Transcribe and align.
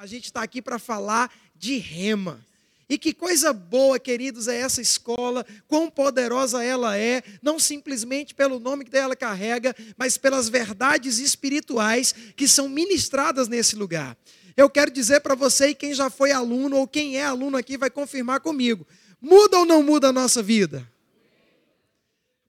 A 0.00 0.06
gente 0.06 0.24
está 0.24 0.42
aqui 0.42 0.62
para 0.62 0.78
falar 0.78 1.30
de 1.54 1.76
rema. 1.76 2.40
E 2.88 2.96
que 2.96 3.12
coisa 3.12 3.52
boa, 3.52 3.98
queridos, 3.98 4.48
é 4.48 4.56
essa 4.56 4.80
escola, 4.80 5.44
quão 5.68 5.90
poderosa 5.90 6.64
ela 6.64 6.96
é, 6.96 7.22
não 7.42 7.58
simplesmente 7.58 8.34
pelo 8.34 8.58
nome 8.58 8.86
que 8.86 8.96
ela 8.96 9.14
carrega, 9.14 9.76
mas 9.98 10.16
pelas 10.16 10.48
verdades 10.48 11.18
espirituais 11.18 12.14
que 12.34 12.48
são 12.48 12.66
ministradas 12.66 13.46
nesse 13.46 13.76
lugar. 13.76 14.16
Eu 14.56 14.70
quero 14.70 14.90
dizer 14.90 15.20
para 15.20 15.34
você, 15.34 15.68
e 15.68 15.74
quem 15.74 15.92
já 15.92 16.08
foi 16.08 16.32
aluno 16.32 16.78
ou 16.78 16.88
quem 16.88 17.18
é 17.18 17.24
aluno 17.26 17.58
aqui 17.58 17.76
vai 17.76 17.90
confirmar 17.90 18.40
comigo: 18.40 18.86
muda 19.20 19.58
ou 19.58 19.66
não 19.66 19.82
muda 19.82 20.08
a 20.08 20.12
nossa 20.12 20.42
vida? 20.42 20.90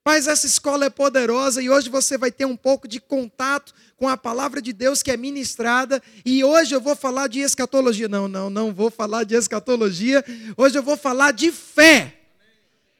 Mas 0.04 0.26
essa 0.26 0.48
escola 0.48 0.86
é 0.86 0.90
poderosa 0.90 1.62
e 1.62 1.70
hoje 1.70 1.88
você 1.88 2.18
vai 2.18 2.32
ter 2.32 2.46
um 2.46 2.58
pouco 2.58 2.88
de 2.88 3.00
contato 3.00 3.74
com 3.96 4.10
a 4.10 4.18
palavra 4.18 4.60
de 4.60 4.74
Deus 4.74 5.04
que 5.04 5.12
é 5.12 5.18
ministrada. 5.18 6.02
E 6.26 6.44
hoje 6.44 6.74
eu 6.74 6.82
vou 6.82 6.96
falar 6.96 7.28
de 7.28 7.40
escatologia. 7.40 8.08
Não, 8.08 8.28
não, 8.28 8.50
não 8.50 8.74
vou 8.74 8.90
falar 8.90 9.24
de 9.24 9.36
escatologia. 9.36 10.26
Hoje 10.58 10.78
eu 10.78 10.82
vou 10.82 10.98
falar 10.98 11.32
de 11.32 11.52
fé. 11.52 12.18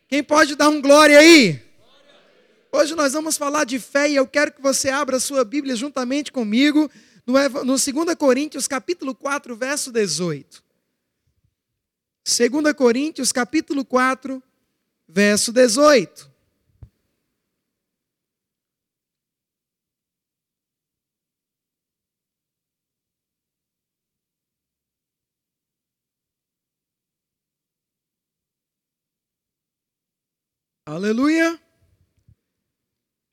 Quem 0.08 0.24
pode 0.24 0.56
dar 0.56 0.70
um 0.70 0.80
glória 0.80 1.18
aí? 1.18 1.60
Hoje 2.72 2.94
nós 2.94 3.14
vamos 3.14 3.36
falar 3.36 3.66
de 3.66 3.80
fé 3.80 4.08
e 4.08 4.16
eu 4.16 4.28
quero 4.28 4.52
que 4.52 4.62
você 4.62 4.90
abra 4.90 5.18
a 5.18 5.20
sua 5.20 5.44
Bíblia 5.44 5.76
juntamente 5.76 6.32
comigo 6.32 6.90
no, 7.26 7.34
no 7.64 7.78
2 7.78 8.16
Coríntios, 8.18 8.68
capítulo 8.68 9.16
4, 9.16 9.56
verso 9.56 9.92
18. 9.92 10.64
2 12.24 12.74
Coríntios, 12.74 13.32
capítulo 13.32 13.84
4, 13.84 14.42
verso 15.08 15.52
18. 15.52 16.31
Aleluia. 30.92 31.58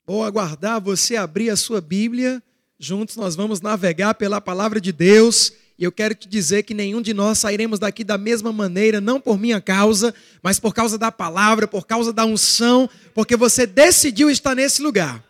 Vou 0.06 0.23
aguardar 0.23 0.81
você 0.81 1.17
abrir 1.17 1.51
a 1.51 1.56
sua 1.56 1.81
Bíblia. 1.81 2.41
Juntos 2.78 3.17
nós 3.17 3.34
vamos 3.34 3.61
navegar 3.61 4.14
pela 4.14 4.41
palavra 4.41 4.81
de 4.81 4.92
Deus. 4.92 5.53
E 5.77 5.83
eu 5.83 5.91
quero 5.91 6.14
te 6.14 6.29
dizer 6.29 6.62
que 6.62 6.73
nenhum 6.73 7.03
de 7.03 7.12
nós 7.12 7.41
sairemos 7.41 7.81
daqui 7.81 8.05
da 8.05 8.17
mesma 8.17 8.53
maneira, 8.53 9.01
não 9.01 9.20
por 9.20 9.41
minha 9.41 9.61
causa, 9.61 10.14
mas 10.41 10.61
por 10.61 10.73
causa 10.73 10.97
da 10.97 11.11
palavra, 11.11 11.67
por 11.67 11.84
causa 11.84 12.12
da 12.12 12.25
unção, 12.25 12.89
porque 13.12 13.36
você 13.36 13.67
decidiu 13.67 14.31
estar 14.31 14.55
nesse 14.55 14.81
lugar. 14.81 15.25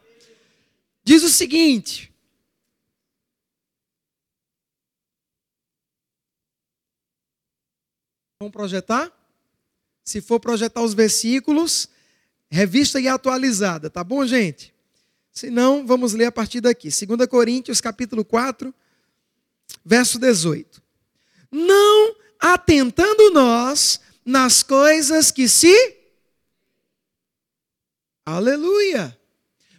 Diz 1.03 1.23
o 1.23 1.31
seguinte: 1.31 2.13
Vamos 8.39 8.53
projetar? 8.53 9.11
Se 10.05 10.21
for 10.21 10.39
projetar 10.39 10.83
os 10.83 10.93
versículos, 10.93 11.89
revista 12.51 13.01
e 13.01 13.09
atualizada, 13.09 13.91
tá 13.91 14.03
bom, 14.03 14.27
gente? 14.27 14.75
Se 15.33 15.51
não, 15.51 15.87
vamos 15.87 16.15
ler 16.15 16.27
a 16.27 16.33
partir 16.33 16.61
daqui. 16.61 16.89
2 16.89 17.29
Coríntios, 17.29 17.81
capítulo 17.81 18.25
4, 18.25 18.75
verso 19.85 20.19
18. 20.19 20.83
Não 21.51 22.17
atentando 22.41 23.31
nós 23.31 24.01
nas 24.25 24.63
coisas 24.63 25.31
que 25.31 25.49
se 25.49 25.99
Aleluia. 28.29 29.19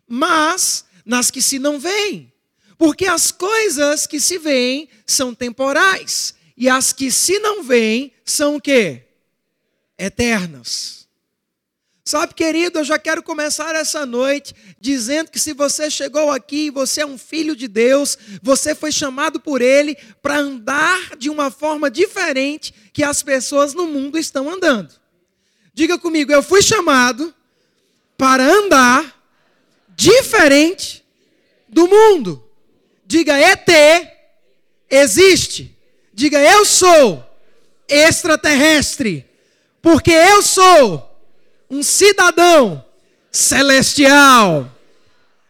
Mas 0.07 0.83
nas 1.05 1.29
que 1.29 1.39
se 1.39 1.59
não 1.59 1.79
veem. 1.79 2.33
Porque 2.79 3.05
as 3.05 3.31
coisas 3.31 4.07
que 4.07 4.19
se 4.19 4.39
veem 4.39 4.89
são 5.05 5.35
temporais, 5.35 6.33
e 6.57 6.69
as 6.69 6.93
que 6.93 7.11
se 7.11 7.37
não 7.39 7.61
veem 7.61 8.11
são 8.25 8.55
o 8.55 8.61
quê? 8.61 9.03
Eternas. 9.97 11.07
Sabe, 12.09 12.33
querido, 12.33 12.79
eu 12.79 12.83
já 12.83 12.97
quero 12.97 13.21
começar 13.21 13.75
essa 13.75 14.03
noite 14.03 14.55
dizendo 14.81 15.29
que 15.29 15.39
se 15.39 15.53
você 15.53 15.91
chegou 15.91 16.31
aqui 16.31 16.71
você 16.71 17.01
é 17.01 17.05
um 17.05 17.19
filho 17.19 17.55
de 17.55 17.67
Deus, 17.67 18.17
você 18.41 18.73
foi 18.73 18.91
chamado 18.91 19.39
por 19.39 19.61
Ele 19.61 19.95
para 20.19 20.39
andar 20.39 21.15
de 21.19 21.29
uma 21.29 21.51
forma 21.51 21.87
diferente 21.87 22.73
que 22.91 23.03
as 23.03 23.21
pessoas 23.21 23.75
no 23.75 23.85
mundo 23.85 24.17
estão 24.17 24.49
andando. 24.49 24.91
Diga 25.71 25.99
comigo, 25.99 26.31
eu 26.31 26.41
fui 26.41 26.63
chamado 26.63 27.31
para 28.17 28.43
andar 28.43 29.15
diferente 29.89 31.05
do 31.67 31.87
mundo. 31.87 32.43
Diga, 33.05 33.37
ET 33.37 33.69
existe. 34.89 35.77
Diga, 36.11 36.39
eu 36.39 36.65
sou 36.65 37.23
extraterrestre, 37.87 39.27
porque 39.79 40.09
eu 40.09 40.41
sou 40.41 41.08
um 41.69 41.83
cidadão 41.83 42.83
celestial. 43.31 44.69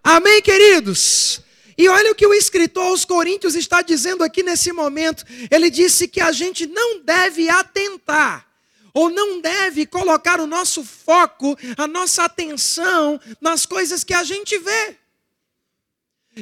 Amém, 0.03 0.41
queridos? 0.41 1.41
E 1.78 1.88
olha 1.88 2.12
o 2.12 2.16
que 2.16 2.28
o 2.28 2.34
escritor 2.34 2.84
aos 2.88 3.06
Coríntios 3.06 3.56
está 3.56 3.81
dizendo 3.81 4.24
aqui 4.24 4.44
nesse 4.44 4.74
momento. 4.74 5.24
Ele 5.50 5.69
disse 5.69 6.07
que 6.09 6.19
a 6.19 6.31
gente 6.31 6.68
não 6.68 7.00
deve 7.02 7.50
atentar, 7.50 8.46
ou 8.94 9.09
não 9.09 9.40
deve 9.40 9.85
colocar 9.85 10.41
o 10.41 10.47
nosso 10.47 10.84
foco, 10.84 11.57
a 11.78 11.88
nossa 11.88 12.25
atenção 12.25 13.19
nas 13.40 13.66
coisas 13.66 14.03
que 14.03 14.13
a 14.13 14.25
gente 14.25 14.57
vê. 14.57 14.97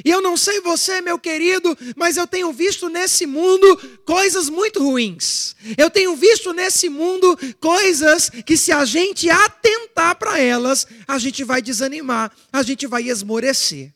E 0.04 0.10
eu 0.10 0.20
não 0.20 0.36
sei 0.36 0.60
você, 0.60 1.00
meu 1.00 1.18
querido, 1.18 1.76
mas 1.96 2.16
eu 2.16 2.26
tenho 2.26 2.52
visto 2.52 2.88
nesse 2.88 3.26
mundo 3.26 4.00
coisas 4.04 4.48
muito 4.48 4.82
ruins. 4.82 5.56
Eu 5.76 5.90
tenho 5.90 6.14
visto 6.16 6.52
nesse 6.52 6.88
mundo 6.88 7.36
coisas 7.60 8.30
que, 8.44 8.56
se 8.56 8.72
a 8.72 8.84
gente 8.84 9.28
atentar 9.30 10.16
para 10.16 10.38
elas, 10.38 10.86
a 11.06 11.18
gente 11.18 11.44
vai 11.44 11.62
desanimar, 11.62 12.30
a 12.52 12.62
gente 12.62 12.86
vai 12.86 13.08
esmorecer. 13.08 13.92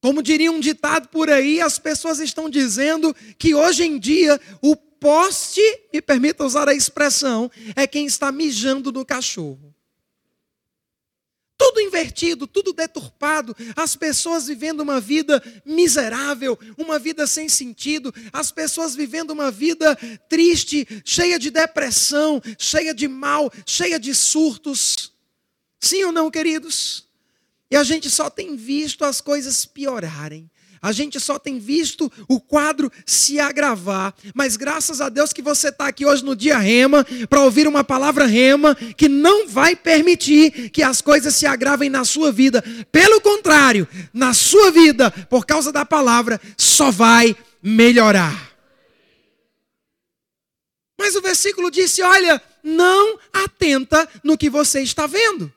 Como 0.00 0.22
diria 0.22 0.52
um 0.52 0.60
ditado 0.60 1.08
por 1.08 1.30
aí, 1.30 1.60
as 1.60 1.78
pessoas 1.78 2.20
estão 2.20 2.50
dizendo 2.50 3.14
que 3.38 3.54
hoje 3.54 3.84
em 3.84 3.98
dia 3.98 4.38
o 4.60 4.76
poste, 4.76 5.62
me 5.92 6.00
permita 6.00 6.44
usar 6.44 6.68
a 6.68 6.74
expressão, 6.74 7.50
é 7.74 7.86
quem 7.86 8.06
está 8.06 8.30
mijando 8.30 8.92
no 8.92 9.04
cachorro 9.04 9.73
tudo 11.64 11.80
invertido, 11.80 12.46
tudo 12.46 12.74
deturpado, 12.74 13.56
as 13.74 13.96
pessoas 13.96 14.46
vivendo 14.46 14.80
uma 14.80 15.00
vida 15.00 15.42
miserável, 15.64 16.58
uma 16.76 16.98
vida 16.98 17.26
sem 17.26 17.48
sentido, 17.48 18.12
as 18.30 18.52
pessoas 18.52 18.94
vivendo 18.94 19.30
uma 19.30 19.50
vida 19.50 19.96
triste, 20.28 20.86
cheia 21.06 21.38
de 21.38 21.50
depressão, 21.50 22.42
cheia 22.58 22.92
de 22.92 23.08
mal, 23.08 23.50
cheia 23.64 23.98
de 23.98 24.14
surtos. 24.14 25.14
Sim 25.80 26.04
ou 26.04 26.12
não, 26.12 26.30
queridos? 26.30 27.08
E 27.70 27.76
a 27.76 27.82
gente 27.82 28.10
só 28.10 28.28
tem 28.28 28.56
visto 28.56 29.02
as 29.02 29.22
coisas 29.22 29.64
piorarem 29.64 30.50
a 30.84 30.92
gente 30.92 31.18
só 31.18 31.38
tem 31.38 31.58
visto 31.58 32.12
o 32.28 32.38
quadro 32.38 32.92
se 33.06 33.40
agravar. 33.40 34.14
Mas 34.34 34.54
graças 34.54 35.00
a 35.00 35.08
Deus 35.08 35.32
que 35.32 35.40
você 35.40 35.70
está 35.70 35.86
aqui 35.86 36.04
hoje 36.04 36.22
no 36.22 36.36
dia 36.36 36.58
rema, 36.58 37.06
para 37.26 37.40
ouvir 37.40 37.66
uma 37.66 37.82
palavra 37.82 38.26
rema, 38.26 38.74
que 38.94 39.08
não 39.08 39.48
vai 39.48 39.74
permitir 39.74 40.68
que 40.68 40.82
as 40.82 41.00
coisas 41.00 41.34
se 41.34 41.46
agravem 41.46 41.88
na 41.88 42.04
sua 42.04 42.30
vida. 42.30 42.62
Pelo 42.92 43.18
contrário, 43.22 43.88
na 44.12 44.34
sua 44.34 44.70
vida, 44.70 45.10
por 45.10 45.46
causa 45.46 45.72
da 45.72 45.86
palavra, 45.86 46.38
só 46.54 46.90
vai 46.90 47.34
melhorar. 47.62 48.52
Mas 50.98 51.16
o 51.16 51.22
versículo 51.22 51.70
disse: 51.70 52.02
olha, 52.02 52.42
não 52.62 53.18
atenta 53.32 54.06
no 54.22 54.36
que 54.36 54.50
você 54.50 54.82
está 54.82 55.06
vendo. 55.06 55.50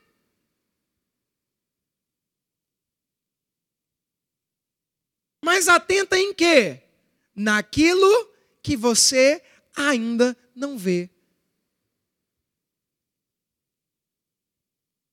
Atenta 5.65 6.17
em 6.17 6.33
quê? 6.33 6.81
Naquilo 7.33 8.29
que 8.61 8.75
você 8.75 9.41
ainda 9.75 10.35
não 10.53 10.77
vê. 10.77 11.09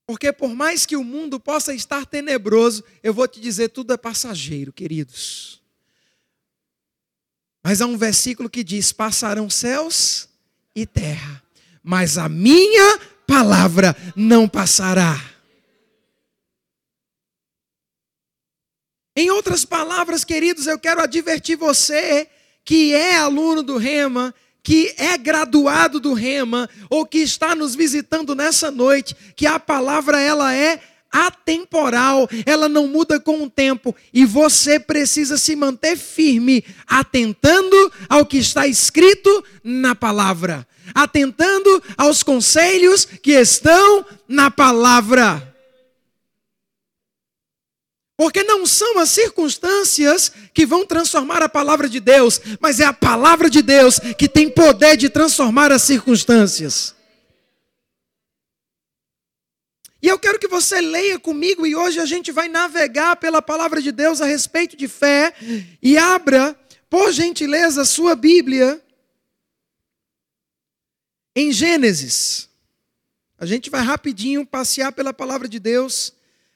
Porque 0.06 0.32
por 0.32 0.55
mais 0.55 0.85
que 0.85 0.96
o 0.96 1.05
mundo 1.05 1.41
possa 1.41 1.73
estar 1.73 2.05
tenebroso, 2.05 2.85
eu 3.02 3.14
vou 3.14 3.26
te 3.26 3.41
dizer, 3.41 3.69
tudo 3.69 3.93
é 3.93 3.96
passageiro, 3.96 4.73
queridos. 4.73 5.62
Mas 7.62 7.81
há 7.81 7.87
um 7.87 7.97
versículo 7.97 8.50
que 8.50 8.62
diz: 8.62 8.93
passarão 8.93 9.49
céus 9.49 10.29
e 10.75 10.85
terra, 10.85 11.43
mas 11.82 12.19
a 12.19 12.29
minha 12.29 12.99
palavra 13.26 13.97
não 14.14 14.47
passará. 14.47 15.34
Em 19.16 19.31
outras 19.31 19.64
palavras, 19.64 20.25
queridos, 20.25 20.66
eu 20.66 20.76
quero 20.76 21.00
advertir 21.00 21.56
você 21.56 22.26
que 22.64 22.93
é 22.93 23.16
aluno 23.16 23.62
do 23.62 23.76
Rema, 23.76 24.34
que 24.61 24.93
é 24.99 25.16
graduado 25.16 26.00
do 26.00 26.14
Rema 26.14 26.69
ou 26.90 27.06
que 27.06 27.19
está 27.19 27.55
nos 27.55 27.76
visitando 27.76 28.34
nessa 28.34 28.72
noite, 28.72 29.14
que 29.37 29.46
a 29.46 29.61
palavra 29.61 30.20
ela 30.20 30.52
é 30.52 30.81
atemporal, 31.12 32.28
ela 32.44 32.69
não 32.69 32.88
muda 32.88 33.20
com 33.20 33.44
o 33.44 33.49
tempo 33.49 33.94
e 34.12 34.25
você 34.25 34.81
precisa 34.81 35.37
se 35.37 35.55
manter 35.55 35.96
firme, 35.96 36.64
atentando 36.84 37.93
ao 38.08 38.26
que 38.26 38.38
está 38.38 38.66
escrito 38.66 39.44
na 39.62 39.94
palavra, 39.94 40.66
atentando 40.93 41.81
aos 41.96 42.25
conselhos 42.25 43.05
que 43.05 43.31
estão 43.31 44.05
na 44.26 44.50
palavra. 44.50 45.54
Porque 48.16 48.44
não 48.44 48.64
são 48.64 48.99
as 48.99 49.11
circunstâncias 49.11 50.31
que 50.52 50.64
vão 50.64 50.87
transformar 50.87 51.43
a 51.43 51.49
palavra 51.49 51.88
de 51.88 51.99
Deus, 51.99 52.40
mas 52.61 52.78
é 52.78 52.84
a 52.84 52.93
palavra 52.93 53.50
de 53.50 53.61
Deus 53.61 53.99
que 54.16 54.28
tem 54.28 54.49
poder 54.49 54.96
de 54.96 55.08
transformar 55.08 55.72
as 55.72 55.82
circunstâncias. 55.82 56.94
E 60.00 60.06
eu 60.06 60.19
quero 60.19 60.38
que 60.38 60.46
você 60.46 60.81
leia 60.82 61.19
comigo, 61.19 61.66
e 61.66 61.75
hoje 61.75 61.99
a 61.99 62.05
gente 62.05 62.31
vai 62.31 62.46
navegar 62.46 63.16
pela 63.16 63.40
palavra 63.40 63.81
de 63.81 63.90
Deus 63.90 64.20
a 64.20 64.26
respeito 64.26 64.76
de 64.76 64.87
fé, 64.87 65.34
e 65.82 65.96
abra, 65.96 66.55
por 66.90 67.11
gentileza, 67.11 67.82
a 67.82 67.87
sua 67.87 68.14
Bíblia 68.14 68.81
em 71.34 71.50
Gênesis. 71.50 72.50
A 73.38 73.46
gente 73.46 73.70
vai 73.70 73.82
rapidinho 73.82 74.46
passear 74.46 74.93
pela 74.93 75.12
palavra 75.12 75.49
de 75.49 75.58
Deus. 75.58 76.12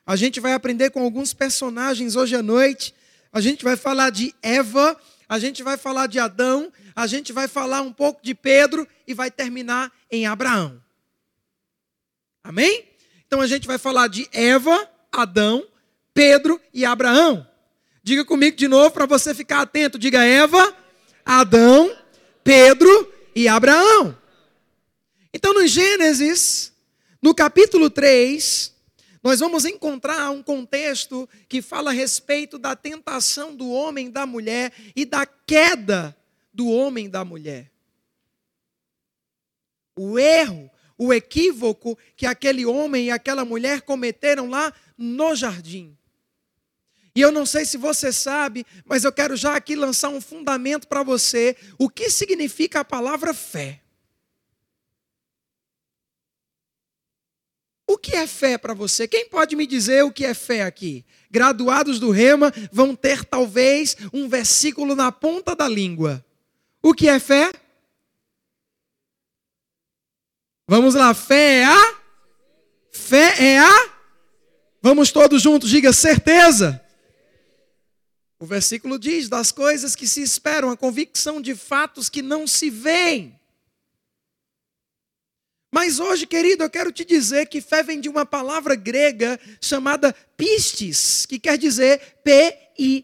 A 0.08 0.16
gente 0.16 0.40
vai 0.40 0.55
aprender 0.55 0.88
com 0.88 1.02
alguns 1.02 1.34
personagens 1.34 2.16
hoje 2.16 2.34
à 2.34 2.43
noite. 2.43 2.94
A 3.31 3.43
gente 3.43 3.62
vai 3.62 3.76
falar 3.76 4.08
de 4.08 4.34
Eva, 4.43 4.99
a 5.28 5.38
gente 5.38 5.62
vai 5.62 5.76
falar 5.76 6.06
de 6.06 6.19
Adão, 6.19 6.72
a 6.96 7.06
gente 7.06 7.31
vai 7.31 7.46
falar 7.46 7.82
um 7.82 7.93
pouco 7.93 8.22
de 8.22 8.34
Pedro 8.34 8.88
e 9.06 9.12
vai 9.12 9.31
terminar 9.31 9.93
em 10.10 10.26
Abraão. 10.26 10.82
Amém? 12.43 12.88
Então 13.26 13.43
a 13.43 13.46
gente 13.46 13.66
vai 13.66 13.76
falar 13.76 14.08
de 14.08 14.26
Eva, 14.32 14.90
Adão, 15.12 15.69
Pedro 16.14 16.58
e 16.72 16.87
Abraão. 16.87 17.46
Diga 18.02 18.25
comigo 18.25 18.56
de 18.56 18.66
novo 18.66 18.90
para 18.90 19.05
você 19.05 19.34
ficar 19.34 19.60
atento. 19.60 19.99
Diga 19.99 20.25
Eva, 20.25 20.75
Adão, 21.22 21.94
Pedro 22.43 23.12
e 23.37 23.46
Abraão. 23.46 24.16
Então 25.34 25.52
no 25.52 25.66
Gênesis, 25.66 26.72
no 27.20 27.34
capítulo 27.34 27.90
3, 27.90 28.78
nós 29.23 29.41
vamos 29.41 29.65
encontrar 29.65 30.31
um 30.31 30.43
contexto 30.43 31.29
que 31.49 31.61
fala 31.61 31.91
a 31.91 31.93
respeito 31.93 32.59
da 32.59 32.76
tentação 32.76 33.55
do 33.55 33.70
homem 33.70 34.06
e 34.06 34.11
da 34.11 34.26
mulher 34.26 34.73
e 34.94 35.05
da 35.05 35.26
queda 35.26 36.17
do 36.53 36.69
homem 36.69 37.06
e 37.06 37.09
da 37.09 37.25
mulher. 37.25 37.70
O 39.97 40.19
erro, 40.19 40.70
o 40.97 41.12
equívoco 41.12 41.99
que 42.17 42.26
aquele 42.26 42.65
homem 42.65 43.06
e 43.06 43.11
aquela 43.11 43.44
mulher 43.44 43.82
cometeram 43.82 44.49
lá 44.49 44.73
no 44.97 45.35
jardim. 45.35 45.97
E 47.15 47.20
eu 47.20 47.32
não 47.32 47.44
sei 47.44 47.65
se 47.65 47.76
você 47.76 48.12
sabe, 48.12 48.65
mas 48.85 49.03
eu 49.03 49.12
quero 49.12 49.35
já 49.35 49.56
aqui 49.56 49.75
lançar 49.75 50.09
um 50.09 50.20
fundamento 50.20 50.87
para 50.87 51.03
você. 51.03 51.56
O 51.76 51.88
que 51.88 52.11
significa 52.11 52.81
a 52.81 52.85
palavra 52.85 53.35
fé? 53.35 53.81
O 57.90 57.96
que 57.96 58.14
é 58.14 58.26
fé 58.26 58.58
para 58.58 58.75
você? 58.75 59.08
Quem 59.08 59.31
pode 59.31 59.56
me 59.56 59.67
dizer 59.67 60.05
o 60.05 60.12
que 60.12 60.23
é 60.23 60.35
fé 60.35 60.62
aqui? 60.62 61.06
Graduados 61.31 61.99
do 61.99 62.11
Rema 62.11 62.52
vão 62.70 62.94
ter 62.94 63.25
talvez 63.25 63.96
um 64.12 64.29
versículo 64.29 64.94
na 64.94 65.11
ponta 65.11 65.56
da 65.56 65.67
língua. 65.67 66.23
O 66.82 66.93
que 66.93 67.08
é 67.08 67.19
fé? 67.19 67.50
Vamos 70.69 70.94
lá, 70.94 71.14
fé 71.14 71.61
é 71.61 71.64
a? 71.64 71.96
Fé 72.93 73.43
é 73.43 73.58
a? 73.58 73.91
Vamos 74.82 75.11
todos 75.11 75.41
juntos, 75.41 75.70
diga 75.70 75.91
certeza. 75.91 76.84
O 78.38 78.44
versículo 78.44 78.99
diz: 78.99 79.31
das 79.31 79.50
coisas 79.50 79.96
que 79.96 80.06
se 80.06 80.20
esperam, 80.20 80.70
a 80.70 80.76
convicção 80.76 81.41
de 81.41 81.55
fatos 81.55 82.11
que 82.11 82.20
não 82.20 82.46
se 82.46 82.69
veem. 82.69 83.41
Mas 85.70 86.00
hoje, 86.00 86.26
querido, 86.26 86.65
eu 86.65 86.70
quero 86.70 86.91
te 86.91 87.05
dizer 87.05 87.47
que 87.47 87.61
fé 87.61 87.82
vem 87.82 88.00
de 88.00 88.09
uma 88.09 88.25
palavra 88.25 88.75
grega 88.75 89.38
chamada 89.61 90.15
pistis, 90.35 91.26
que 91.26 91.38
quer 91.38 91.59
dizer 91.59 92.00
P-I-S-T-I-S. 92.25 92.99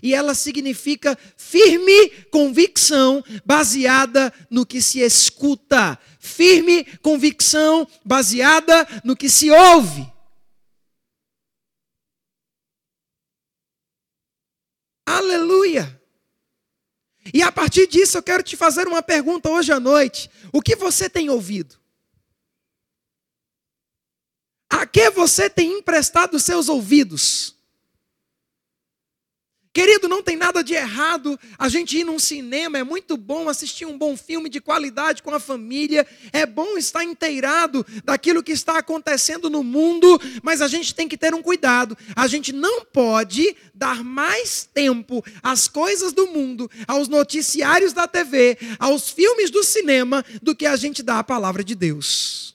E 0.00 0.14
ela 0.14 0.34
significa 0.34 1.18
firme 1.36 2.10
convicção 2.30 3.24
baseada 3.44 4.32
no 4.48 4.64
que 4.64 4.80
se 4.80 5.00
escuta. 5.00 5.98
Firme 6.20 6.84
convicção 7.02 7.88
baseada 8.04 8.86
no 9.02 9.16
que 9.16 9.28
se 9.28 9.50
ouve. 9.50 10.06
Aleluia! 15.04 16.01
E 17.32 17.42
a 17.42 17.52
partir 17.52 17.86
disso 17.86 18.18
eu 18.18 18.22
quero 18.22 18.42
te 18.42 18.56
fazer 18.56 18.88
uma 18.88 19.02
pergunta 19.02 19.48
hoje 19.48 19.72
à 19.72 19.78
noite. 19.78 20.30
O 20.52 20.60
que 20.60 20.74
você 20.74 21.08
tem 21.08 21.30
ouvido? 21.30 21.76
A 24.70 24.86
que 24.86 25.10
você 25.10 25.50
tem 25.50 25.78
emprestado 25.78 26.38
seus 26.40 26.68
ouvidos? 26.68 27.51
Querido, 29.72 30.06
não 30.06 30.22
tem 30.22 30.36
nada 30.36 30.62
de 30.62 30.74
errado 30.74 31.40
a 31.58 31.66
gente 31.66 31.96
ir 31.96 32.04
num 32.04 32.18
cinema, 32.18 32.76
é 32.76 32.84
muito 32.84 33.16
bom 33.16 33.48
assistir 33.48 33.86
um 33.86 33.96
bom 33.96 34.14
filme 34.14 34.50
de 34.50 34.60
qualidade 34.60 35.22
com 35.22 35.34
a 35.34 35.40
família, 35.40 36.06
é 36.30 36.44
bom 36.44 36.76
estar 36.76 37.02
inteirado 37.02 37.84
daquilo 38.04 38.42
que 38.42 38.52
está 38.52 38.76
acontecendo 38.76 39.48
no 39.48 39.64
mundo, 39.64 40.20
mas 40.42 40.60
a 40.60 40.68
gente 40.68 40.94
tem 40.94 41.08
que 41.08 41.16
ter 41.16 41.34
um 41.34 41.40
cuidado. 41.40 41.96
A 42.14 42.26
gente 42.26 42.52
não 42.52 42.84
pode 42.84 43.56
dar 43.74 44.04
mais 44.04 44.68
tempo 44.74 45.24
às 45.42 45.68
coisas 45.68 46.12
do 46.12 46.26
mundo, 46.26 46.70
aos 46.86 47.08
noticiários 47.08 47.94
da 47.94 48.06
TV, 48.06 48.58
aos 48.78 49.08
filmes 49.08 49.50
do 49.50 49.64
cinema, 49.64 50.22
do 50.42 50.54
que 50.54 50.66
a 50.66 50.76
gente 50.76 51.02
dá 51.02 51.20
à 51.20 51.24
palavra 51.24 51.64
de 51.64 51.74
Deus. 51.74 52.51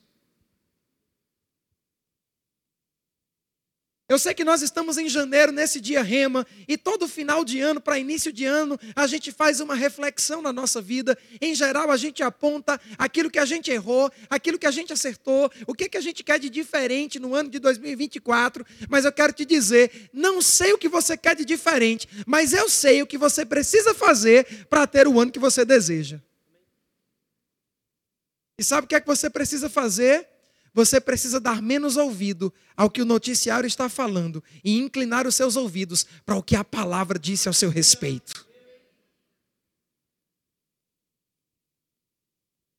Eu 4.09 4.17
sei 4.17 4.33
que 4.33 4.45
nós 4.45 4.61
estamos 4.61 4.97
em 4.97 5.09
janeiro, 5.09 5.51
nesse 5.51 5.81
dia 5.81 6.01
rema, 6.01 6.47
e 6.65 6.77
todo 6.77 7.09
final 7.09 7.43
de 7.43 7.59
ano, 7.59 7.81
para 7.81 7.99
início 7.99 8.31
de 8.31 8.45
ano, 8.45 8.79
a 8.95 9.05
gente 9.05 9.33
faz 9.33 9.59
uma 9.59 9.75
reflexão 9.75 10.41
na 10.41 10.53
nossa 10.53 10.81
vida. 10.81 11.17
Em 11.41 11.53
geral, 11.53 11.91
a 11.91 11.97
gente 11.97 12.23
aponta 12.23 12.79
aquilo 12.97 13.29
que 13.29 13.37
a 13.37 13.43
gente 13.43 13.69
errou, 13.69 14.09
aquilo 14.29 14.57
que 14.57 14.65
a 14.65 14.71
gente 14.71 14.93
acertou, 14.93 15.51
o 15.67 15.73
que, 15.73 15.89
que 15.89 15.97
a 15.97 16.01
gente 16.01 16.23
quer 16.23 16.39
de 16.39 16.49
diferente 16.49 17.19
no 17.19 17.35
ano 17.35 17.49
de 17.49 17.59
2024. 17.59 18.65
Mas 18.87 19.03
eu 19.03 19.11
quero 19.11 19.33
te 19.33 19.43
dizer: 19.43 20.09
não 20.13 20.41
sei 20.41 20.71
o 20.71 20.77
que 20.77 20.87
você 20.87 21.17
quer 21.17 21.35
de 21.35 21.43
diferente, 21.43 22.07
mas 22.25 22.53
eu 22.53 22.69
sei 22.69 23.01
o 23.01 23.07
que 23.07 23.17
você 23.17 23.45
precisa 23.45 23.93
fazer 23.93 24.67
para 24.69 24.87
ter 24.87 25.05
o 25.05 25.19
ano 25.19 25.33
que 25.33 25.39
você 25.39 25.65
deseja. 25.65 26.21
E 28.57 28.63
sabe 28.63 28.85
o 28.85 28.87
que 28.87 28.95
é 28.95 29.01
que 29.01 29.07
você 29.07 29.29
precisa 29.29 29.69
fazer? 29.69 30.36
Você 30.77 31.01
precisa 31.01 31.39
dar 31.39 31.59
menos 31.59 31.97
ouvido 31.97 32.53
ao 32.75 32.87
que 32.87 33.01
o 33.01 33.05
noticiário 33.05 33.65
está 33.65 33.89
falando 33.89 34.43
e 34.63 34.77
inclinar 34.77 35.25
os 35.25 35.33
seus 35.33 35.55
ouvidos 35.55 36.05
para 36.23 36.35
o 36.35 36.43
que 36.43 36.55
a 36.55 36.63
palavra 36.63 37.17
disse 37.17 37.47
ao 37.47 37.53
seu 37.55 37.71
respeito. 37.71 38.45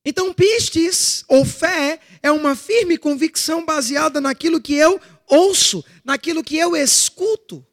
Então, 0.05 0.33
pistes 0.33 1.25
ou 1.27 1.43
fé 1.43 1.99
é 2.23 2.31
uma 2.31 2.55
firme 2.55 2.97
convicção 2.97 3.65
baseada 3.65 4.21
naquilo 4.21 4.61
que 4.61 4.75
eu 4.75 4.97
ouço, 5.27 5.83
naquilo 6.01 6.41
que 6.41 6.57
eu 6.57 6.77
escuto. 6.77 7.67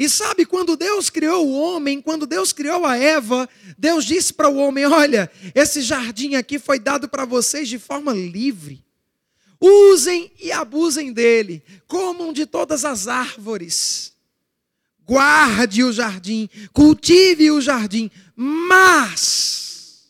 E 0.00 0.08
sabe, 0.08 0.46
quando 0.46 0.78
Deus 0.78 1.10
criou 1.10 1.46
o 1.46 1.52
homem, 1.52 2.00
quando 2.00 2.26
Deus 2.26 2.54
criou 2.54 2.86
a 2.86 2.96
Eva, 2.96 3.46
Deus 3.76 4.06
disse 4.06 4.32
para 4.32 4.48
o 4.48 4.56
homem: 4.56 4.86
Olha, 4.86 5.30
esse 5.54 5.82
jardim 5.82 6.36
aqui 6.36 6.58
foi 6.58 6.78
dado 6.78 7.06
para 7.06 7.26
vocês 7.26 7.68
de 7.68 7.78
forma 7.78 8.14
livre. 8.14 8.82
Usem 9.60 10.32
e 10.40 10.50
abusem 10.50 11.12
dele, 11.12 11.62
comam 11.86 12.32
de 12.32 12.46
todas 12.46 12.82
as 12.82 13.08
árvores. 13.08 14.14
Guarde 15.04 15.84
o 15.84 15.92
jardim, 15.92 16.48
cultive 16.72 17.50
o 17.50 17.60
jardim, 17.60 18.10
mas 18.34 20.08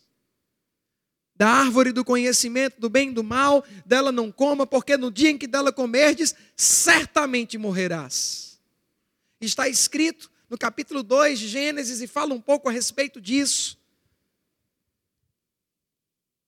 da 1.35 1.49
árvore 1.49 1.90
do 1.90 2.04
conhecimento 2.04 2.80
do 2.80 2.88
bem 2.88 3.09
e 3.09 3.12
do 3.12 3.25
mal, 3.25 3.64
dela 3.85 4.12
não 4.12 4.30
coma, 4.30 4.64
porque 4.68 4.97
no 4.97 5.11
dia 5.11 5.30
em 5.30 5.38
que 5.38 5.49
dela 5.49 5.73
comerdes, 5.73 6.32
certamente 6.56 7.59
morrerás. 7.59 8.50
Está 9.40 9.68
escrito 9.68 10.30
no 10.49 10.59
capítulo 10.59 11.02
2 11.02 11.38
de 11.38 11.49
Gênesis 11.49 12.00
e 12.00 12.06
fala 12.06 12.35
um 12.35 12.40
pouco 12.40 12.68
a 12.68 12.73
respeito 12.73 13.20
disso. 13.20 13.78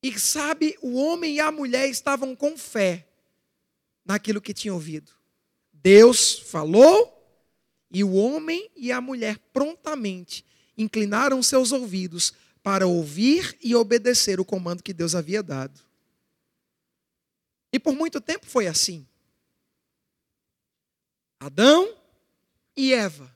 E 0.02 0.18
sabe, 0.18 0.76
o 0.82 0.94
homem 0.94 1.37
e 1.37 1.40
a 1.40 1.50
mulher 1.52 1.88
estavam 1.88 2.34
com 2.34 2.58
fé 2.58 3.08
naquilo 4.04 4.40
que 4.40 4.52
tinham 4.52 4.75
ouvido. 4.75 5.12
Deus 5.72 6.38
falou 6.38 7.18
e 7.90 8.02
o 8.02 8.12
homem 8.12 8.70
e 8.76 8.90
a 8.90 9.00
mulher 9.00 9.38
prontamente 9.52 10.44
inclinaram 10.76 11.42
seus 11.42 11.72
ouvidos 11.72 12.32
para 12.62 12.87
ouvir 12.87 13.56
e 13.62 13.75
obedecer 13.75 14.40
o 14.40 14.44
comando 14.44 14.82
que 14.82 14.92
Deus 14.92 15.14
havia 15.14 15.42
dado. 15.42 15.80
E 17.72 17.78
por 17.78 17.94
muito 17.94 18.20
tempo 18.20 18.46
foi 18.46 18.66
assim. 18.66 19.06
Adão 21.40 22.01
e 22.76 22.93
Eva 22.93 23.31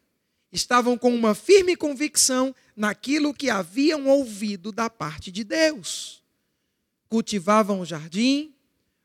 estavam 0.50 0.96
com 0.96 1.14
uma 1.14 1.34
firme 1.34 1.76
convicção 1.76 2.54
naquilo 2.74 3.34
que 3.34 3.50
haviam 3.50 4.06
ouvido 4.06 4.72
da 4.72 4.88
parte 4.88 5.30
de 5.30 5.44
Deus. 5.44 6.22
Cultivavam 7.08 7.80
o 7.80 7.84
jardim, 7.84 8.54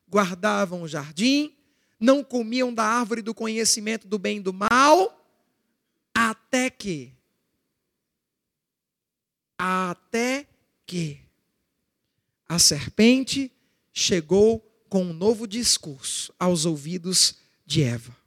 guardavam 0.10 0.82
o 0.82 0.88
jardim, 0.88 1.56
não 2.00 2.24
comiam 2.24 2.74
da 2.74 2.84
árvore 2.84 3.22
do 3.22 3.34
conhecimento 3.34 4.08
do 4.08 4.18
bem 4.18 4.38
e 4.38 4.42
do 4.42 4.54
mal, 4.54 5.18
até 6.14 6.70
que 6.70 7.14
até 9.58 10.48
que 10.88 11.20
a 12.50 12.58
serpente 12.58 13.52
chegou 13.94 14.60
com 14.90 15.04
um 15.04 15.14
novo 15.14 15.48
discurso 15.48 16.34
aos 16.40 16.66
ouvidos 16.66 17.36
de 17.66 17.84
Eva. 17.84 18.21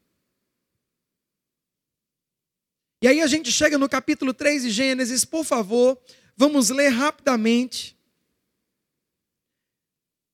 E 3.05 3.07
aí 3.07 3.21
a 3.21 3.27
gente 3.27 3.53
chega 3.53 3.77
no 3.77 3.87
capítulo 3.87 4.33
3 4.33 4.63
de 4.63 4.71
Gênesis, 4.71 5.27
por 5.27 5.45
favor, 5.45 6.01
vamos 6.35 6.71
ler 6.71 6.89
rapidamente. 6.89 7.95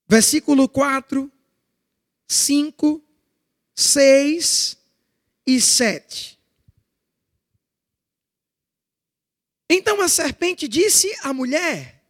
Versículo 0.07 0.69
4, 0.69 1.29
5, 2.29 3.03
6 3.75 4.77
e 5.49 5.61
7. 5.61 6.39
Então 9.69 10.01
a 10.01 10.09
serpente 10.09 10.69
disse 10.69 11.13
à 11.25 11.33
mulher: 11.33 12.05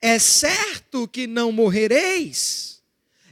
É 0.00 0.18
certo 0.18 1.06
que 1.06 1.28
não 1.28 1.52
morrereis. 1.52 2.82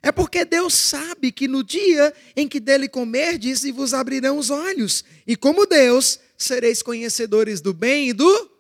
É 0.00 0.12
porque 0.12 0.44
Deus 0.44 0.74
sabe 0.74 1.32
que 1.32 1.48
no 1.48 1.64
dia 1.64 2.14
em 2.36 2.46
que 2.46 2.60
dele 2.60 2.88
comerdes, 2.88 3.64
vos 3.72 3.92
abrirão 3.92 4.38
os 4.38 4.50
olhos, 4.50 5.04
e 5.26 5.34
como 5.34 5.66
Deus, 5.66 6.20
sereis 6.42 6.82
conhecedores 6.82 7.60
do 7.60 7.72
bem 7.72 8.08
e 8.08 8.12
do. 8.12 8.50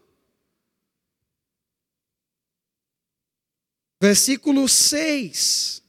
Versículo 4.00 4.68
6. 4.68 5.82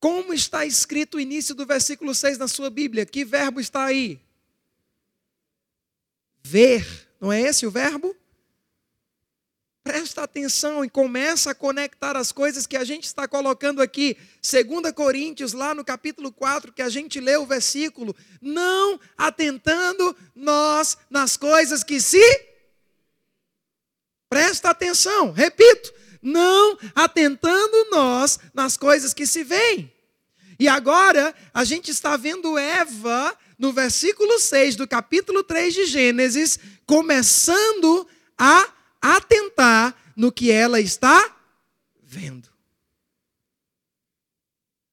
Como 0.00 0.32
está 0.32 0.64
escrito 0.64 1.16
o 1.16 1.20
início 1.20 1.54
do 1.54 1.66
versículo 1.66 2.14
6 2.14 2.38
na 2.38 2.48
sua 2.48 2.70
Bíblia? 2.70 3.04
Que 3.04 3.24
verbo 3.24 3.60
está 3.60 3.84
aí? 3.84 4.20
Ver. 6.42 7.08
Não 7.20 7.32
é 7.32 7.40
esse 7.40 7.66
o 7.66 7.70
verbo? 7.70 8.14
Presta 9.88 10.24
atenção 10.24 10.84
e 10.84 10.90
começa 10.90 11.52
a 11.52 11.54
conectar 11.54 12.14
as 12.14 12.30
coisas 12.30 12.66
que 12.66 12.76
a 12.76 12.84
gente 12.84 13.04
está 13.04 13.26
colocando 13.26 13.80
aqui. 13.80 14.18
2 14.42 14.92
Coríntios, 14.92 15.54
lá 15.54 15.74
no 15.74 15.82
capítulo 15.82 16.30
4, 16.30 16.74
que 16.74 16.82
a 16.82 16.90
gente 16.90 17.18
lê 17.18 17.38
o 17.38 17.46
versículo. 17.46 18.14
Não 18.38 19.00
atentando 19.16 20.14
nós 20.36 20.98
nas 21.08 21.38
coisas 21.38 21.82
que 21.82 22.02
se. 22.02 22.20
Presta 24.28 24.68
atenção, 24.68 25.32
repito. 25.32 25.90
Não 26.20 26.78
atentando 26.94 27.88
nós 27.90 28.38
nas 28.52 28.76
coisas 28.76 29.14
que 29.14 29.26
se 29.26 29.42
veem. 29.42 29.90
E 30.60 30.68
agora 30.68 31.34
a 31.54 31.64
gente 31.64 31.90
está 31.90 32.14
vendo 32.14 32.58
Eva 32.58 33.34
no 33.58 33.72
versículo 33.72 34.38
6 34.38 34.76
do 34.76 34.86
capítulo 34.86 35.42
3 35.42 35.72
de 35.72 35.86
Gênesis, 35.86 36.58
começando 36.84 38.06
a 38.36 38.76
atentar 39.00 39.94
no 40.16 40.32
que 40.32 40.50
ela 40.50 40.80
está 40.80 41.36
vendo. 42.02 42.48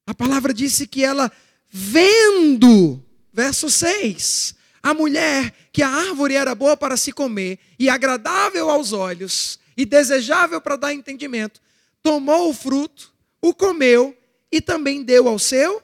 A 0.06 0.14
palavra 0.14 0.54
disse 0.54 0.86
que 0.86 1.04
ela 1.04 1.32
vendo, 1.70 3.04
verso 3.34 3.70
6, 3.70 4.56
a 4.84 4.94
mulher 4.94 5.54
que 5.74 5.82
a 5.82 5.90
árvore 5.90 6.36
era 6.36 6.54
boa 6.54 6.78
para 6.78 6.96
se 6.96 7.12
comer 7.12 7.60
e 7.80 7.90
agradável 7.90 8.70
aos 8.70 8.94
olhos 8.94 9.60
e 9.76 9.86
desejável 9.86 10.62
para 10.62 10.76
dar 10.76 10.94
entendimento, 10.94 11.62
tomou 12.02 12.50
o 12.50 12.54
fruto, 12.54 13.14
o 13.42 13.54
comeu 13.54 14.16
e 14.52 14.62
também 14.62 15.04
deu 15.04 15.28
ao 15.28 15.40
seu 15.40 15.82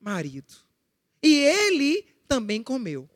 marido 0.00 0.64
e 1.24 1.38
ele 1.38 2.06
também 2.28 2.62
comeu. 2.62 3.08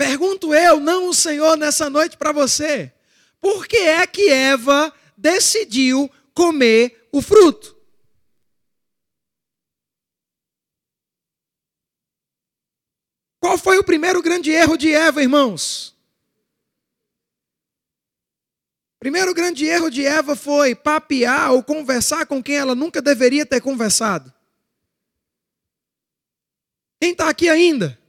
Pergunto 0.00 0.54
eu, 0.54 0.80
não 0.80 1.10
o 1.10 1.14
Senhor, 1.14 1.58
nessa 1.58 1.90
noite 1.90 2.16
para 2.16 2.32
você, 2.32 2.90
por 3.38 3.66
que 3.66 3.76
é 3.76 4.06
que 4.06 4.30
Eva 4.30 4.90
decidiu 5.14 6.10
comer 6.32 7.06
o 7.12 7.20
fruto? 7.20 7.76
Qual 13.40 13.58
foi 13.58 13.76
o 13.76 13.84
primeiro 13.84 14.22
grande 14.22 14.50
erro 14.50 14.78
de 14.78 14.90
Eva, 14.90 15.20
irmãos? 15.20 15.94
Primeiro 18.98 19.34
grande 19.34 19.66
erro 19.66 19.90
de 19.90 20.06
Eva 20.06 20.34
foi 20.34 20.74
papear 20.74 21.52
ou 21.52 21.62
conversar 21.62 22.24
com 22.24 22.42
quem 22.42 22.56
ela 22.56 22.74
nunca 22.74 23.02
deveria 23.02 23.44
ter 23.44 23.60
conversado. 23.60 24.32
Quem 26.98 27.12
está 27.12 27.28
aqui 27.28 27.50
ainda? 27.50 27.99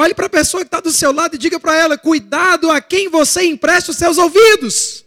Olhe 0.00 0.14
para 0.14 0.24
a 0.24 0.30
pessoa 0.30 0.62
que 0.62 0.68
está 0.68 0.80
do 0.80 0.90
seu 0.90 1.12
lado 1.12 1.34
e 1.34 1.38
diga 1.38 1.60
para 1.60 1.76
ela: 1.76 1.98
cuidado 1.98 2.70
a 2.70 2.80
quem 2.80 3.10
você 3.10 3.44
empresta 3.44 3.90
os 3.90 3.98
seus 3.98 4.16
ouvidos. 4.16 5.04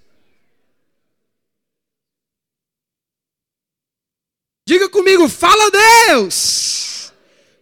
Diga 4.67 4.87
comigo, 4.87 5.27
fala 5.27 5.71
Deus. 5.71 7.11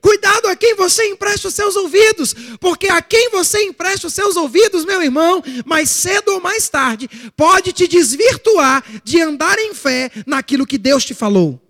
Cuidado 0.01 0.47
a 0.47 0.57
quem 0.57 0.75
você 0.75 1.07
empresta 1.07 1.47
os 1.47 1.53
seus 1.53 1.77
ouvidos, 1.77 2.35
porque 2.59 2.89
a 2.89 3.01
quem 3.01 3.29
você 3.29 3.63
empresta 3.63 4.07
os 4.07 4.13
seus 4.13 4.35
ouvidos, 4.35 4.83
meu 4.83 5.01
irmão, 5.01 5.41
mais 5.65 5.89
cedo 5.89 6.33
ou 6.33 6.41
mais 6.41 6.67
tarde, 6.67 7.09
pode 7.38 7.71
te 7.71 7.88
desvirtuar 7.88 8.83
de 9.05 9.21
andar 9.21 9.57
em 9.57 9.73
fé 9.73 10.11
naquilo 10.27 10.67
que 10.67 10.77
Deus 10.77 11.05
te 11.05 11.13
falou. 11.13 11.61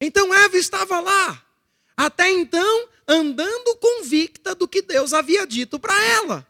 Então 0.00 0.32
Eva 0.34 0.56
estava 0.56 0.98
lá, 1.00 1.44
até 1.96 2.30
então 2.30 2.88
andando 3.06 3.76
convicta 3.76 4.54
do 4.54 4.66
que 4.66 4.80
Deus 4.80 5.12
havia 5.12 5.46
dito 5.46 5.78
para 5.78 5.94
ela. 6.02 6.46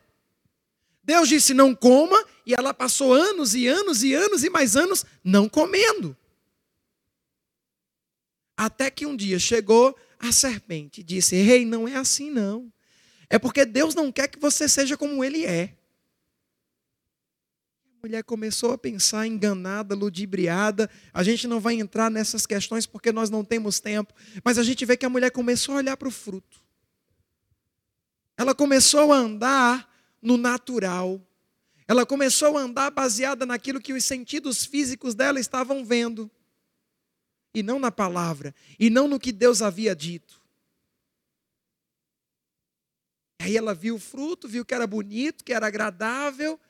Deus 1.02 1.28
disse: 1.28 1.52
não 1.52 1.75
coma, 1.75 2.25
e 2.47 2.54
ela 2.54 2.73
passou 2.73 3.12
anos 3.12 3.54
e 3.54 3.66
anos 3.66 4.02
e 4.02 4.14
anos 4.14 4.45
e 4.45 4.50
mais 4.50 4.76
anos 4.76 5.04
não 5.25 5.49
comendo. 5.49 6.16
Até 8.57 8.90
que 8.90 9.07
um 9.07 9.16
dia 9.16 9.38
chegou 9.38 9.97
a 10.19 10.30
serpente 10.30 11.00
e 11.00 11.04
disse: 11.04 11.35
Rei, 11.37 11.64
não 11.64 11.88
é 11.88 11.97
assim 11.97 12.30
não. 12.30 12.73
É 13.28 13.38
porque 13.38 13.64
Deus 13.64 13.95
não 13.95 14.12
quer 14.12 14.28
que 14.28 14.38
você 14.38 14.69
seja 14.69 14.97
como 14.97 15.25
ele 15.25 15.45
é 15.45 15.75
mulher 18.02 18.25
começou 18.25 18.73
a 18.73 18.78
pensar 18.78 19.26
enganada, 19.26 19.95
ludibriada. 19.95 20.88
A 21.12 21.23
gente 21.23 21.47
não 21.47 21.61
vai 21.61 21.75
entrar 21.75 22.11
nessas 22.11 22.47
questões 22.47 22.87
porque 22.87 23.12
nós 23.12 23.28
não 23.28 23.45
temos 23.45 23.78
tempo, 23.78 24.14
mas 24.42 24.59
a 24.59 24.62
gente 24.62 24.85
vê 24.87 24.97
que 24.97 25.04
a 25.04 25.11
mulher 25.11 25.30
começou 25.30 25.75
a 25.75 25.78
olhar 25.78 25.97
para 25.97 26.09
o 26.09 26.11
fruto. 26.11 26.61
Ela 28.37 28.54
começou 28.54 29.12
a 29.12 29.16
andar 29.16 29.90
no 30.23 30.37
natural. 30.37 31.21
Ela 31.87 32.07
começou 32.07 32.57
a 32.57 32.62
andar 32.62 32.90
baseada 32.90 33.45
naquilo 33.45 33.80
que 33.80 33.92
os 33.92 34.04
sentidos 34.04 34.64
físicos 34.64 35.14
dela 35.14 35.38
estavam 35.38 35.85
vendo. 35.85 36.30
E 37.54 37.62
não 37.62 37.78
na 37.78 37.90
palavra, 37.90 38.54
e 38.78 38.88
não 38.88 39.09
no 39.09 39.19
que 39.19 39.33
Deus 39.33 39.61
havia 39.61 39.95
dito. 39.95 40.40
Aí 43.40 43.57
ela 43.57 43.75
viu 43.75 43.97
o 43.97 43.99
fruto, 43.99 44.47
viu 44.49 44.64
que 44.64 44.75
era 44.75 44.87
bonito, 44.87 45.42
que 45.42 45.52
era 45.52 45.66
agradável, 45.66 46.61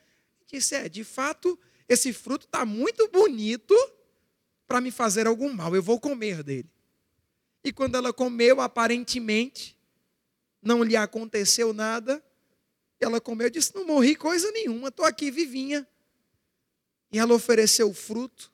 disse: 0.57 0.75
É, 0.75 0.89
de 0.89 1.03
fato, 1.03 1.59
esse 1.87 2.13
fruto 2.13 2.45
está 2.45 2.65
muito 2.65 3.07
bonito 3.09 3.75
para 4.67 4.79
me 4.79 4.91
fazer 4.91 5.27
algum 5.27 5.51
mal, 5.51 5.75
eu 5.75 5.83
vou 5.83 5.99
comer 5.99 6.43
dele. 6.43 6.69
E 7.63 7.71
quando 7.71 7.95
ela 7.95 8.13
comeu, 8.13 8.61
aparentemente, 8.61 9.77
não 10.61 10.83
lhe 10.83 10.95
aconteceu 10.95 11.73
nada. 11.73 12.23
Ela 12.99 13.19
comeu 13.19 13.47
e 13.47 13.51
disse: 13.51 13.75
Não 13.75 13.85
morri 13.85 14.15
coisa 14.15 14.51
nenhuma, 14.51 14.89
estou 14.89 15.05
aqui 15.05 15.31
vivinha. 15.31 15.87
E 17.11 17.19
ela 17.19 17.33
ofereceu 17.33 17.89
o 17.89 17.93
fruto 17.93 18.51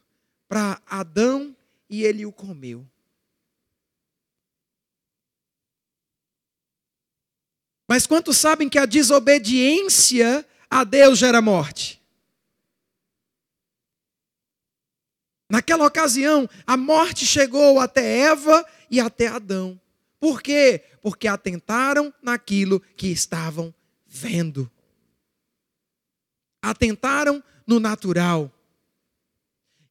para 0.48 0.82
Adão 0.86 1.56
e 1.90 2.04
ele 2.04 2.26
o 2.26 2.32
comeu. 2.32 2.88
Mas 7.88 8.06
quantos 8.06 8.38
sabem 8.38 8.68
que 8.68 8.78
a 8.78 8.86
desobediência 8.86 10.46
a 10.70 10.84
Deus 10.84 11.18
gera 11.18 11.42
morte. 11.42 12.02
Naquela 15.50 15.86
ocasião, 15.86 16.50
a 16.66 16.76
morte 16.76 17.26
chegou 17.26 17.80
até 17.80 18.20
Eva 18.20 18.66
e 18.92 19.00
até 19.00 19.28
Adão. 19.28 19.80
Por 20.20 20.42
quê? 20.42 20.84
Porque 21.02 21.28
atentaram 21.28 22.14
naquilo 22.22 22.82
que 22.96 23.08
estavam 23.08 23.74
vendo. 24.06 24.70
atentaram 26.62 27.42
no 27.66 27.80
natural. 27.80 28.52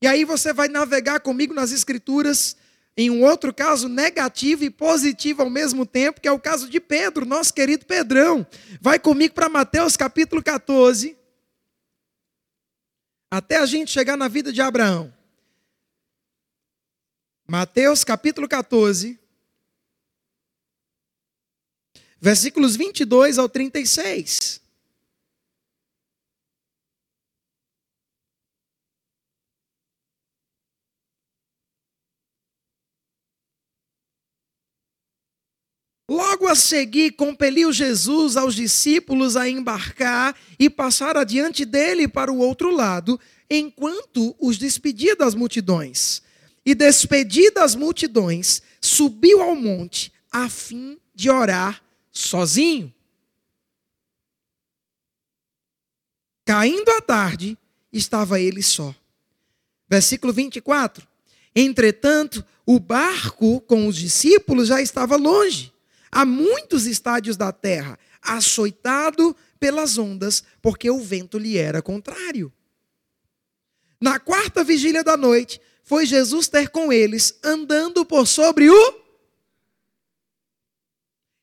E 0.00 0.06
aí 0.06 0.24
você 0.24 0.52
vai 0.52 0.68
navegar 0.68 1.20
comigo 1.20 1.54
nas 1.54 1.72
Escrituras 1.72 2.56
em 2.96 3.10
um 3.10 3.22
outro 3.22 3.52
caso 3.52 3.88
negativo 3.88 4.64
e 4.64 4.70
positivo 4.70 5.42
ao 5.42 5.50
mesmo 5.50 5.84
tempo, 5.84 6.20
que 6.20 6.28
é 6.28 6.32
o 6.32 6.40
caso 6.40 6.68
de 6.68 6.80
Pedro, 6.80 7.26
nosso 7.26 7.52
querido 7.52 7.84
Pedrão. 7.84 8.46
Vai 8.80 8.98
comigo 8.98 9.34
para 9.34 9.48
Mateus 9.48 9.96
capítulo 9.96 10.42
14, 10.42 11.16
até 13.30 13.56
a 13.58 13.66
gente 13.66 13.90
chegar 13.90 14.16
na 14.16 14.28
vida 14.28 14.50
de 14.50 14.62
Abraão. 14.62 15.12
Mateus 17.46 18.02
capítulo 18.02 18.48
14, 18.48 19.20
versículos 22.18 22.76
22 22.76 23.38
ao 23.38 23.48
36. 23.48 24.65
Logo 36.08 36.46
a 36.46 36.54
seguir, 36.54 37.12
compeliu 37.12 37.72
Jesus 37.72 38.36
aos 38.36 38.54
discípulos 38.54 39.36
a 39.36 39.48
embarcar 39.48 40.36
e 40.56 40.70
passar 40.70 41.16
adiante 41.16 41.64
dele 41.64 42.06
para 42.06 42.32
o 42.32 42.38
outro 42.38 42.70
lado, 42.70 43.18
enquanto 43.50 44.34
os 44.38 44.56
despedia 44.56 45.16
das 45.16 45.34
multidões. 45.34 46.22
E 46.64 46.74
despedidas 46.76 47.62
as 47.62 47.74
multidões, 47.74 48.62
subiu 48.80 49.42
ao 49.42 49.56
monte 49.56 50.12
a 50.30 50.48
fim 50.48 50.96
de 51.12 51.28
orar 51.28 51.82
sozinho. 52.12 52.92
Caindo 56.44 56.88
a 56.90 57.00
tarde, 57.00 57.58
estava 57.92 58.40
ele 58.40 58.62
só. 58.62 58.94
Versículo 59.88 60.32
24. 60.32 61.06
Entretanto, 61.54 62.44
o 62.64 62.78
barco 62.78 63.60
com 63.62 63.88
os 63.88 63.96
discípulos 63.96 64.68
já 64.68 64.80
estava 64.80 65.16
longe 65.16 65.74
a 66.10 66.24
muitos 66.24 66.86
estádios 66.86 67.36
da 67.36 67.52
terra, 67.52 67.98
açoitado 68.22 69.36
pelas 69.58 69.98
ondas, 69.98 70.42
porque 70.60 70.90
o 70.90 71.00
vento 71.00 71.38
lhe 71.38 71.56
era 71.56 71.82
contrário. 71.82 72.52
Na 74.00 74.18
quarta 74.18 74.62
vigília 74.62 75.02
da 75.02 75.16
noite, 75.16 75.60
foi 75.82 76.04
Jesus 76.04 76.48
ter 76.48 76.68
com 76.70 76.92
eles, 76.92 77.38
andando 77.42 78.04
por 78.04 78.26
sobre 78.26 78.68
o. 78.68 79.00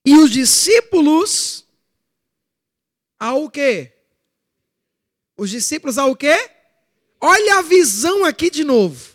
E 0.05 0.15
os 0.17 0.29
discípulos, 0.29 1.65
ao 3.17 3.50
quê? 3.50 3.93
Os 5.38 5.50
discípulos 5.50 5.98
ao 5.98 6.15
quê? 6.15 6.50
Olha 7.20 7.60
a 7.60 7.62
visão 7.62 8.25
aqui 8.25 8.50
de 8.50 8.63
novo. 8.63 9.12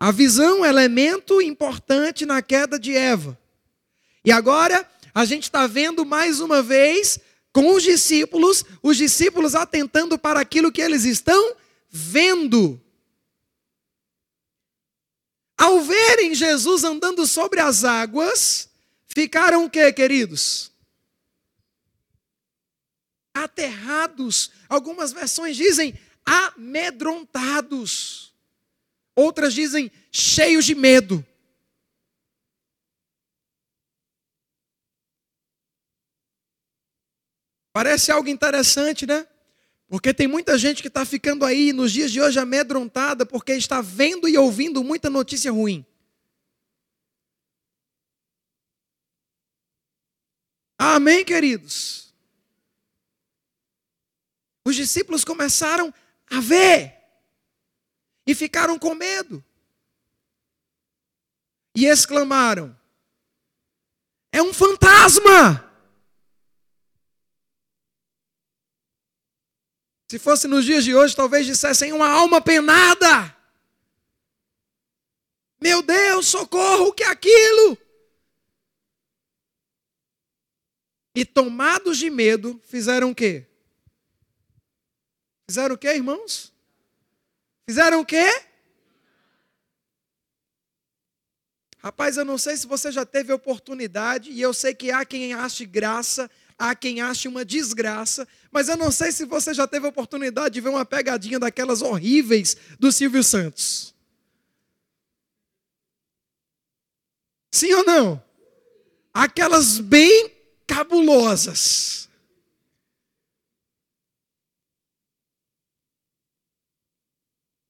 A 0.00 0.12
visão 0.12 0.64
é 0.64 0.68
elemento 0.68 1.42
importante 1.42 2.24
na 2.24 2.40
queda 2.40 2.78
de 2.78 2.94
Eva. 2.94 3.36
E 4.24 4.30
agora 4.30 4.88
a 5.12 5.24
gente 5.24 5.42
está 5.44 5.66
vendo 5.66 6.06
mais 6.06 6.38
uma 6.40 6.62
vez 6.62 7.18
com 7.52 7.74
os 7.74 7.82
discípulos, 7.82 8.64
os 8.82 8.96
discípulos 8.96 9.56
atentando 9.56 10.16
para 10.16 10.38
aquilo 10.40 10.70
que 10.70 10.80
eles 10.80 11.04
estão 11.04 11.56
vendo. 11.90 12.80
Ao 15.56 15.80
verem 15.80 16.36
Jesus 16.36 16.84
andando 16.84 17.26
sobre 17.26 17.58
as 17.58 17.82
águas, 17.82 18.68
ficaram 19.08 19.64
o 19.64 19.70
que, 19.70 19.92
queridos? 19.92 20.70
Aterrados. 23.34 24.52
Algumas 24.68 25.12
versões 25.12 25.56
dizem 25.56 25.98
amedrontados. 26.24 28.27
Outras 29.18 29.52
dizem 29.52 29.90
cheios 30.12 30.64
de 30.64 30.76
medo. 30.76 31.26
Parece 37.72 38.12
algo 38.12 38.28
interessante, 38.28 39.08
né? 39.08 39.26
Porque 39.88 40.14
tem 40.14 40.28
muita 40.28 40.56
gente 40.56 40.80
que 40.80 40.86
está 40.86 41.04
ficando 41.04 41.44
aí 41.44 41.72
nos 41.72 41.90
dias 41.90 42.12
de 42.12 42.20
hoje 42.20 42.38
amedrontada 42.38 43.26
porque 43.26 43.54
está 43.54 43.80
vendo 43.80 44.28
e 44.28 44.38
ouvindo 44.38 44.84
muita 44.84 45.10
notícia 45.10 45.50
ruim. 45.50 45.84
Amém, 50.78 51.24
queridos? 51.24 52.14
Os 54.64 54.76
discípulos 54.76 55.24
começaram 55.24 55.92
a 56.30 56.38
ver 56.38 56.97
e 58.28 58.34
ficaram 58.34 58.78
com 58.78 58.94
medo. 58.94 59.42
E 61.74 61.86
exclamaram: 61.86 62.78
É 64.30 64.42
um 64.42 64.52
fantasma! 64.52 65.64
Se 70.10 70.18
fosse 70.18 70.46
nos 70.46 70.66
dias 70.66 70.84
de 70.84 70.94
hoje, 70.94 71.16
talvez 71.16 71.46
dissessem 71.46 71.90
uma 71.92 72.08
alma 72.08 72.38
penada. 72.38 73.34
Meu 75.58 75.82
Deus, 75.82 76.26
socorro, 76.26 76.88
o 76.88 76.92
que 76.92 77.04
é 77.04 77.08
aquilo? 77.08 77.78
E 81.14 81.24
tomados 81.24 81.96
de 81.96 82.10
medo, 82.10 82.60
fizeram 82.64 83.10
o 83.10 83.14
quê? 83.14 83.46
Fizeram 85.48 85.74
o 85.74 85.78
quê, 85.78 85.94
irmãos? 85.94 86.57
Fizeram 87.68 88.00
o 88.00 88.06
quê? 88.06 88.26
Rapaz, 91.80 92.16
eu 92.16 92.24
não 92.24 92.38
sei 92.38 92.56
se 92.56 92.66
você 92.66 92.90
já 92.90 93.04
teve 93.04 93.30
oportunidade, 93.30 94.30
e 94.30 94.40
eu 94.40 94.54
sei 94.54 94.74
que 94.74 94.90
há 94.90 95.04
quem 95.04 95.34
ache 95.34 95.66
graça, 95.66 96.30
há 96.58 96.74
quem 96.74 97.02
ache 97.02 97.28
uma 97.28 97.44
desgraça, 97.44 98.26
mas 98.50 98.70
eu 98.70 98.76
não 98.78 98.90
sei 98.90 99.12
se 99.12 99.26
você 99.26 99.52
já 99.52 99.66
teve 99.66 99.86
oportunidade 99.86 100.54
de 100.54 100.62
ver 100.62 100.70
uma 100.70 100.86
pegadinha 100.86 101.38
daquelas 101.38 101.82
horríveis 101.82 102.56
do 102.80 102.90
Silvio 102.90 103.22
Santos. 103.22 103.94
Sim 107.52 107.74
ou 107.74 107.84
não? 107.84 108.24
Aquelas 109.12 109.78
bem 109.78 110.32
cabulosas. 110.66 112.07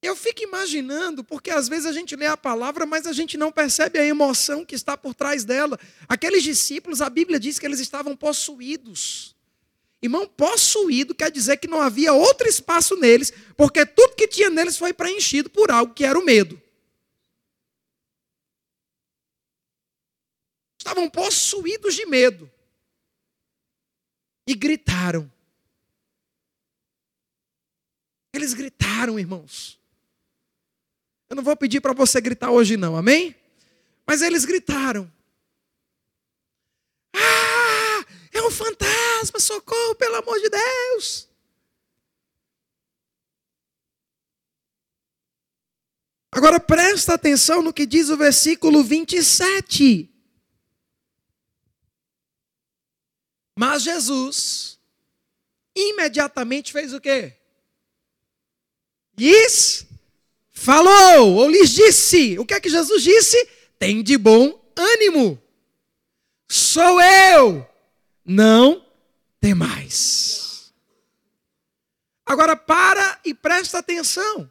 Eu 0.08 0.16
fico 0.16 0.42
imaginando, 0.42 1.22
porque 1.22 1.50
às 1.50 1.68
vezes 1.68 1.84
a 1.84 1.92
gente 1.92 2.16
lê 2.16 2.24
a 2.24 2.36
palavra, 2.36 2.86
mas 2.86 3.06
a 3.06 3.12
gente 3.12 3.36
não 3.36 3.52
percebe 3.52 3.98
a 3.98 4.06
emoção 4.06 4.64
que 4.64 4.74
está 4.74 4.96
por 4.96 5.14
trás 5.14 5.44
dela. 5.44 5.78
Aqueles 6.08 6.42
discípulos, 6.42 7.02
a 7.02 7.10
Bíblia 7.10 7.38
diz 7.38 7.58
que 7.58 7.66
eles 7.66 7.78
estavam 7.78 8.16
possuídos. 8.16 9.36
Irmão, 10.00 10.26
possuído 10.26 11.14
quer 11.14 11.30
dizer 11.30 11.58
que 11.58 11.68
não 11.68 11.82
havia 11.82 12.14
outro 12.14 12.48
espaço 12.48 12.96
neles, 12.96 13.30
porque 13.54 13.84
tudo 13.84 14.14
que 14.14 14.26
tinha 14.26 14.48
neles 14.48 14.78
foi 14.78 14.94
preenchido 14.94 15.50
por 15.50 15.70
algo 15.70 15.92
que 15.92 16.06
era 16.06 16.18
o 16.18 16.24
medo. 16.24 16.58
Estavam 20.78 21.10
possuídos 21.10 21.94
de 21.94 22.06
medo. 22.06 22.50
E 24.46 24.54
gritaram. 24.54 25.30
Eles 28.32 28.54
gritaram, 28.54 29.18
irmãos. 29.18 29.77
Eu 31.28 31.36
não 31.36 31.42
vou 31.42 31.56
pedir 31.56 31.80
para 31.80 31.92
você 31.92 32.20
gritar 32.20 32.50
hoje, 32.50 32.76
não, 32.76 32.96
amém? 32.96 33.36
Mas 34.06 34.22
eles 34.22 34.44
gritaram: 34.44 35.10
Ah, 37.14 38.04
é 38.32 38.42
um 38.42 38.50
fantasma, 38.50 39.38
socorro, 39.38 39.94
pelo 39.94 40.16
amor 40.16 40.38
de 40.40 40.48
Deus. 40.48 41.28
Agora 46.30 46.60
presta 46.60 47.14
atenção 47.14 47.62
no 47.62 47.72
que 47.72 47.84
diz 47.84 48.08
o 48.10 48.16
versículo 48.16 48.82
27. 48.84 50.08
Mas 53.58 53.82
Jesus 53.82 54.78
imediatamente 55.74 56.72
fez 56.72 56.94
o 56.94 57.00
quê? 57.00 57.36
Diz 59.14 59.87
falou 60.58 61.36
ou 61.36 61.48
lhes 61.48 61.70
disse. 61.70 62.38
O 62.38 62.44
que 62.44 62.54
é 62.54 62.60
que 62.60 62.68
Jesus 62.68 63.02
disse? 63.02 63.48
Tem 63.78 64.02
de 64.02 64.18
bom 64.18 64.60
ânimo. 64.76 65.40
Sou 66.48 67.00
eu. 67.00 67.66
Não 68.24 68.84
temais. 69.40 70.72
Agora 72.26 72.56
para 72.56 73.20
e 73.24 73.32
presta 73.32 73.78
atenção. 73.78 74.50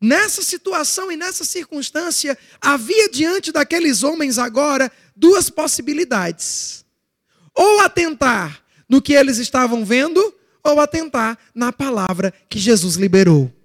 Nessa 0.00 0.42
situação 0.42 1.10
e 1.10 1.16
nessa 1.16 1.44
circunstância, 1.44 2.38
havia 2.60 3.08
diante 3.08 3.50
daqueles 3.50 4.02
homens 4.02 4.38
agora 4.38 4.92
duas 5.16 5.50
possibilidades: 5.50 6.84
ou 7.54 7.80
atentar 7.80 8.62
no 8.88 9.02
que 9.02 9.14
eles 9.14 9.38
estavam 9.38 9.84
vendo, 9.84 10.34
a 10.62 10.82
atentar 10.82 11.38
na 11.54 11.72
palavra 11.72 12.32
que 12.48 12.58
Jesus 12.58 12.96
liberou. 12.96 13.57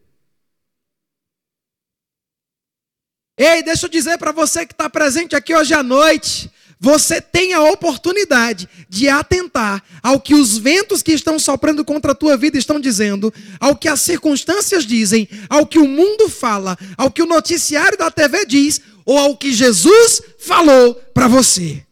Ei, 3.38 3.64
deixa 3.64 3.88
eu 3.88 3.90
dizer 3.90 4.18
para 4.18 4.32
você 4.32 4.66
que 4.66 4.74
está 4.74 4.90
presente 4.90 5.36
aqui 5.36 5.56
hoje 5.56 5.74
à 5.74 5.82
noite. 5.82 6.52
Você 6.80 7.22
tem 7.22 7.54
a 7.54 7.64
oportunidade 7.64 8.68
de 8.90 9.08
atentar 9.08 9.82
ao 10.04 10.20
que 10.20 10.36
os 10.36 10.58
ventos 10.58 11.02
que 11.02 11.14
estão 11.14 11.40
soprando 11.40 11.86
contra 11.86 12.12
a 12.12 12.16
tua 12.16 12.36
vida 12.36 12.58
estão 12.58 12.80
dizendo, 12.80 13.34
ao 13.60 13.76
que 13.76 13.88
as 13.88 14.02
circunstâncias 14.02 14.86
dizem, 14.86 15.28
ao 15.50 15.66
que 15.66 15.80
o 15.80 15.88
mundo 15.88 16.28
fala, 16.28 16.78
ao 16.98 17.10
que 17.10 17.22
o 17.22 17.26
noticiário 17.26 17.98
da 17.98 18.12
TV 18.12 18.46
diz, 18.46 18.82
ou 19.06 19.18
ao 19.18 19.38
que 19.38 19.54
Jesus 19.54 20.22
falou 20.38 20.96
para 21.14 21.28
você. 21.28 21.86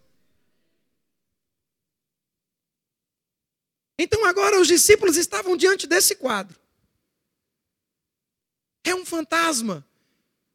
Então 3.97 4.25
agora 4.25 4.59
os 4.59 4.67
discípulos 4.67 5.15
estavam 5.15 5.55
diante 5.55 5.87
desse 5.87 6.15
quadro. 6.15 6.59
É 8.83 8.93
um 8.93 9.05
fantasma. 9.05 9.85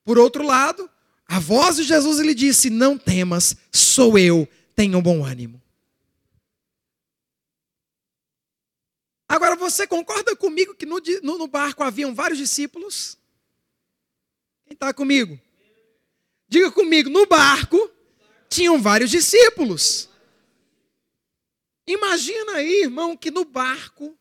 Por 0.06 0.20
outro 0.20 0.46
lado, 0.46 0.88
a 1.26 1.40
voz 1.40 1.74
de 1.74 1.82
Jesus 1.82 2.20
lhe 2.20 2.32
disse: 2.32 2.70
Não 2.70 2.96
temas, 2.96 3.56
sou 3.72 4.16
eu, 4.16 4.48
tenha 4.72 4.96
um 4.96 5.02
bom 5.02 5.24
ânimo. 5.24 5.60
Agora, 9.28 9.56
você 9.56 9.84
concorda 9.84 10.36
comigo 10.36 10.76
que 10.76 10.86
no, 10.86 11.00
no 11.22 11.48
barco 11.48 11.82
haviam 11.82 12.14
vários 12.14 12.38
discípulos? 12.38 13.18
Quem 14.64 14.74
está 14.74 14.94
comigo? 14.94 15.40
Diga 16.48 16.70
comigo, 16.70 17.10
no 17.10 17.26
barco 17.26 17.90
tinham 18.48 18.80
vários 18.80 19.10
discípulos. 19.10 20.08
Imagina 21.84 22.52
aí, 22.52 22.82
irmão, 22.82 23.16
que 23.16 23.32
no 23.32 23.44
barco 23.44 24.16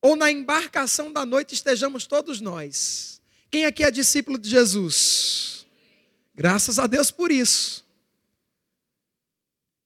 ou 0.00 0.16
na 0.16 0.30
embarcação 0.30 1.12
da 1.12 1.26
noite 1.26 1.54
estejamos 1.54 2.06
todos 2.06 2.40
nós. 2.40 3.14
Quem 3.50 3.64
aqui 3.64 3.84
é 3.84 3.90
discípulo 3.90 4.38
de 4.38 4.48
Jesus? 4.48 5.66
Graças 6.34 6.78
a 6.78 6.86
Deus 6.86 7.10
por 7.10 7.30
isso. 7.30 7.84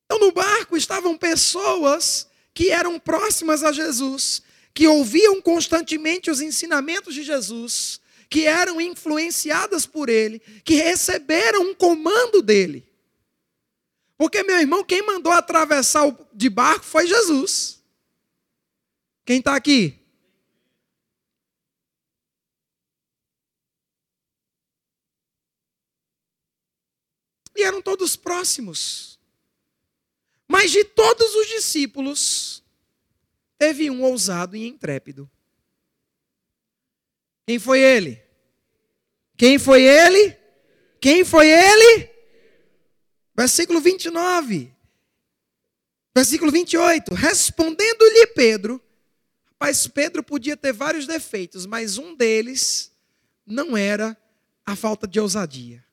Então, 0.06 0.18
no 0.18 0.32
barco 0.32 0.76
estavam 0.76 1.18
pessoas 1.18 2.26
que 2.54 2.70
eram 2.70 2.98
próximas 2.98 3.62
a 3.62 3.70
Jesus, 3.70 4.42
que 4.72 4.88
ouviam 4.88 5.40
constantemente 5.42 6.30
os 6.30 6.40
ensinamentos 6.40 7.14
de 7.14 7.22
Jesus, 7.22 8.00
que 8.30 8.46
eram 8.46 8.80
influenciadas 8.80 9.84
por 9.84 10.08
ele, 10.08 10.40
que 10.64 10.74
receberam 10.74 11.62
um 11.70 11.74
comando 11.74 12.40
dele. 12.40 12.88
Porque, 14.16 14.42
meu 14.42 14.58
irmão, 14.58 14.82
quem 14.82 15.02
mandou 15.02 15.32
atravessar 15.32 16.10
de 16.32 16.48
barco 16.48 16.84
foi 16.84 17.06
Jesus. 17.06 17.82
Quem 19.24 19.38
está 19.40 19.54
aqui? 19.54 19.97
E 27.58 27.64
eram 27.64 27.82
todos 27.82 28.14
próximos. 28.14 29.18
Mas 30.46 30.70
de 30.70 30.84
todos 30.84 31.34
os 31.34 31.48
discípulos, 31.48 32.62
teve 33.58 33.90
um 33.90 34.00
ousado 34.04 34.54
e 34.54 34.64
intrépido. 34.64 35.28
Quem 37.44 37.58
foi 37.58 37.80
ele? 37.80 38.22
Quem 39.36 39.58
foi 39.58 39.82
ele? 39.82 40.38
Quem 41.00 41.24
foi 41.24 41.50
ele? 41.50 42.08
Versículo 43.36 43.80
29. 43.80 44.72
Versículo 46.14 46.52
28. 46.52 47.12
Respondendo-lhe 47.12 48.28
Pedro, 48.28 48.80
rapaz, 49.46 49.88
Pedro 49.88 50.22
podia 50.22 50.56
ter 50.56 50.72
vários 50.72 51.08
defeitos, 51.08 51.66
mas 51.66 51.98
um 51.98 52.14
deles 52.14 52.92
não 53.44 53.76
era 53.76 54.16
a 54.64 54.76
falta 54.76 55.08
de 55.08 55.18
ousadia 55.18 55.87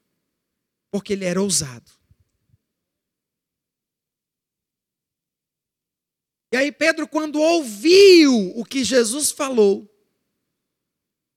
porque 0.95 1.11
ele 1.11 1.25
era 1.25 1.41
ousado. 1.41 1.91
E 6.53 6.55
aí, 6.55 6.71
Pedro, 6.71 7.05
quando 7.05 7.37
ouviu 7.37 8.57
o 8.57 8.63
que 8.63 8.81
Jesus 8.81 9.29
falou, 9.29 9.93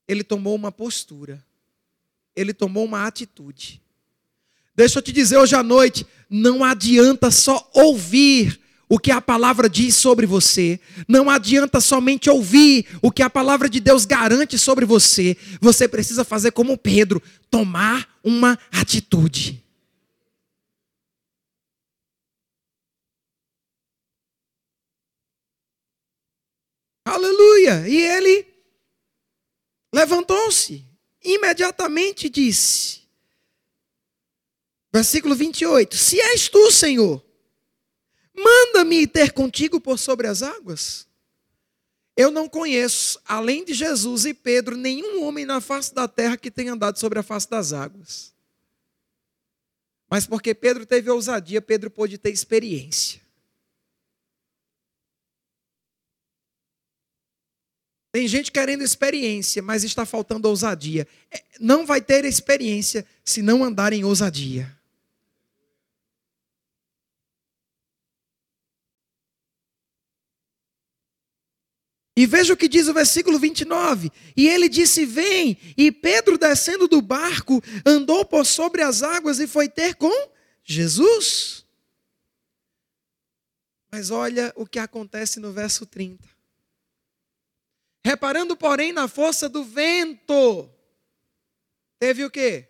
ele 0.07 0.23
tomou 0.23 0.55
uma 0.55 0.71
postura, 0.71 1.44
ele 2.37 2.55
tomou 2.55 2.85
uma 2.85 3.05
atitude. 3.05 3.83
Deixa 4.77 5.01
eu 5.01 5.03
te 5.03 5.11
dizer 5.11 5.38
hoje 5.38 5.57
à 5.57 5.62
noite: 5.64 6.07
não 6.31 6.62
adianta 6.62 7.29
só 7.33 7.68
ouvir 7.75 8.58
o 8.88 8.98
que 8.98 9.11
a 9.11 9.20
palavra 9.20 9.68
diz 9.68 9.96
sobre 9.96 10.27
você. 10.27 10.81
Não 11.07 11.29
adianta 11.29 11.81
somente 11.81 12.31
ouvir 12.31 12.87
o 13.03 13.11
que 13.11 13.22
a 13.22 13.29
palavra 13.29 13.68
de 13.68 13.81
Deus 13.81 14.05
garante 14.05 14.59
sobre 14.59 14.87
você. 14.87 15.37
Você 15.61 15.87
precisa 15.87 16.24
fazer 16.24 16.53
como 16.53 16.79
Pedro, 16.79 17.22
tomar 17.51 18.18
uma 18.24 18.59
atitude. 18.72 19.62
Aleluia! 27.05 27.88
E 27.88 27.96
ele 27.96 28.46
levantou-se, 29.92 30.85
imediatamente 31.24 32.29
disse, 32.29 33.01
versículo 34.92 35.35
28, 35.35 35.96
Se 35.96 36.20
és 36.20 36.48
tu, 36.48 36.70
Senhor, 36.70 37.24
Manda-me 38.38 39.07
ter 39.07 39.33
contigo 39.33 39.81
por 39.81 39.98
sobre 39.98 40.27
as 40.27 40.42
águas. 40.42 41.07
Eu 42.16 42.31
não 42.31 42.48
conheço, 42.48 43.20
além 43.24 43.64
de 43.64 43.72
Jesus 43.74 44.24
e 44.24 44.35
Pedro, 44.35 44.77
nenhum 44.77 45.22
homem 45.24 45.44
na 45.44 45.61
face 45.61 45.94
da 45.94 46.09
terra 46.09 46.37
que 46.37 46.51
tenha 46.51 46.72
andado 46.72 46.98
sobre 46.98 47.18
a 47.18 47.22
face 47.22 47.48
das 47.48 47.72
águas. 47.72 48.35
Mas 50.11 50.27
porque 50.27 50.55
Pedro 50.55 50.87
teve 50.87 51.11
ousadia, 51.11 51.61
Pedro 51.61 51.90
pôde 51.90 52.18
ter 52.18 52.31
experiência. 52.31 53.20
Tem 58.11 58.27
gente 58.27 58.51
querendo 58.51 58.83
experiência, 58.83 59.62
mas 59.62 59.85
está 59.85 60.07
faltando 60.07 60.48
ousadia. 60.48 61.07
É, 61.31 61.44
não 61.61 61.85
vai 61.85 62.01
ter 62.01 62.24
experiência 62.24 63.07
se 63.24 63.42
não 63.42 63.62
andar 63.62 63.92
em 63.92 64.03
ousadia. 64.03 64.78
E 72.18 72.26
veja 72.26 72.52
o 72.52 72.57
que 72.57 72.66
diz 72.66 72.88
o 72.88 72.92
versículo 72.92 73.38
29. 73.38 74.11
E 74.37 74.48
ele 74.48 74.68
disse: 74.68 75.07
Vem. 75.07 75.57
E 75.76 75.92
Pedro, 75.92 76.37
descendo 76.37 76.88
do 76.88 77.00
barco, 77.00 77.62
andou 77.87 78.24
por 78.24 78.44
sobre 78.44 78.83
as 78.83 79.04
águas 79.04 79.38
e 79.38 79.46
foi 79.46 79.68
ter 79.68 79.94
com 79.94 80.11
Jesus. 80.64 81.64
Mas 83.88 84.11
olha 84.11 84.52
o 84.57 84.66
que 84.66 84.81
acontece 84.81 85.38
no 85.38 85.52
verso 85.52 85.87
30. 85.87 86.28
Reparando, 88.04 88.57
porém, 88.57 88.92
na 88.92 89.07
força 89.07 89.48
do 89.48 89.62
vento, 89.62 90.68
teve 92.00 92.24
o 92.24 92.31
quê? 92.33 92.68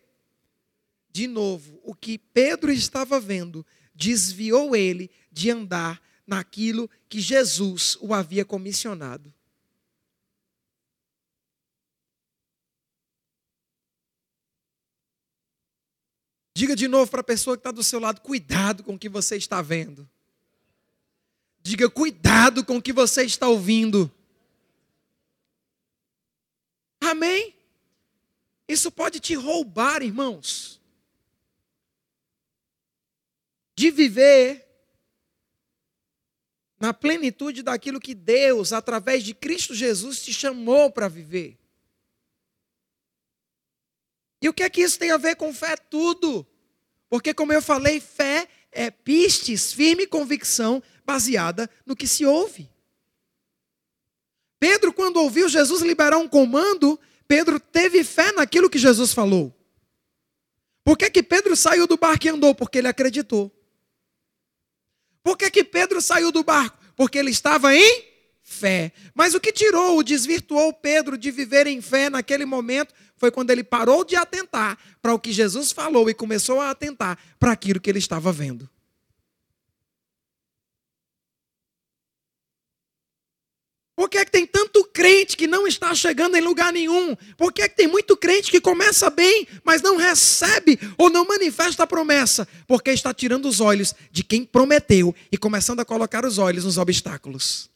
De 1.10 1.26
novo, 1.26 1.80
o 1.82 1.94
que 1.94 2.18
Pedro 2.18 2.70
estava 2.70 3.18
vendo 3.18 3.64
desviou 3.94 4.76
ele 4.76 5.10
de 5.32 5.50
andar 5.50 6.02
naquilo 6.26 6.90
que 7.08 7.18
Jesus 7.18 7.96
o 8.02 8.12
havia 8.12 8.44
comissionado. 8.44 9.37
Diga 16.58 16.74
de 16.74 16.88
novo 16.88 17.08
para 17.08 17.20
a 17.20 17.24
pessoa 17.24 17.56
que 17.56 17.60
está 17.60 17.70
do 17.70 17.84
seu 17.84 18.00
lado: 18.00 18.20
cuidado 18.20 18.82
com 18.82 18.94
o 18.94 18.98
que 18.98 19.08
você 19.08 19.36
está 19.36 19.62
vendo. 19.62 20.10
Diga 21.62 21.88
cuidado 21.88 22.64
com 22.64 22.78
o 22.78 22.82
que 22.82 22.92
você 22.92 23.22
está 23.22 23.46
ouvindo. 23.46 24.10
Amém? 27.00 27.54
Isso 28.66 28.90
pode 28.90 29.20
te 29.20 29.36
roubar, 29.36 30.02
irmãos, 30.02 30.80
de 33.76 33.92
viver 33.92 34.66
na 36.80 36.92
plenitude 36.92 37.62
daquilo 37.62 38.00
que 38.00 38.16
Deus, 38.16 38.72
através 38.72 39.22
de 39.22 39.32
Cristo 39.32 39.76
Jesus, 39.76 40.24
te 40.24 40.34
chamou 40.34 40.90
para 40.90 41.06
viver. 41.06 41.56
E 44.40 44.48
o 44.48 44.52
que 44.52 44.62
é 44.62 44.70
que 44.70 44.82
isso 44.82 44.98
tem 44.98 45.10
a 45.10 45.16
ver 45.16 45.36
com 45.36 45.52
fé? 45.52 45.76
Tudo. 45.76 46.46
Porque, 47.08 47.34
como 47.34 47.52
eu 47.52 47.62
falei, 47.62 48.00
fé 48.00 48.48
é 48.70 48.90
pistes, 48.90 49.72
firme 49.72 50.06
convicção 50.06 50.82
baseada 51.04 51.68
no 51.84 51.96
que 51.96 52.06
se 52.06 52.24
ouve. 52.24 52.70
Pedro, 54.60 54.92
quando 54.92 55.18
ouviu 55.18 55.48
Jesus 55.48 55.82
liberar 55.82 56.18
um 56.18 56.28
comando, 56.28 56.98
Pedro 57.26 57.60
teve 57.60 58.02
fé 58.04 58.32
naquilo 58.32 58.68
que 58.68 58.78
Jesus 58.78 59.12
falou. 59.12 59.54
Por 60.84 60.96
que, 60.96 61.10
que 61.10 61.22
Pedro 61.22 61.54
saiu 61.54 61.86
do 61.86 61.96
barco 61.96 62.26
e 62.26 62.30
andou? 62.30 62.54
Porque 62.54 62.78
ele 62.78 62.88
acreditou. 62.88 63.54
Por 65.22 65.36
que, 65.36 65.50
que 65.50 65.62
Pedro 65.62 66.00
saiu 66.00 66.32
do 66.32 66.42
barco? 66.42 66.78
Porque 66.96 67.18
ele 67.18 67.30
estava 67.30 67.74
em 67.74 68.07
fé. 68.48 68.92
Mas 69.14 69.34
o 69.34 69.40
que 69.40 69.52
tirou, 69.52 69.98
o 69.98 70.02
desvirtuou 70.02 70.72
Pedro 70.72 71.18
de 71.18 71.30
viver 71.30 71.66
em 71.66 71.82
fé 71.82 72.08
naquele 72.08 72.46
momento 72.46 72.94
foi 73.16 73.30
quando 73.30 73.50
ele 73.50 73.62
parou 73.62 74.04
de 74.04 74.16
atentar 74.16 74.78
para 75.02 75.12
o 75.12 75.18
que 75.18 75.32
Jesus 75.32 75.70
falou 75.70 76.08
e 76.08 76.14
começou 76.14 76.60
a 76.60 76.70
atentar 76.70 77.18
para 77.38 77.52
aquilo 77.52 77.78
que 77.78 77.90
ele 77.90 77.98
estava 77.98 78.32
vendo. 78.32 78.68
Por 83.94 84.08
que, 84.08 84.16
é 84.16 84.24
que 84.24 84.30
tem 84.30 84.46
tanto 84.46 84.84
crente 84.84 85.36
que 85.36 85.48
não 85.48 85.66
está 85.66 85.92
chegando 85.92 86.36
em 86.36 86.40
lugar 86.40 86.72
nenhum? 86.72 87.16
Por 87.36 87.52
que, 87.52 87.62
é 87.62 87.68
que 87.68 87.76
tem 87.76 87.88
muito 87.88 88.16
crente 88.16 88.48
que 88.48 88.60
começa 88.60 89.10
bem, 89.10 89.46
mas 89.64 89.82
não 89.82 89.96
recebe 89.96 90.78
ou 90.96 91.10
não 91.10 91.26
manifesta 91.26 91.82
a 91.82 91.86
promessa? 91.86 92.46
Porque 92.66 92.92
está 92.92 93.12
tirando 93.12 93.46
os 93.46 93.60
olhos 93.60 93.92
de 94.12 94.22
quem 94.22 94.44
prometeu 94.44 95.12
e 95.32 95.36
começando 95.36 95.80
a 95.80 95.84
colocar 95.84 96.24
os 96.24 96.38
olhos 96.38 96.64
nos 96.64 96.78
obstáculos. 96.78 97.68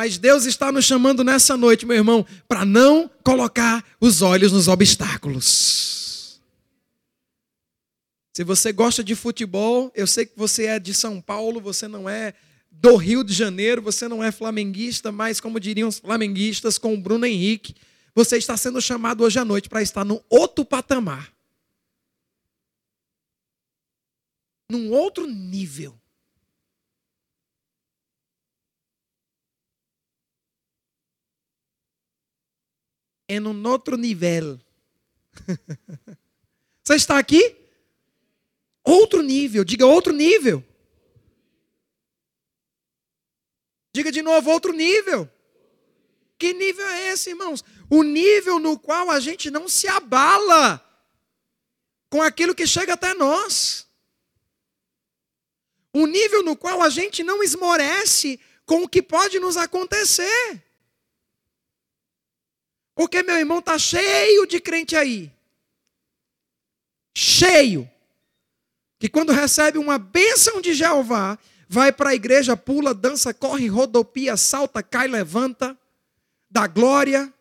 Mas 0.00 0.16
Deus 0.16 0.46
está 0.46 0.72
nos 0.72 0.86
chamando 0.86 1.22
nessa 1.22 1.58
noite, 1.58 1.84
meu 1.84 1.94
irmão, 1.94 2.26
para 2.48 2.64
não 2.64 3.06
colocar 3.22 3.84
os 4.00 4.22
olhos 4.22 4.50
nos 4.50 4.66
obstáculos. 4.66 6.40
Se 8.34 8.42
você 8.42 8.72
gosta 8.72 9.04
de 9.04 9.14
futebol, 9.14 9.92
eu 9.94 10.06
sei 10.06 10.24
que 10.24 10.32
você 10.34 10.64
é 10.64 10.78
de 10.78 10.94
São 10.94 11.20
Paulo, 11.20 11.60
você 11.60 11.86
não 11.86 12.08
é 12.08 12.32
do 12.70 12.96
Rio 12.96 13.22
de 13.22 13.34
Janeiro, 13.34 13.82
você 13.82 14.08
não 14.08 14.24
é 14.24 14.32
flamenguista, 14.32 15.12
mas 15.12 15.38
como 15.38 15.60
diriam 15.60 15.90
os 15.90 15.98
flamenguistas 15.98 16.78
com 16.78 16.94
o 16.94 16.98
Bruno 16.98 17.26
Henrique, 17.26 17.74
você 18.14 18.38
está 18.38 18.56
sendo 18.56 18.80
chamado 18.80 19.22
hoje 19.22 19.38
à 19.38 19.44
noite 19.44 19.68
para 19.68 19.82
estar 19.82 20.02
num 20.02 20.18
outro 20.30 20.64
patamar. 20.64 21.30
Num 24.70 24.92
outro 24.92 25.26
nível. 25.26 25.99
É 33.32 33.38
num 33.38 33.64
outro 33.68 33.96
nível. 33.96 34.58
Você 36.82 36.96
está 36.96 37.16
aqui? 37.16 37.54
Outro 38.82 39.22
nível, 39.22 39.62
diga 39.62 39.86
outro 39.86 40.12
nível. 40.12 40.64
Diga 43.94 44.10
de 44.10 44.20
novo, 44.20 44.50
outro 44.50 44.72
nível. 44.72 45.30
Que 46.36 46.52
nível 46.52 46.84
é 46.88 47.12
esse, 47.12 47.30
irmãos? 47.30 47.62
O 47.88 48.02
nível 48.02 48.58
no 48.58 48.76
qual 48.76 49.08
a 49.08 49.20
gente 49.20 49.48
não 49.48 49.68
se 49.68 49.86
abala 49.86 50.84
com 52.08 52.20
aquilo 52.20 52.52
que 52.52 52.66
chega 52.66 52.94
até 52.94 53.14
nós. 53.14 53.86
O 55.92 56.04
nível 56.04 56.42
no 56.42 56.56
qual 56.56 56.82
a 56.82 56.90
gente 56.90 57.22
não 57.22 57.44
esmorece 57.44 58.40
com 58.66 58.82
o 58.82 58.88
que 58.88 59.00
pode 59.00 59.38
nos 59.38 59.56
acontecer. 59.56 60.64
Porque 63.00 63.22
meu 63.22 63.36
irmão 63.36 63.60
está 63.60 63.78
cheio 63.78 64.46
de 64.46 64.60
crente 64.60 64.94
aí. 64.94 65.32
Cheio 67.16 67.90
que 68.98 69.08
quando 69.08 69.32
recebe 69.32 69.78
uma 69.78 69.96
bênção 69.98 70.60
de 70.60 70.74
Jeová, 70.74 71.38
vai 71.66 71.90
para 71.90 72.10
a 72.10 72.14
igreja, 72.14 72.58
pula, 72.58 72.92
dança, 72.92 73.32
corre, 73.32 73.68
rodopia, 73.68 74.36
salta, 74.36 74.82
cai, 74.82 75.08
levanta, 75.08 75.74
dá 76.50 76.66
glória. 76.66 77.32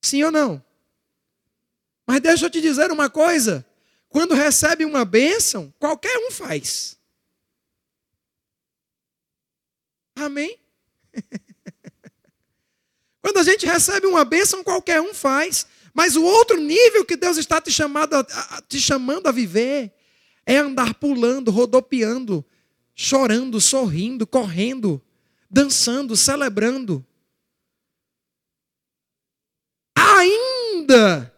Sim 0.00 0.22
ou 0.22 0.30
não? 0.30 0.64
Mas 2.06 2.20
deixa 2.20 2.46
eu 2.46 2.50
te 2.50 2.60
dizer 2.60 2.92
uma 2.92 3.10
coisa: 3.10 3.66
quando 4.08 4.34
recebe 4.34 4.84
uma 4.84 5.04
bênção, 5.04 5.74
qualquer 5.80 6.16
um 6.18 6.30
faz. 6.30 6.96
Amém? 10.14 10.56
Quando 13.34 13.48
a 13.48 13.50
gente 13.50 13.66
recebe 13.66 14.06
uma 14.06 14.24
bênção, 14.24 14.62
qualquer 14.62 15.00
um 15.00 15.12
faz. 15.12 15.66
Mas 15.92 16.14
o 16.14 16.22
outro 16.22 16.56
nível 16.56 17.04
que 17.04 17.16
Deus 17.16 17.36
está 17.36 17.60
te, 17.60 17.72
chamando 17.72 18.14
a, 18.14 18.62
te 18.68 18.80
chamando 18.80 19.26
a 19.26 19.32
viver 19.32 19.92
é 20.46 20.58
andar 20.58 20.94
pulando, 20.94 21.50
rodopiando, 21.50 22.44
chorando, 22.94 23.60
sorrindo, 23.60 24.24
correndo, 24.24 25.02
dançando, 25.50 26.14
celebrando. 26.14 27.04
Ainda 29.96 31.33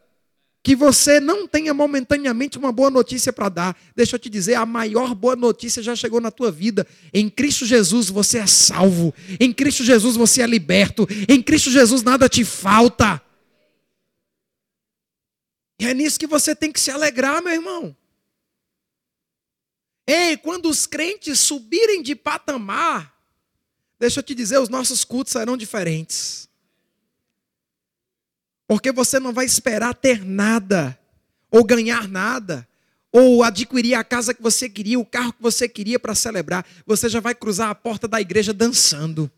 que 0.67 0.75
você 0.75 1.21
não 1.21 1.47
tenha 1.47 1.73
momentaneamente 1.73 2.59
uma 2.59 2.73
boa 2.73 2.91
notícia 2.91 3.33
para 3.33 3.49
dar, 3.49 3.79
deixa 3.95 4.17
eu 4.17 4.19
te 4.19 4.29
dizer, 4.29 4.55
a 4.55 4.67
maior 4.67 5.15
boa 5.15 5.37
notícia 5.37 5.81
já 5.81 5.95
chegou 5.95 6.21
na 6.21 6.29
tua 6.29 6.51
vida. 6.51 6.85
Em 7.15 7.31
Cristo 7.31 7.65
Jesus 7.65 8.09
você 8.09 8.39
é 8.39 8.49
salvo, 8.49 9.15
em 9.39 9.53
Cristo 9.53 9.85
Jesus 9.85 10.17
você 10.17 10.43
é 10.43 10.47
liberto, 10.49 11.07
em 11.29 11.41
Cristo 11.41 11.71
Jesus 11.71 12.03
nada 12.03 12.29
te 12.29 12.45
falta. 12.45 13.23
E 15.79 15.87
é 15.87 15.95
nisso 15.95 16.19
que 16.19 16.27
você 16.27 16.53
tem 16.53 16.73
que 16.73 16.81
se 16.81 16.91
alegrar, 16.91 17.41
meu 17.41 17.53
irmão. 17.53 17.97
Ei, 20.05 20.37
quando 20.37 20.69
os 20.69 20.85
crentes 20.85 21.39
subirem 21.39 22.03
de 22.03 22.17
patamar, 22.17 23.17
deixa 24.01 24.19
eu 24.19 24.25
te 24.25 24.35
dizer, 24.35 24.59
os 24.59 24.69
nossos 24.69 25.05
cultos 25.05 25.33
serão 25.33 25.57
diferentes. 25.57 26.49
Porque 28.67 28.91
você 28.91 29.21
não 29.21 29.33
vai 29.33 29.45
esperar 29.45 29.95
ter 29.95 30.25
nada, 30.25 30.99
ou 31.51 31.65
ganhar 31.65 32.09
nada, 32.09 32.67
ou 33.13 33.43
adquirir 33.43 33.95
a 33.95 34.05
casa 34.05 34.35
que 34.35 34.43
você 34.43 34.69
queria, 34.69 34.99
o 34.99 35.07
carro 35.07 35.33
que 35.33 35.43
você 35.43 35.69
queria 35.69 35.99
para 35.99 36.15
celebrar. 36.15 36.67
Você 36.85 37.09
já 37.09 37.21
vai 37.21 37.35
cruzar 37.35 37.71
a 37.71 37.75
porta 37.75 38.09
da 38.09 38.21
igreja 38.21 38.53
dançando. 38.53 39.31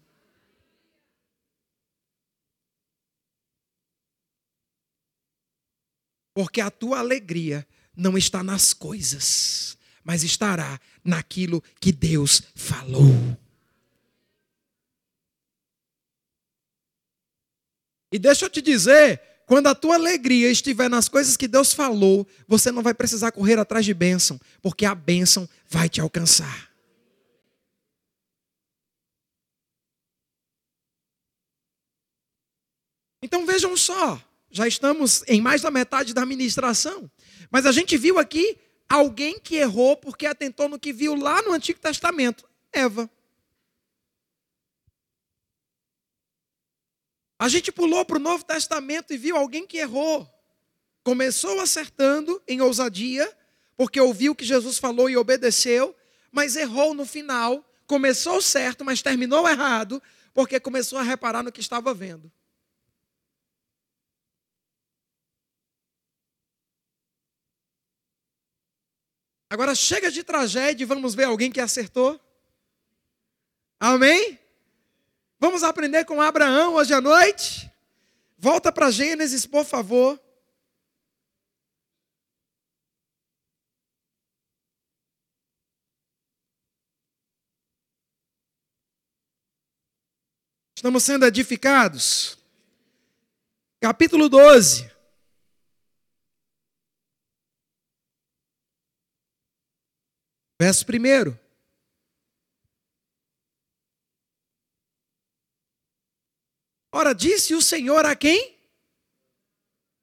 Porque 6.35 6.61
a 6.61 6.71
tua 6.71 7.01
alegria 7.01 7.67
não 7.97 8.17
está 8.17 8.43
nas 8.43 8.73
coisas, 8.73 9.77
mas 10.05 10.23
estará 10.23 10.81
naquilo 11.05 11.63
que 11.81 11.91
Deus 11.91 12.43
falou. 12.55 13.13
E 18.11 18.19
deixa 18.19 18.47
eu 18.47 18.51
te 18.51 18.63
dizer, 18.63 19.21
quando 19.47 19.67
a 19.67 19.75
tua 19.75 19.95
alegria 19.95 20.51
estiver 20.51 20.89
nas 20.89 21.09
coisas 21.09 21.37
que 21.37 21.49
Deus 21.49 21.73
falou, 21.73 22.27
você 22.47 22.71
não 22.71 22.83
vai 22.83 22.95
precisar 22.95 23.33
correr 23.33 23.59
atrás 23.59 23.85
de 23.85 23.95
bênção, 23.95 24.41
porque 24.63 24.85
a 24.85 24.95
bênção 24.95 25.49
vai 25.69 25.89
te 25.89 26.01
alcançar. 26.01 26.69
Então 33.23 33.45
vejam 33.45 33.77
só, 33.77 34.23
já 34.51 34.67
estamos 34.67 35.23
em 35.27 35.41
mais 35.41 35.63
da 35.63 35.71
metade 35.71 36.15
da 36.15 36.23
administração. 36.23 37.11
Mas 37.51 37.67
a 37.67 37.73
gente 37.73 37.97
viu 37.97 38.19
aqui 38.19 38.57
alguém 38.89 39.39
que 39.39 39.57
errou 39.57 39.97
porque 39.97 40.27
atentou 40.27 40.69
no 40.69 40.79
que 40.79 40.93
viu 40.93 41.15
lá 41.15 41.43
no 41.43 41.53
Antigo 41.53 41.81
Testamento: 41.81 42.49
Eva. 42.73 43.11
A 47.39 47.49
gente 47.49 47.71
pulou 47.71 48.05
para 48.05 48.17
o 48.17 48.21
Novo 48.21 48.45
Testamento 48.45 49.13
e 49.13 49.17
viu 49.17 49.37
alguém 49.37 49.67
que 49.67 49.79
errou. 49.79 50.29
Começou 51.05 51.61
acertando 51.61 52.43
em 52.49 52.61
ousadia, 52.61 53.33
porque 53.77 54.01
ouviu 54.01 54.33
o 54.33 54.35
que 54.35 54.45
Jesus 54.45 54.79
falou 54.79 55.09
e 55.09 55.17
obedeceu, 55.17 55.95
mas 56.33 56.57
errou 56.57 56.95
no 56.95 57.07
final. 57.07 57.65
Começou 57.87 58.43
certo, 58.43 58.85
mas 58.85 59.01
terminou 59.01 59.49
errado, 59.49 60.03
porque 60.35 60.59
começou 60.59 60.99
a 60.99 61.03
reparar 61.03 61.43
no 61.43 61.53
que 61.53 61.61
estava 61.61 61.95
vendo. 61.95 62.31
Agora 69.49 69.75
chega 69.75 70.11
de 70.11 70.23
tragédia 70.23 70.85
e 70.85 70.87
vamos 70.87 71.15
ver 71.15 71.25
alguém 71.25 71.51
que 71.51 71.61
acertou. 71.61 72.21
Amém? 73.81 74.38
Vamos 75.41 75.63
aprender 75.63 76.05
com 76.05 76.21
Abraão 76.21 76.75
hoje 76.75 76.93
à 76.93 77.01
noite? 77.01 77.71
Volta 78.37 78.73
para 78.73 78.91
Gênesis, 78.91 79.47
por 79.47 79.65
favor. 79.65 80.21
Estamos 90.77 91.03
sendo 91.03 91.27
edificados. 91.27 92.39
Capítulo 93.81 94.29
12. 94.29 94.89
Verso 100.61 100.85
1. 100.85 101.48
Ora, 106.99 107.15
disse 107.15 107.55
o 107.55 107.63
Senhor 107.63 108.05
a 108.05 108.17
quem? 108.17 108.59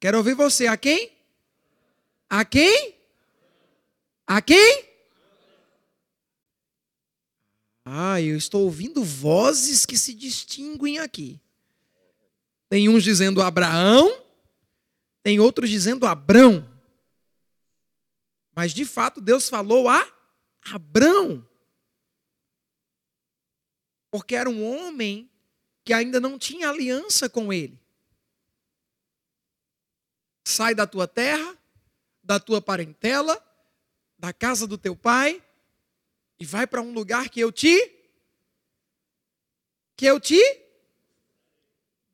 Quero 0.00 0.16
ouvir 0.16 0.32
você, 0.32 0.66
a 0.66 0.78
quem? 0.78 1.12
A 2.26 2.42
quem? 2.42 2.96
A 4.26 4.40
quem? 4.40 4.88
Ah, 7.84 8.18
eu 8.22 8.34
estou 8.34 8.62
ouvindo 8.62 9.04
vozes 9.04 9.84
que 9.84 9.98
se 9.98 10.14
distinguem 10.14 10.98
aqui. 10.98 11.38
Tem 12.70 12.88
uns 12.88 13.04
dizendo 13.04 13.42
Abraão, 13.42 14.24
tem 15.22 15.38
outros 15.38 15.68
dizendo 15.68 16.06
Abrão. 16.06 16.66
Mas 18.54 18.72
de 18.72 18.86
fato 18.86 19.20
Deus 19.20 19.50
falou 19.50 19.86
a 19.86 20.02
Abrão. 20.72 21.46
Porque 24.10 24.34
era 24.34 24.48
um 24.48 24.64
homem 24.64 25.30
que 25.86 25.92
ainda 25.92 26.18
não 26.18 26.36
tinha 26.36 26.68
aliança 26.68 27.28
com 27.28 27.52
ele. 27.52 27.80
Sai 30.44 30.74
da 30.74 30.84
tua 30.84 31.06
terra, 31.06 31.56
da 32.24 32.40
tua 32.40 32.60
parentela, 32.60 33.40
da 34.18 34.32
casa 34.32 34.66
do 34.66 34.76
teu 34.76 34.96
pai 34.96 35.40
e 36.40 36.44
vai 36.44 36.66
para 36.66 36.82
um 36.82 36.92
lugar 36.92 37.28
que 37.28 37.38
eu 37.38 37.52
te 37.52 37.92
que 39.96 40.04
eu 40.04 40.18
te 40.18 40.40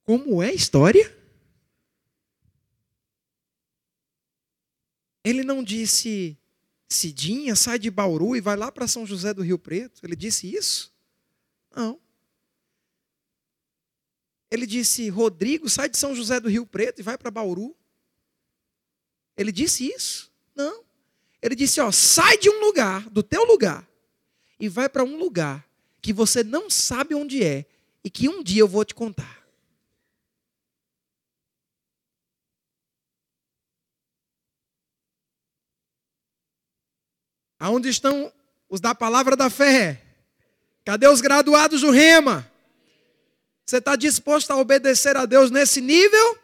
Como 0.04 0.42
é 0.42 0.50
a 0.50 0.54
história? 0.54 1.18
Ele 5.24 5.42
não 5.42 5.64
disse 5.64 6.36
Cidinha, 6.90 7.56
sai 7.56 7.78
de 7.78 7.90
Bauru 7.90 8.36
e 8.36 8.40
vai 8.40 8.54
lá 8.54 8.70
para 8.70 8.86
São 8.86 9.06
José 9.06 9.32
do 9.32 9.40
Rio 9.40 9.58
Preto. 9.58 10.04
Ele 10.04 10.14
disse 10.14 10.54
isso? 10.54 10.92
Não. 11.74 12.01
Ele 14.52 14.66
disse: 14.66 15.08
Rodrigo, 15.08 15.66
sai 15.66 15.88
de 15.88 15.96
São 15.96 16.14
José 16.14 16.38
do 16.38 16.50
Rio 16.50 16.66
Preto 16.66 16.98
e 16.98 17.02
vai 17.02 17.16
para 17.16 17.30
Bauru. 17.30 17.74
Ele 19.34 19.50
disse 19.50 19.90
isso? 19.90 20.30
Não. 20.54 20.84
Ele 21.40 21.54
disse: 21.54 21.80
ó, 21.80 21.90
sai 21.90 22.36
de 22.36 22.50
um 22.50 22.60
lugar, 22.60 23.08
do 23.08 23.22
teu 23.22 23.46
lugar, 23.46 23.88
e 24.60 24.68
vai 24.68 24.90
para 24.90 25.02
um 25.02 25.16
lugar 25.16 25.66
que 26.02 26.12
você 26.12 26.44
não 26.44 26.68
sabe 26.68 27.14
onde 27.14 27.42
é 27.42 27.64
e 28.04 28.10
que 28.10 28.28
um 28.28 28.42
dia 28.42 28.60
eu 28.60 28.68
vou 28.68 28.84
te 28.84 28.94
contar. 28.94 29.42
Aonde 37.58 37.88
estão 37.88 38.30
os 38.68 38.82
da 38.82 38.94
palavra 38.94 39.34
da 39.34 39.48
fé? 39.48 40.04
Cadê 40.84 41.08
os 41.08 41.22
graduados 41.22 41.80
do 41.80 41.90
Rema? 41.90 42.51
Você 43.72 43.78
está 43.78 43.96
disposto 43.96 44.50
a 44.50 44.58
obedecer 44.58 45.16
a 45.16 45.24
Deus 45.24 45.50
nesse 45.50 45.80
nível? 45.80 46.38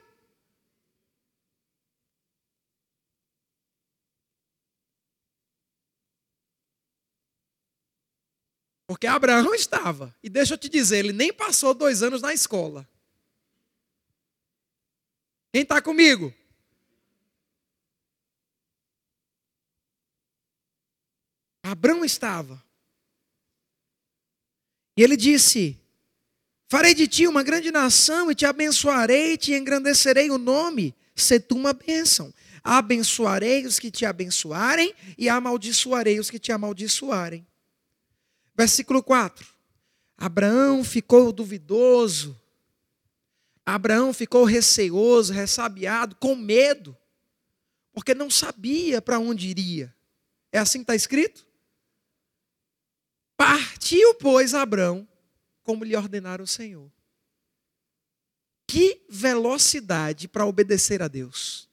Porque 8.87 9.07
Abraão 9.07 9.55
estava. 9.55 10.17
E 10.23 10.31
deixa 10.31 10.55
eu 10.55 10.59
te 10.59 10.71
dizer, 10.71 11.01
ele 11.05 11.13
nem 11.13 11.31
passou 11.31 11.75
dois 11.75 12.03
anos 12.03 12.23
na 12.23 12.33
escola. 12.33 12.89
Quem 15.53 15.65
está 15.65 15.83
comigo? 15.83 16.33
Abraão 21.63 22.07
estava. 22.07 22.65
E 24.97 25.03
ele 25.03 25.15
disse: 25.15 25.79
Farei 26.69 26.93
de 26.93 27.09
ti 27.09 27.27
uma 27.27 27.43
grande 27.43 27.73
nação 27.73 28.31
e 28.31 28.35
te 28.35 28.45
abençoarei 28.45 29.39
te 29.39 29.55
engrandecerei 29.55 30.31
o 30.31 30.37
nome, 30.37 30.95
se 31.17 31.41
tu 31.41 31.57
uma 31.57 31.73
bênção. 31.73 32.33
Abençoarei 32.63 33.65
os 33.65 33.79
que 33.79 33.91
te 33.91 34.05
abençoarem 34.05 34.95
e 35.17 35.31
amaldiçoarei 35.31 36.21
os 36.21 36.29
que 36.29 36.39
te 36.39 36.53
amaldiçoarem. 36.53 37.47
Versículo 38.55 39.03
4. 39.03 39.47
Abraão 40.19 40.85
ficou 40.85 41.33
duvidoso. 41.33 42.39
Abraão 43.65 44.13
ficou 44.13 44.45
receoso, 44.45 45.33
ressabiado, 45.33 46.17
com 46.17 46.35
medo, 46.35 46.95
porque 47.93 48.15
não 48.15 48.29
sabia 48.29 49.01
para 49.01 49.19
onde 49.19 49.49
iria. 49.49 49.95
É 50.53 50.59
assim 50.59 50.81
que 50.81 50.85
está 50.85 50.95
escrito? 50.95 51.47
Partiu, 53.37 54.15
pois, 54.17 54.53
Abraão, 54.53 55.08
como 55.69 55.85
lhe 55.85 55.95
ordenara 55.95 56.43
o 56.43 56.47
Senhor. 56.47 56.91
Que 58.67 59.05
velocidade 59.07 60.27
para 60.27 60.47
obedecer 60.47 61.03
a 61.03 61.09
Deus. 61.09 61.69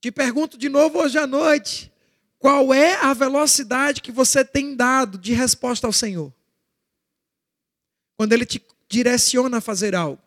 Te 0.00 0.10
pergunto 0.10 0.56
de 0.56 0.70
novo 0.70 1.00
hoje 1.00 1.18
à 1.18 1.26
noite: 1.26 1.92
qual 2.38 2.72
é 2.72 2.94
a 2.94 3.12
velocidade 3.12 4.00
que 4.00 4.10
você 4.10 4.42
tem 4.42 4.74
dado 4.74 5.18
de 5.18 5.34
resposta 5.34 5.86
ao 5.86 5.92
Senhor? 5.92 6.32
Quando 8.16 8.32
Ele 8.32 8.46
te 8.46 8.66
direciona 8.88 9.58
a 9.58 9.60
fazer 9.60 9.94
algo. 9.94 10.22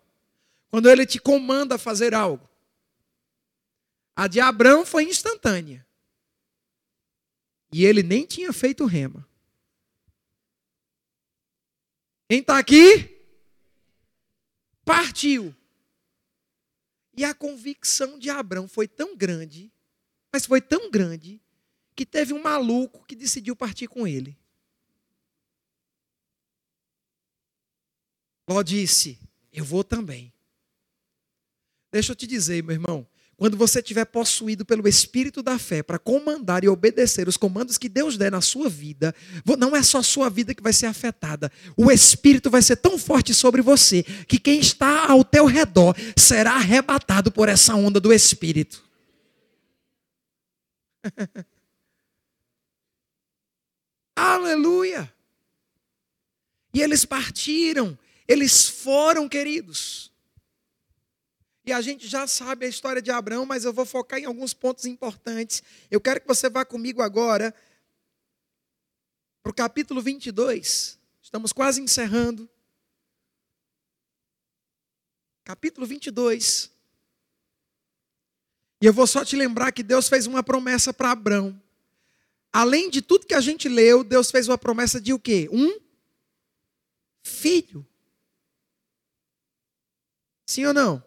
Quando 0.69 0.87
Ele 0.87 1.07
te 1.07 1.17
comanda 1.17 1.75
a 1.75 1.79
fazer 1.79 2.13
algo. 2.13 2.47
A 4.15 4.27
de 4.27 4.39
Abraão 4.39 4.85
foi 4.85 5.05
instantânea. 5.05 5.83
E 7.73 7.83
ele 7.85 8.03
nem 8.03 8.23
tinha 8.23 8.53
feito 8.53 8.85
rema. 8.85 9.27
Quem 12.27 12.39
está 12.39 12.57
aqui? 12.57 13.15
Partiu. 14.83 15.55
E 17.15 17.23
a 17.23 17.33
convicção 17.33 18.19
de 18.19 18.29
Abraão 18.29 18.67
foi 18.67 18.87
tão 18.87 19.15
grande, 19.15 19.71
mas 20.31 20.45
foi 20.45 20.59
tão 20.59 20.91
grande, 20.91 21.41
que 21.95 22.05
teve 22.05 22.33
um 22.33 22.41
maluco 22.41 23.05
que 23.05 23.15
decidiu 23.15 23.55
partir 23.55 23.87
com 23.87 24.05
ele. 24.05 24.37
Ló 28.47 28.61
disse: 28.61 29.17
Eu 29.51 29.63
vou 29.63 29.83
também. 29.83 30.33
Deixa 31.91 32.11
eu 32.11 32.15
te 32.15 32.27
dizer, 32.27 32.61
meu 32.61 32.73
irmão, 32.73 33.07
quando 33.37 33.57
você 33.57 33.79
estiver 33.79 34.05
possuído 34.05 34.63
pelo 34.63 34.87
espírito 34.87 35.43
da 35.43 35.59
fé 35.59 35.83
para 35.83 35.99
comandar 35.99 36.63
e 36.63 36.69
obedecer 36.69 37.27
os 37.27 37.35
comandos 37.35 37.77
que 37.77 37.89
Deus 37.89 38.17
der 38.17 38.31
na 38.31 38.39
sua 38.41 38.69
vida, 38.69 39.13
não 39.57 39.75
é 39.75 39.83
só 39.83 39.97
a 39.97 40.03
sua 40.03 40.29
vida 40.29 40.55
que 40.55 40.63
vai 40.63 40.71
ser 40.71 40.85
afetada. 40.85 41.51
O 41.75 41.91
espírito 41.91 42.49
vai 42.49 42.61
ser 42.61 42.77
tão 42.77 42.97
forte 42.97 43.33
sobre 43.33 43.61
você 43.61 44.03
que 44.27 44.39
quem 44.39 44.59
está 44.59 45.07
ao 45.09 45.23
teu 45.23 45.45
redor 45.45 45.95
será 46.15 46.53
arrebatado 46.53 47.31
por 47.31 47.49
essa 47.49 47.75
onda 47.75 47.99
do 47.99 48.13
espírito. 48.13 48.83
Aleluia! 54.15 55.13
E 56.73 56.81
eles 56.81 57.03
partiram, 57.05 57.97
eles 58.27 58.67
foram, 58.67 59.27
queridos. 59.27 60.14
E 61.65 61.73
a 61.73 61.81
gente 61.81 62.07
já 62.07 62.27
sabe 62.27 62.65
a 62.65 62.69
história 62.69 63.01
de 63.01 63.09
Abraão, 63.09 63.45
mas 63.45 63.65
eu 63.65 63.73
vou 63.73 63.85
focar 63.85 64.19
em 64.19 64.25
alguns 64.25 64.53
pontos 64.53 64.85
importantes. 64.85 65.63
Eu 65.89 65.99
quero 65.99 66.21
que 66.21 66.27
você 66.27 66.49
vá 66.49 66.63
comigo 66.63 67.01
agora 67.01 67.53
para 69.41 69.51
o 69.51 69.55
capítulo 69.55 70.01
22. 70.01 70.99
Estamos 71.21 71.51
quase 71.51 71.81
encerrando. 71.81 72.47
Capítulo 75.43 75.87
22. 75.87 76.69
E 78.81 78.85
eu 78.85 78.93
vou 78.93 79.07
só 79.07 79.25
te 79.25 79.35
lembrar 79.35 79.71
que 79.71 79.81
Deus 79.81 80.07
fez 80.07 80.27
uma 80.27 80.43
promessa 80.43 80.93
para 80.93 81.11
Abraão 81.11 81.59
além 82.55 82.89
de 82.89 83.01
tudo 83.01 83.25
que 83.25 83.33
a 83.33 83.41
gente 83.41 83.67
leu, 83.67 84.01
Deus 84.01 84.31
fez 84.31 84.47
uma 84.47 84.57
promessa 84.57 85.01
de 85.01 85.11
o 85.11 85.19
quê? 85.19 85.49
Um 85.51 85.77
filho. 87.21 87.85
Sim 90.45 90.65
ou 90.67 90.73
não? 90.73 91.03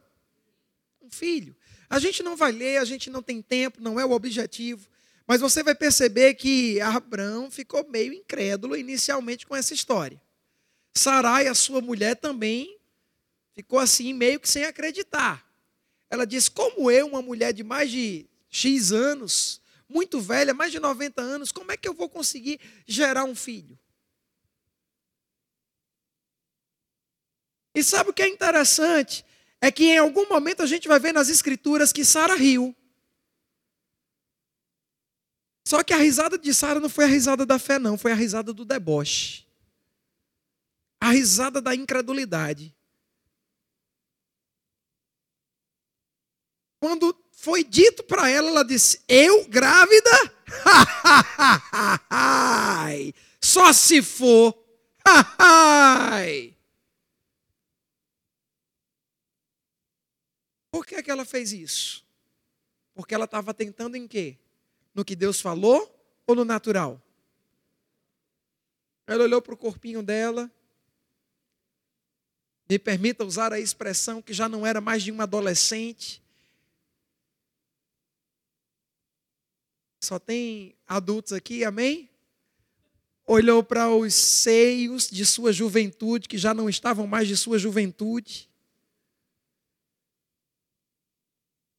Um 1.09 1.11
filho. 1.11 1.57
A 1.89 1.99
gente 1.99 2.23
não 2.23 2.37
vai 2.37 2.53
ler, 2.53 2.77
a 2.77 2.85
gente 2.85 3.09
não 3.09 3.23
tem 3.23 3.41
tempo, 3.41 3.81
não 3.81 3.99
é 3.99 4.05
o 4.05 4.11
objetivo. 4.11 4.87
Mas 5.27 5.41
você 5.41 5.63
vai 5.63 5.75
perceber 5.75 6.35
que 6.35 6.79
Abraão 6.83 7.51
ficou 7.51 7.89
meio 7.89 8.13
incrédulo 8.13 8.77
inicialmente 8.77 9.47
com 9.47 9.57
essa 9.57 9.73
história. 9.73 10.21
Sarai, 10.95 11.47
a 11.47 11.55
sua 11.55 11.81
mulher, 11.81 12.15
também 12.17 12.79
ficou 13.55 13.79
assim, 13.79 14.13
meio 14.13 14.39
que 14.39 14.49
sem 14.49 14.65
acreditar. 14.65 15.47
Ela 16.11 16.27
disse: 16.27 16.51
Como 16.51 16.91
eu, 16.91 17.07
uma 17.07 17.23
mulher 17.23 17.55
de 17.55 17.65
mais 17.65 17.91
de 17.91 18.27
X 18.51 18.93
anos, 18.93 19.63
muito 19.89 20.21
velha, 20.21 20.53
mais 20.53 20.71
de 20.71 20.79
90 20.79 21.23
anos, 21.23 21.51
como 21.51 21.73
é 21.73 21.77
que 21.77 21.89
eu 21.89 21.95
vou 21.95 22.09
conseguir 22.09 22.61
gerar 22.87 23.25
um 23.25 23.35
filho? 23.35 23.79
E 27.75 27.83
sabe 27.83 28.11
o 28.11 28.13
que 28.13 28.23
é 28.23 28.29
interessante? 28.29 29.25
É 29.61 29.71
que 29.71 29.85
em 29.85 29.99
algum 29.99 30.29
momento 30.29 30.63
a 30.63 30.67
gente 30.67 30.87
vai 30.87 31.01
ver 31.01 31.13
nas 31.13 31.29
escrituras 31.29 31.93
que 31.93 32.05
Sara 32.05 32.35
riu. 32.35 32.75
Só 35.67 35.83
que 35.83 35.93
a 35.93 35.99
risada 35.99 36.39
de 36.39 36.55
Sara 36.55 36.81
não 36.81 36.89
foi 36.89 37.05
a 37.05 37.09
risada 37.09 37.45
da 37.45 37.59
fé, 37.59 37.79
não, 37.79 37.99
foi 37.99 38.13
a 38.13 38.15
risada 38.15 38.53
do 38.53 38.65
deboche. 38.65 39.47
A 41.01 41.11
risada 41.11 41.61
da 41.61 41.75
incredulidade. 41.75 42.75
Quando 46.81 47.15
foi 47.33 47.65
dito 47.65 48.05
para 48.05 48.31
ela, 48.31 48.49
ela 48.49 48.65
disse: 48.65 49.03
Eu 49.07 49.47
grávida? 49.49 50.11
Só 53.43 53.73
se 53.73 54.03
for. 54.03 54.57
Por 60.79 60.87
que, 60.87 61.03
que 61.03 61.11
ela 61.11 61.25
fez 61.25 61.53
isso? 61.53 62.07
Porque 62.95 63.13
ela 63.13 63.25
estava 63.25 63.53
tentando 63.53 63.97
em 63.97 64.07
quê? 64.07 64.39
No 64.95 65.05
que 65.05 65.17
Deus 65.17 65.41
falou 65.41 65.93
ou 66.25 66.37
no 66.37 66.45
natural? 66.45 67.03
Ela 69.05 69.25
olhou 69.25 69.43
para 69.43 69.55
o 69.55 69.57
corpinho 69.57 70.05
dela. 70.05 70.49
Me 72.71 72.79
permita 72.79 73.25
usar 73.25 73.53
a 73.53 73.59
expressão 73.59 74.23
que 74.23 74.33
já 74.33 74.49
não 74.49 74.65
era 74.65 74.81
mais 74.81 75.03
de 75.03 75.11
uma 75.11 75.25
adolescente. 75.25 76.23
Só 80.01 80.21
tem 80.21 80.77
adultos 80.87 81.33
aqui, 81.33 81.65
amém? 81.65 82.09
Olhou 83.27 83.65
para 83.65 83.91
os 83.91 84.15
seios 84.15 85.11
de 85.11 85.27
sua 85.27 85.53
juventude, 85.53 86.29
que 86.29 86.39
já 86.39 86.55
não 86.55 86.69
estavam 86.69 87.05
mais 87.05 87.27
de 87.27 87.37
sua 87.37 87.59
juventude. 87.59 88.48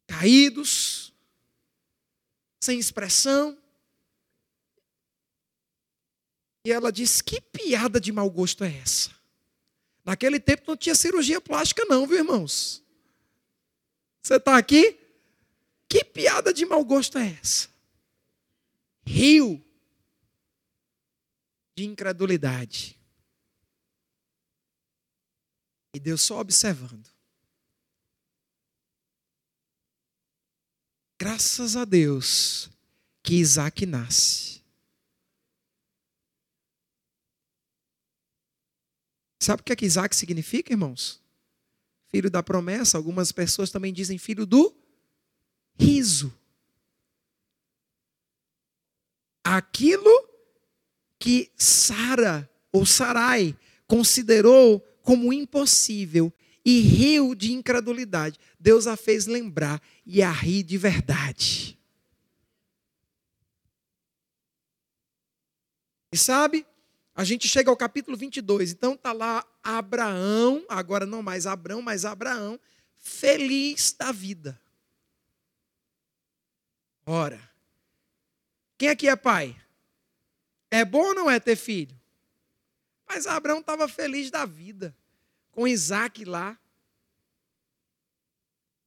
Caídos, 0.10 1.14
sem 2.60 2.80
expressão. 2.80 3.56
E 6.66 6.72
ela 6.72 6.92
disse: 6.92 7.24
Que 7.24 7.40
piada 7.40 8.02
de 8.02 8.12
mau 8.12 8.30
gosto 8.30 8.64
é 8.64 8.76
essa? 8.78 9.12
Naquele 10.04 10.40
tempo 10.40 10.64
não 10.68 10.76
tinha 10.76 10.96
cirurgia 10.96 11.40
plástica, 11.40 11.86
não, 11.86 12.08
viu, 12.08 12.18
irmãos? 12.18 12.84
Você 14.24 14.38
está 14.38 14.58
aqui? 14.58 15.00
Que 15.88 16.04
piada 16.04 16.52
de 16.52 16.66
mau 16.66 16.84
gosto 16.84 17.20
é 17.20 17.38
essa? 17.40 17.70
Rio 19.06 19.64
de 21.78 21.86
incredulidade. 21.86 23.00
E 25.94 26.00
Deus 26.00 26.22
só 26.22 26.40
observando. 26.40 27.08
Graças 31.20 31.76
a 31.76 31.84
Deus 31.84 32.70
que 33.22 33.36
Isaac 33.36 33.86
nasce. 33.86 34.62
Sabe 39.38 39.60
o 39.60 39.66
que 39.66 39.74
é 39.74 39.76
que 39.76 39.86
Isaac 39.86 40.16
significa, 40.16 40.72
irmãos? 40.72 41.22
Filho 42.08 42.30
da 42.30 42.42
promessa. 42.42 42.98
Algumas 42.98 43.34
pessoas 43.34 43.70
também 43.70 43.92
dizem 43.92 44.18
filho 44.18 44.46
do 44.46 44.74
riso. 45.78 46.34
Aquilo 49.44 50.26
que 51.20 51.52
Sara 51.58 52.50
ou 52.72 52.86
Sarai 52.86 53.58
considerou 53.86 54.80
como 55.02 55.34
impossível 55.34 56.32
e 56.66 56.80
riu 56.82 57.34
de 57.34 57.52
incredulidade. 57.52 58.40
Deus 58.60 58.88
a 58.88 58.96
fez 58.96 59.26
lembrar 59.26 59.82
e 60.06 60.22
a 60.22 60.32
rir 60.32 60.64
de 60.64 60.78
verdade. 60.78 61.78
E 66.12 66.18
sabe, 66.18 66.66
a 67.16 67.24
gente 67.24 67.48
chega 67.48 67.70
ao 67.70 67.78
capítulo 67.78 68.18
22, 68.18 68.72
então 68.72 68.94
está 68.94 69.12
lá 69.12 69.46
Abraão, 69.64 70.66
agora 70.68 71.06
não 71.06 71.22
mais 71.22 71.46
Abraão, 71.46 71.82
mas 71.82 72.06
Abraão, 72.06 72.60
feliz 72.98 73.92
da 73.92 74.12
vida. 74.12 74.60
Ora, 77.06 77.40
quem 78.78 78.90
aqui 78.90 79.08
é 79.08 79.16
pai? 79.16 79.56
É 80.72 80.86
bom 80.86 81.08
ou 81.08 81.16
não 81.16 81.30
é 81.30 81.40
ter 81.40 81.56
filho? 81.56 82.00
Mas 83.08 83.26
Abraão 83.26 83.60
estava 83.60 83.88
feliz 83.88 84.30
da 84.30 84.46
vida, 84.46 84.96
com 85.52 85.68
Isaac 85.68 86.26
lá, 86.26 86.58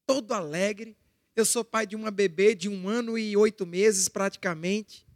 todo 0.07 0.33
alegre. 0.33 0.97
Eu 1.35 1.45
sou 1.45 1.65
pai 1.65 1.87
de 1.87 1.97
uma 1.97 2.11
bebê 2.11 2.55
de 2.55 2.69
um 2.69 2.89
ano 2.89 3.17
e 3.17 3.37
oito 3.37 3.65
meses 3.65 4.09
praticamente. 4.09 5.07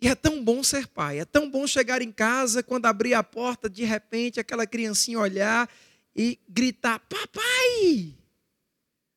E 0.00 0.08
é 0.08 0.14
tão 0.14 0.44
bom 0.44 0.62
ser 0.62 0.86
pai, 0.88 1.20
é 1.20 1.24
tão 1.24 1.50
bom 1.50 1.66
chegar 1.66 2.02
em 2.02 2.12
casa, 2.12 2.62
quando 2.62 2.86
abrir 2.86 3.14
a 3.14 3.22
porta, 3.22 3.68
de 3.68 3.84
repente, 3.84 4.38
aquela 4.38 4.66
criancinha 4.66 5.18
olhar 5.18 5.70
e 6.14 6.38
gritar: 6.48 6.98
Papai! 7.00 8.14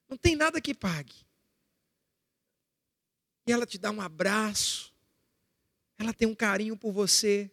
Não 0.08 0.18
tem 0.18 0.36
nada 0.36 0.62
que 0.62 0.74
pague. 0.74 1.16
E 3.46 3.52
ela 3.52 3.66
te 3.66 3.78
dá 3.78 3.92
um 3.92 4.00
abraço, 4.00 4.94
ela 5.98 6.14
tem 6.14 6.28
um 6.28 6.36
carinho 6.36 6.78
por 6.78 6.92
você. 6.92 7.52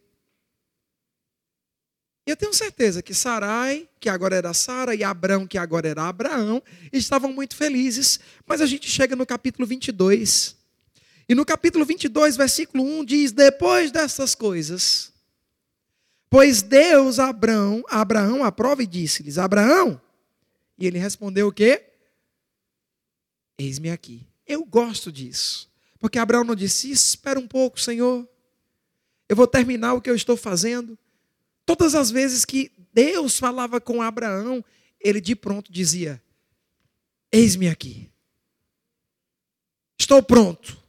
E 2.26 2.30
eu 2.30 2.36
tenho 2.36 2.52
certeza 2.52 3.02
que 3.02 3.14
Sarai, 3.14 3.88
que 4.00 4.08
agora 4.08 4.34
era 4.34 4.52
Sara, 4.52 4.96
e 4.96 5.04
Abraão, 5.04 5.46
que 5.46 5.56
agora 5.56 5.88
era 5.88 6.08
Abraão, 6.08 6.60
estavam 6.92 7.32
muito 7.32 7.54
felizes. 7.54 8.18
Mas 8.44 8.60
a 8.60 8.66
gente 8.66 8.90
chega 8.90 9.14
no 9.14 9.24
capítulo 9.24 9.64
22. 9.64 10.56
E 11.28 11.34
no 11.36 11.44
capítulo 11.44 11.84
22, 11.84 12.36
versículo 12.36 12.82
1 12.82 13.04
diz: 13.04 13.30
Depois 13.30 13.92
dessas 13.92 14.34
coisas, 14.34 15.12
pois 16.28 16.62
Deus 16.62 17.20
Abraão, 17.20 17.84
Abraão 17.88 18.42
aprova 18.42 18.82
e 18.82 18.86
disse-lhes: 18.88 19.38
Abraão, 19.38 20.00
e 20.76 20.84
ele 20.84 20.98
respondeu 20.98 21.46
o 21.46 21.52
quê? 21.52 21.84
Eis-me 23.56 23.90
aqui. 23.90 24.26
Eu 24.44 24.64
gosto 24.64 25.12
disso. 25.12 25.70
Porque 26.00 26.18
Abraão 26.18 26.42
não 26.42 26.56
disse: 26.56 26.90
Espera 26.90 27.38
um 27.38 27.46
pouco, 27.46 27.80
Senhor. 27.80 28.28
Eu 29.28 29.36
vou 29.36 29.46
terminar 29.46 29.94
o 29.94 30.00
que 30.00 30.10
eu 30.10 30.14
estou 30.16 30.36
fazendo. 30.36 30.98
Todas 31.66 31.96
as 31.96 32.12
vezes 32.12 32.44
que 32.44 32.70
Deus 32.94 33.38
falava 33.38 33.80
com 33.80 34.00
Abraão, 34.00 34.64
ele 35.00 35.20
de 35.20 35.34
pronto 35.34 35.70
dizia: 35.70 36.22
Eis-me 37.30 37.68
aqui. 37.68 38.08
Estou 39.98 40.22
pronto. 40.22 40.80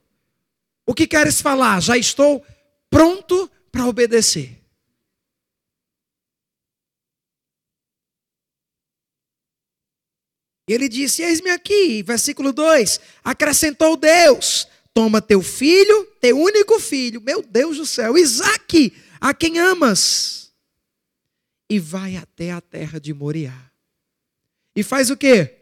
O 0.86 0.94
que 0.94 1.08
queres 1.08 1.42
falar? 1.42 1.82
Já 1.82 1.98
estou 1.98 2.46
pronto 2.90 3.50
para 3.72 3.88
obedecer. 3.88 4.58
Ele 10.68 10.88
disse: 10.88 11.24
Eis-me 11.24 11.50
aqui, 11.50 12.04
versículo 12.04 12.54
2: 12.54 13.00
Acrescentou 13.24 13.98
Deus: 13.98 14.68
Toma 14.94 15.22
teu 15.22 15.42
filho, 15.42 16.06
teu 16.22 16.38
único 16.38 16.80
filho, 16.80 17.20
meu 17.22 17.42
Deus 17.42 17.78
do 17.78 17.86
céu, 17.86 18.18
Isaque, 18.18 18.94
a 19.20 19.34
quem 19.34 19.58
amas, 19.58 20.47
e 21.70 21.80
vai 21.80 22.16
até 22.16 22.52
a 22.52 22.62
terra 22.62 23.00
de 23.00 23.14
Moriá. 23.14 23.72
E 24.76 24.84
faz 24.84 25.10
o 25.10 25.18
quê? 25.18 25.58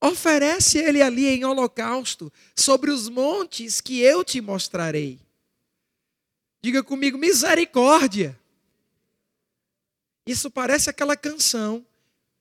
Oferece 0.00 0.78
ele 0.78 1.02
ali 1.02 1.26
em 1.26 1.44
holocausto 1.44 2.32
sobre 2.54 2.90
os 2.90 3.08
montes 3.08 3.80
que 3.80 4.00
eu 4.00 4.22
te 4.22 4.40
mostrarei. 4.40 5.18
Diga 6.62 6.82
comigo, 6.82 7.18
misericórdia. 7.18 8.38
Isso 10.26 10.50
parece 10.50 10.90
aquela 10.90 11.16
canção, 11.16 11.84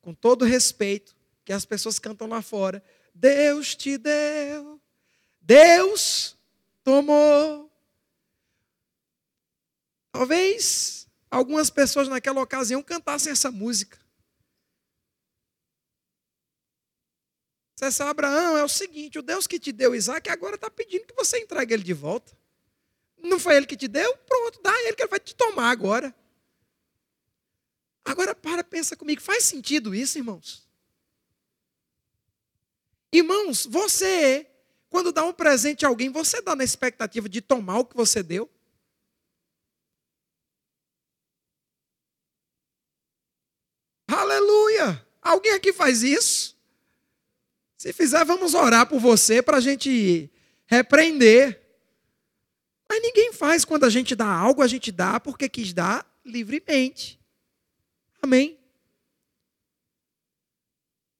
com 0.02 0.14
todo 0.14 0.46
respeito, 0.46 1.16
que 1.46 1.54
as 1.54 1.66
pessoas 1.66 1.98
cantam 1.98 2.28
lá 2.28 2.42
fora. 2.42 2.84
Deus 3.14 3.76
te 3.76 3.98
deu, 3.98 4.80
Deus 5.42 6.36
tomou. 6.84 7.72
Talvez 10.12 11.07
algumas 11.30 11.70
pessoas 11.70 12.08
naquela 12.08 12.42
ocasião 12.42 12.82
cantassem 12.82 13.32
essa 13.32 13.52
música. 13.52 14.00
Sabe, 17.92 18.10
Abraão, 18.10 18.58
é 18.58 18.64
o 18.64 18.70
seguinte: 18.70 19.20
o 19.20 19.22
Deus 19.22 19.46
que 19.46 19.60
te 19.60 19.72
deu 19.72 19.94
Isaac 19.94 20.30
agora 20.30 20.56
está 20.56 20.70
pedindo 20.70 21.06
que 21.06 21.16
você 21.16 21.40
entregue 21.40 21.74
ele 21.74 21.84
de 21.84 21.94
volta. 21.94 22.36
Não 23.22 23.40
foi 23.40 23.56
ele 23.56 23.66
que 23.66 23.78
te 23.78 23.88
deu? 23.88 24.16
Pronto, 24.18 24.62
dá 24.62 24.74
ele 24.84 24.94
que 24.94 25.04
ele 25.04 25.10
vai 25.10 25.20
te 25.20 25.36
tomar 25.36 25.70
agora. 25.70 26.14
Agora 28.04 28.34
para, 28.34 28.64
pensa 28.64 28.96
comigo, 28.96 29.22
faz 29.22 29.44
sentido 29.44 29.94
isso, 29.94 30.18
irmãos? 30.18 30.66
Irmãos, 33.12 33.66
você, 33.66 34.48
quando 34.90 35.12
dá 35.12 35.24
um 35.24 35.34
presente 35.34 35.86
a 35.86 35.90
alguém, 35.90 36.10
você 36.10 36.42
dá 36.42 36.56
na 36.56 36.64
expectativa 36.64 37.28
de 37.28 37.42
tomar 37.42 37.80
o 37.80 37.86
que 37.86 37.96
você 37.96 38.24
deu? 38.24 38.50
Aleluia! 44.18 45.06
Alguém 45.22 45.54
aqui 45.54 45.72
faz 45.72 46.02
isso? 46.02 46.58
Se 47.78 47.94
fizer, 47.94 48.26
vamos 48.26 48.56
orar 48.56 48.88
por 48.88 49.00
você 49.00 49.44
para 49.44 49.58
a 49.58 49.62
gente 49.62 50.32
repreender. 50.66 51.62
Mas 52.90 53.00
ninguém 53.00 53.32
faz 53.32 53.64
quando 53.64 53.84
a 53.84 53.92
gente 53.92 54.16
dá 54.16 54.26
algo, 54.26 54.64
a 54.64 54.68
gente 54.68 54.92
dá 54.92 55.20
porque 55.20 55.48
quis 55.48 55.72
dar 55.72 56.04
livremente. 56.26 57.20
Amém? 58.20 58.58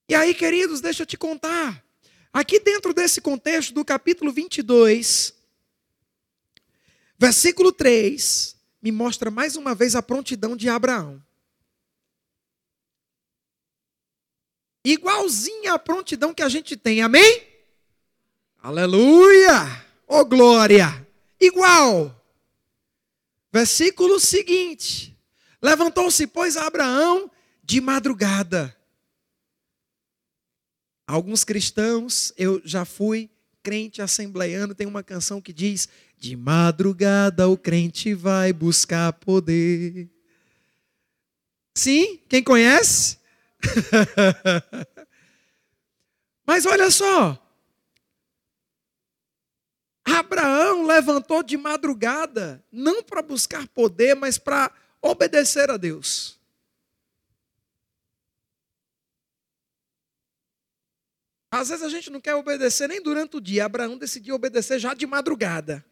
E 0.10 0.16
aí, 0.16 0.34
queridos, 0.34 0.82
deixa 0.82 1.04
eu 1.04 1.08
te 1.08 1.18
contar. 1.18 1.86
Aqui 2.34 2.60
dentro 2.60 2.96
desse 2.96 3.22
contexto 3.22 3.76
do 3.76 3.86
capítulo 3.86 4.32
22, 4.32 5.36
versículo 7.16 7.72
3, 7.72 8.56
me 8.82 8.92
mostra 8.92 9.30
mais 9.30 9.56
uma 9.56 9.76
vez 9.76 9.96
a 9.96 10.02
prontidão 10.02 10.58
de 10.58 10.68
Abraão. 10.68 11.27
Igualzinha 14.90 15.74
à 15.74 15.80
prontidão 15.80 16.34
que 16.34 16.42
a 16.42 16.48
gente 16.48 16.78
tem, 16.78 17.02
amém? 17.02 17.44
Aleluia! 18.64 19.86
Ô 20.08 20.20
oh, 20.20 20.26
glória! 20.26 21.06
Igual. 21.38 22.16
Versículo 23.52 24.18
seguinte: 24.18 25.14
Levantou-se, 25.62 26.26
pois, 26.28 26.56
Abraão 26.56 27.30
de 27.62 27.82
madrugada. 27.82 28.74
Alguns 31.06 31.44
cristãos, 31.44 32.32
eu 32.38 32.62
já 32.64 32.86
fui 32.86 33.30
crente 33.62 34.02
assembleiano, 34.02 34.74
tem 34.74 34.88
uma 34.88 35.04
canção 35.04 35.42
que 35.42 35.52
diz: 35.52 35.90
De 36.18 36.38
madrugada 36.38 37.50
o 37.50 37.58
crente 37.58 38.14
vai 38.14 38.54
buscar 38.54 39.12
poder. 39.12 40.10
Sim? 41.76 42.22
Quem 42.30 42.42
conhece? 42.42 43.18
Mas 46.46 46.66
olha 46.66 46.90
só. 46.90 47.38
Abraão 50.06 50.86
levantou 50.86 51.44
de 51.44 51.58
madrugada, 51.58 52.64
não 52.72 53.04
para 53.04 53.22
buscar 53.22 53.68
poder, 53.68 54.16
mas 54.16 54.38
para 54.38 54.72
obedecer 55.02 55.70
a 55.70 55.76
Deus. 55.76 56.40
Às 61.52 61.68
vezes 61.68 61.84
a 61.84 61.90
gente 61.90 62.10
não 62.10 62.22
quer 62.22 62.36
obedecer 62.36 62.88
nem 62.88 63.02
durante 63.02 63.36
o 63.36 63.42
dia. 63.42 63.66
Abraão 63.66 63.98
decidiu 63.98 64.36
obedecer 64.36 64.80
já 64.80 64.94
de 64.94 65.06
madrugada, 65.06 65.84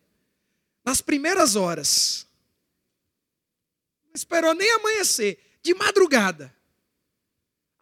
nas 0.85 1.01
primeiras 1.01 1.57
horas. 1.57 2.25
Não 4.05 4.13
esperou 4.13 4.53
nem 4.53 4.71
amanhecer, 4.71 5.57
de 5.61 5.73
madrugada. 5.73 6.54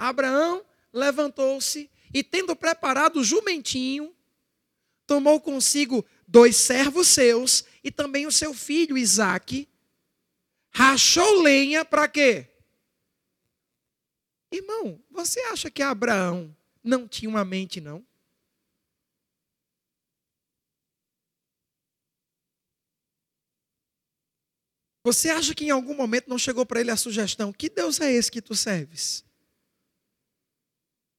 Abraão 0.03 0.65
levantou-se 0.91 1.89
e, 2.13 2.21
tendo 2.21 2.53
preparado 2.57 3.21
o 3.21 3.23
jumentinho, 3.23 4.13
tomou 5.07 5.39
consigo 5.39 6.05
dois 6.27 6.57
servos 6.57 7.07
seus 7.07 7.63
e 7.81 7.89
também 7.89 8.27
o 8.27 8.31
seu 8.31 8.53
filho 8.53 8.97
Isaque, 8.97 9.69
rachou 10.71 11.41
lenha 11.41 11.85
para 11.85 12.09
quê? 12.09 12.49
Irmão, 14.51 15.01
você 15.09 15.39
acha 15.45 15.71
que 15.71 15.81
Abraão 15.81 16.53
não 16.83 17.07
tinha 17.07 17.29
uma 17.29 17.45
mente, 17.45 17.79
não? 17.79 18.05
Você 25.01 25.29
acha 25.29 25.55
que 25.55 25.65
em 25.65 25.69
algum 25.69 25.95
momento 25.95 26.29
não 26.29 26.37
chegou 26.37 26.65
para 26.65 26.81
ele 26.81 26.91
a 26.91 26.97
sugestão: 26.97 27.53
que 27.53 27.69
Deus 27.69 28.01
é 28.01 28.11
esse 28.11 28.29
que 28.29 28.41
tu 28.41 28.53
serves? 28.53 29.23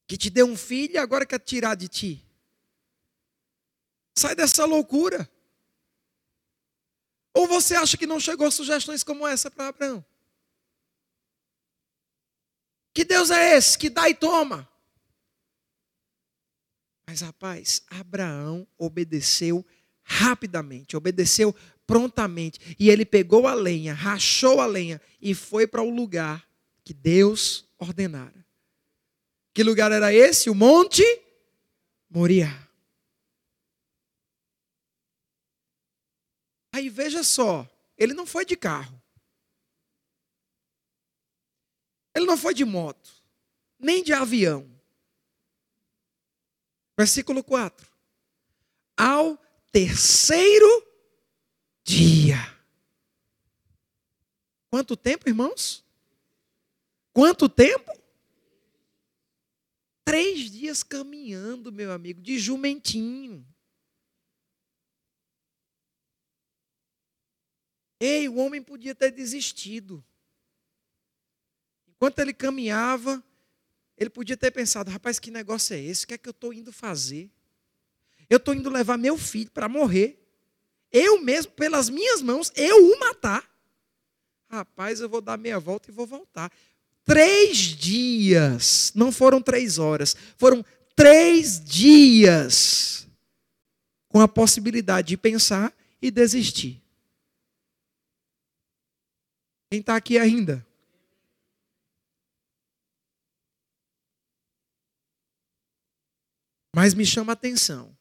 Que 0.06 0.16
te 0.16 0.30
deu 0.30 0.46
um 0.46 0.56
filho 0.56 0.94
e 0.94 0.98
agora 0.98 1.24
quer 1.24 1.38
tirar 1.38 1.74
de 1.74 1.88
ti? 1.88 2.26
Sai 4.14 4.34
dessa 4.34 4.64
loucura. 4.64 5.28
Ou 7.32 7.48
você 7.48 7.74
acha 7.74 7.96
que 7.96 8.06
não 8.06 8.20
chegou 8.20 8.50
sugestões 8.50 9.02
como 9.02 9.26
essa 9.26 9.50
para 9.50 9.68
Abraão? 9.68 10.04
Que 12.92 13.04
Deus 13.04 13.30
é 13.30 13.56
esse 13.56 13.76
que 13.76 13.90
dá 13.90 14.08
e 14.08 14.14
toma? 14.14 14.68
Mas 17.06 17.20
rapaz, 17.20 17.82
Abraão 17.88 18.66
obedeceu 18.78 19.66
rapidamente, 20.04 20.96
obedeceu 20.96 21.54
prontamente. 21.86 22.76
E 22.78 22.88
ele 22.88 23.04
pegou 23.04 23.48
a 23.48 23.54
lenha, 23.54 23.92
rachou 23.92 24.60
a 24.60 24.66
lenha 24.66 25.00
e 25.20 25.34
foi 25.34 25.66
para 25.66 25.82
o 25.82 25.90
lugar 25.90 26.48
que 26.84 26.94
Deus 26.94 27.68
ordenara. 27.78 28.43
Que 29.54 29.62
lugar 29.62 29.92
era 29.92 30.12
esse? 30.12 30.50
O 30.50 30.54
Monte 30.54 31.04
Moriá. 32.10 32.50
Aí 36.72 36.88
veja 36.88 37.22
só, 37.22 37.64
ele 37.96 38.12
não 38.14 38.26
foi 38.26 38.44
de 38.44 38.56
carro. 38.56 39.00
Ele 42.12 42.26
não 42.26 42.36
foi 42.36 42.52
de 42.52 42.64
moto, 42.64 43.10
nem 43.78 44.02
de 44.02 44.12
avião. 44.12 44.68
Versículo 46.96 47.42
4. 47.42 47.88
Ao 48.96 49.36
terceiro 49.70 50.86
dia. 51.84 52.38
Quanto 54.68 54.96
tempo, 54.96 55.28
irmãos? 55.28 55.84
Quanto 57.12 57.48
tempo? 57.48 58.03
Três 60.04 60.50
dias 60.50 60.82
caminhando, 60.82 61.72
meu 61.72 61.90
amigo, 61.90 62.20
de 62.20 62.38
jumentinho. 62.38 63.46
Ei, 67.98 68.28
o 68.28 68.36
homem 68.36 68.62
podia 68.62 68.94
ter 68.94 69.10
desistido. 69.10 70.04
Enquanto 71.88 72.18
ele 72.18 72.34
caminhava, 72.34 73.24
ele 73.96 74.10
podia 74.10 74.36
ter 74.36 74.50
pensado: 74.50 74.90
rapaz, 74.90 75.18
que 75.18 75.30
negócio 75.30 75.74
é 75.74 75.80
esse? 75.80 76.04
O 76.04 76.08
que 76.08 76.14
é 76.14 76.18
que 76.18 76.28
eu 76.28 76.32
estou 76.32 76.52
indo 76.52 76.70
fazer? 76.70 77.30
Eu 78.28 78.36
estou 78.36 78.54
indo 78.54 78.68
levar 78.68 78.98
meu 78.98 79.16
filho 79.16 79.50
para 79.50 79.68
morrer. 79.68 80.20
Eu 80.92 81.20
mesmo, 81.22 81.52
pelas 81.52 81.88
minhas 81.88 82.20
mãos, 82.20 82.52
eu 82.54 82.92
o 82.92 83.00
matar. 83.00 83.50
Rapaz, 84.48 85.00
eu 85.00 85.08
vou 85.08 85.20
dar 85.20 85.36
meia 85.36 85.58
volta 85.58 85.90
e 85.90 85.94
vou 85.94 86.06
voltar. 86.06 86.52
Três 87.04 87.58
dias, 87.58 88.90
não 88.94 89.12
foram 89.12 89.42
três 89.42 89.78
horas, 89.78 90.16
foram 90.38 90.64
três 90.96 91.62
dias 91.62 93.06
com 94.08 94.20
a 94.20 94.28
possibilidade 94.28 95.08
de 95.08 95.16
pensar 95.16 95.74
e 96.00 96.10
desistir. 96.10 96.80
Quem 99.70 99.80
está 99.80 99.96
aqui 99.96 100.16
ainda? 100.18 100.64
Mas 106.74 106.94
me 106.94 107.04
chama 107.04 107.32
a 107.32 107.34
atenção 107.34 107.96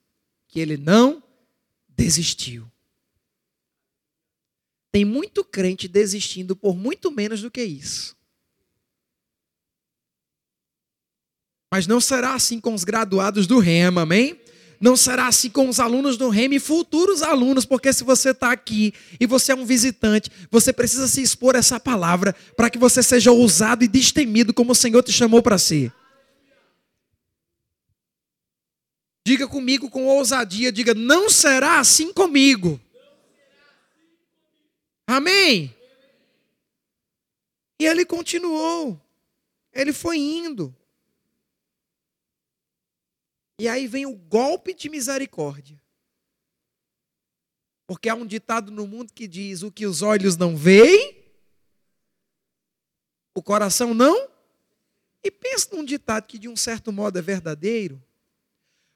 que 0.48 0.60
ele 0.60 0.78
não 0.78 1.22
desistiu. 1.90 2.72
Tem 4.92 5.04
muito 5.04 5.44
crente 5.44 5.88
desistindo 5.88 6.56
por 6.56 6.76
muito 6.76 7.12
menos 7.12 7.42
do 7.42 7.52
que 7.52 7.64
isso. 7.64 8.16
Mas 11.74 11.88
não 11.88 12.00
será 12.00 12.36
assim 12.36 12.60
com 12.60 12.72
os 12.76 12.84
graduados 12.84 13.48
do 13.48 13.58
Rema, 13.58 14.02
amém? 14.02 14.40
Não 14.80 14.96
será 14.96 15.26
assim 15.26 15.50
com 15.50 15.68
os 15.68 15.80
alunos 15.80 16.18
do 16.18 16.30
REM 16.30 16.54
e 16.54 16.60
futuros 16.60 17.24
alunos, 17.24 17.66
porque 17.66 17.92
se 17.92 18.04
você 18.04 18.30
está 18.30 18.52
aqui 18.52 18.94
e 19.20 19.26
você 19.26 19.54
é 19.54 19.56
um 19.56 19.66
visitante, 19.66 20.30
você 20.52 20.72
precisa 20.72 21.08
se 21.08 21.20
expor 21.20 21.56
a 21.56 21.58
essa 21.58 21.80
palavra 21.80 22.36
para 22.56 22.70
que 22.70 22.78
você 22.78 23.02
seja 23.02 23.32
ousado 23.32 23.84
e 23.84 23.88
destemido 23.88 24.54
como 24.54 24.74
o 24.74 24.76
Senhor 24.76 25.02
te 25.02 25.12
chamou 25.12 25.42
para 25.42 25.58
ser. 25.58 25.92
Diga 29.26 29.48
comigo 29.48 29.90
com 29.90 30.06
ousadia, 30.06 30.72
diga: 30.72 30.94
não 30.94 31.28
será 31.28 31.80
assim 31.80 32.14
comigo. 32.14 32.80
Amém? 35.08 35.76
E 37.80 37.86
ele 37.88 38.06
continuou, 38.06 39.02
ele 39.74 39.92
foi 39.92 40.20
indo. 40.20 40.72
E 43.60 43.68
aí 43.68 43.88
vem 43.88 44.06
o 44.06 44.16
golpe 44.16 44.74
de 44.74 44.90
misericórdia. 44.90 45.80
Porque 47.86 48.10
há 48.10 48.16
um 48.16 48.26
ditado 48.26 48.72
no 48.72 48.88
mundo 48.88 49.14
que 49.14 49.28
diz: 49.28 49.62
o 49.62 49.72
que 49.72 49.86
os 49.86 50.02
olhos 50.02 50.38
não 50.38 50.56
veem, 50.56 51.24
o 53.36 53.44
coração 53.44 53.94
não. 53.94 54.30
E 55.24 55.32
pensa 55.32 55.70
num 55.74 55.86
ditado 55.86 56.28
que 56.28 56.38
de 56.38 56.50
um 56.50 56.56
certo 56.56 56.92
modo 56.92 57.18
é 57.18 57.22
verdadeiro. 57.22 58.04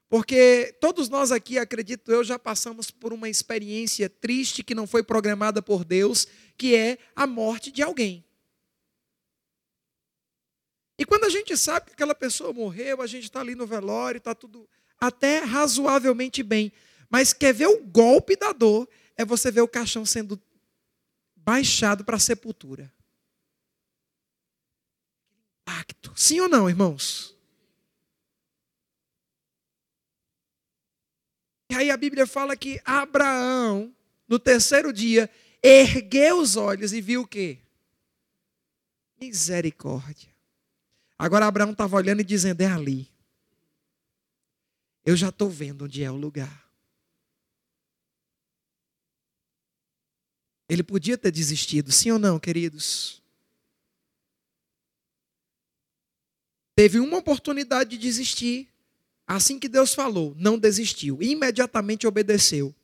Porque 0.10 0.76
todos 0.80 1.10
nós 1.10 1.32
aqui, 1.32 1.58
acredito 1.58 2.12
eu, 2.12 2.24
já 2.24 2.40
passamos 2.40 2.90
por 2.90 3.12
uma 3.12 3.30
experiência 3.30 4.10
triste 4.10 4.64
que 4.64 4.76
não 4.76 4.88
foi 4.88 5.04
programada 5.04 5.62
por 5.62 5.84
Deus, 5.84 6.28
que 6.58 6.76
é 6.76 6.98
a 7.16 7.28
morte 7.28 7.72
de 7.72 7.82
alguém. 7.82 8.27
E 10.98 11.06
quando 11.06 11.26
a 11.26 11.30
gente 11.30 11.56
sabe 11.56 11.88
que 11.88 11.94
aquela 11.94 12.16
pessoa 12.16 12.52
morreu, 12.52 13.02
a 13.02 13.08
gente 13.08 13.26
está 13.26 13.40
ali 13.40 13.54
no 13.54 13.68
velório, 13.68 14.18
está 14.18 14.34
tudo 14.34 14.68
até 15.00 15.40
razoavelmente 15.40 16.42
bem. 16.42 16.72
Mas 17.10 17.34
quer 17.34 17.54
ver 17.54 17.68
o 17.68 17.84
golpe 17.84 18.36
da 18.36 18.52
dor? 18.52 18.90
É 19.16 19.24
você 19.24 19.52
ver 19.52 19.62
o 19.62 19.68
caixão 19.68 20.06
sendo 20.06 20.42
baixado 21.36 22.04
para 22.04 22.18
a 22.18 22.20
sepultura. 22.20 22.92
Impacto. 25.62 26.14
Sim 26.16 26.40
ou 26.42 26.50
não, 26.50 26.70
irmãos? 26.70 27.36
E 31.70 31.76
aí 31.76 31.92
a 31.92 31.98
Bíblia 31.98 32.26
fala 32.26 32.56
que 32.56 32.82
Abraão, 32.84 33.94
no 34.28 34.40
terceiro 34.40 34.92
dia, 34.92 35.30
ergueu 35.62 36.40
os 36.40 36.56
olhos 36.56 36.94
e 36.94 37.02
viu 37.02 37.22
o 37.22 37.28
quê? 37.28 37.60
Misericórdia. 39.20 40.37
Agora 41.18 41.48
Abraão 41.48 41.72
estava 41.72 41.96
olhando 41.96 42.22
e 42.22 42.24
dizendo: 42.24 42.62
é 42.62 42.68
ali. 42.68 43.12
Eu 45.04 45.16
já 45.16 45.30
estou 45.30 45.50
vendo 45.50 45.86
onde 45.86 46.04
é 46.04 46.12
o 46.12 46.16
lugar. 46.16 46.68
Ele 50.70 50.84
podia 50.84 51.18
ter 51.18 51.32
desistido, 51.32 51.92
sim 51.92 52.12
ou 52.12 52.20
não, 52.20 52.38
queridos? 52.38 53.24
Teve 56.76 57.00
uma 57.00 57.18
oportunidade 57.18 57.92
de 57.92 57.98
desistir. 57.98 58.70
Assim 59.26 59.60
que 59.60 59.68
Deus 59.68 59.94
falou, 59.94 60.36
não 60.38 60.60
desistiu. 60.60 61.22
Imediatamente 61.22 62.06
obedeceu. 62.06 62.76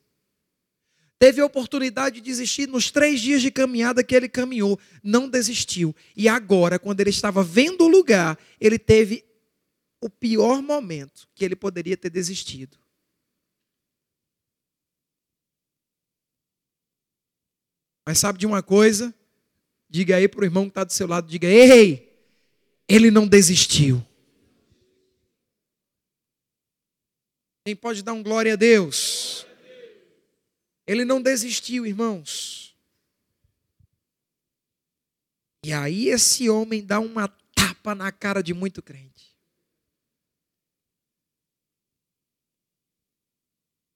Teve 1.23 1.39
a 1.39 1.45
oportunidade 1.45 2.15
de 2.15 2.21
desistir 2.21 2.67
nos 2.67 2.91
três 2.91 3.21
dias 3.21 3.41
de 3.41 3.49
caminhada 3.49 4.03
que 4.03 4.13
ele 4.13 4.27
caminhou. 4.27 4.77
Não 5.01 5.29
desistiu. 5.29 5.95
E 6.17 6.27
agora, 6.27 6.77
quando 6.77 6.99
ele 6.99 7.11
estava 7.11 7.41
vendo 7.41 7.85
o 7.85 7.87
lugar, 7.87 8.37
ele 8.59 8.77
teve 8.77 9.23
o 10.01 10.09
pior 10.09 10.61
momento 10.61 11.25
que 11.33 11.45
ele 11.45 11.55
poderia 11.55 11.95
ter 11.95 12.09
desistido. 12.09 12.77
Mas 18.05 18.19
sabe 18.19 18.37
de 18.37 18.45
uma 18.45 18.61
coisa? 18.61 19.15
Diga 19.89 20.17
aí 20.17 20.27
para 20.27 20.41
o 20.41 20.43
irmão 20.43 20.65
que 20.65 20.71
está 20.71 20.83
do 20.83 20.91
seu 20.91 21.07
lado, 21.07 21.29
diga, 21.29 21.47
ei, 21.47 22.21
ele 22.85 23.09
não 23.09 23.25
desistiu. 23.25 24.05
Quem 27.65 27.77
pode 27.77 28.03
dar 28.03 28.11
um 28.11 28.21
glória 28.21 28.51
a 28.51 28.57
Deus? 28.57 29.32
Ele 30.85 31.05
não 31.05 31.21
desistiu, 31.21 31.85
irmãos. 31.85 32.75
E 35.65 35.71
aí 35.71 36.09
esse 36.09 36.49
homem 36.49 36.85
dá 36.85 36.99
uma 36.99 37.27
tapa 37.55 37.95
na 37.95 38.11
cara 38.11 38.43
de 38.43 38.53
muito 38.53 38.81
crente. 38.81 39.33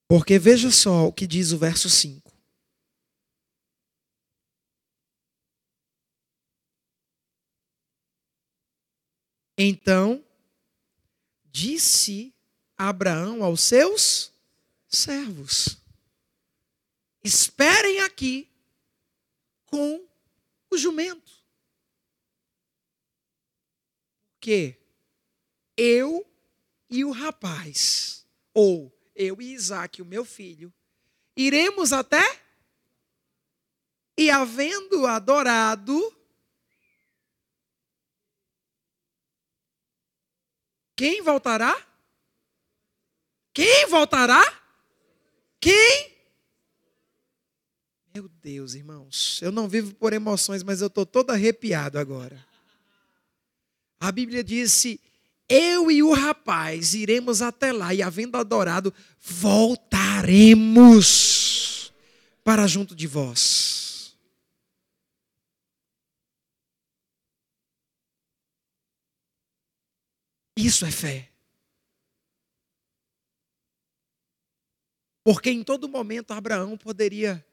Porque 0.09 0.39
veja 0.39 0.71
só 0.71 1.07
o 1.07 1.13
que 1.13 1.27
diz 1.27 1.51
o 1.51 1.57
verso 1.57 1.89
5. 1.89 2.31
Então, 9.57 10.23
disse 11.43 12.33
Abraão 12.77 13.43
aos 13.43 13.61
seus 13.61 14.31
servos: 14.88 15.77
Esperem 17.28 17.99
aqui 17.99 18.49
com 19.65 20.07
o 20.71 20.78
jumento. 20.78 21.30
Porque 24.32 24.80
eu 25.75 26.25
e 26.89 27.03
o 27.03 27.11
rapaz, 27.11 28.25
ou 28.53 28.97
eu 29.13 29.41
e 29.41 29.51
Isaac, 29.51 30.01
o 30.01 30.05
meu 30.05 30.23
filho, 30.23 30.73
iremos 31.36 31.91
até 31.91 32.23
e 34.17 34.30
havendo 34.30 35.05
adorado, 35.05 35.99
quem 40.95 41.21
voltará? 41.21 41.75
Quem 43.53 43.86
voltará? 43.88 44.41
Quem? 45.59 46.16
Meu 48.18 48.28
Deus, 48.41 48.74
irmãos, 48.74 49.39
eu 49.43 49.51
não 49.51 49.70
vivo 49.70 49.93
por 49.93 50.11
emoções, 50.11 50.63
mas 50.63 50.82
eu 50.82 50.88
estou 50.88 51.05
todo 51.05 51.30
arrepiado 51.30 51.99
agora. 51.99 52.43
A 53.99 54.11
Bíblia 54.11 54.43
disse: 54.43 54.99
Eu 55.47 55.91
e 55.91 56.01
o 56.01 56.11
rapaz 56.13 56.95
iremos 56.95 57.43
até 57.43 57.72
lá, 57.72 57.93
e 57.93 58.01
havendo 58.01 58.36
adorado, 58.36 58.91
voltaremos 59.22 59.93
para 62.43 62.65
junto 62.65 62.95
de 62.95 63.05
vós. 63.05 64.18
Isso 70.55 70.88
é 70.88 70.91
fé. 70.91 71.30
Porque 75.24 75.51
em 75.51 75.63
todo 75.63 75.88
momento 75.88 76.32
Abraão 76.32 76.76
poderia 76.76 77.45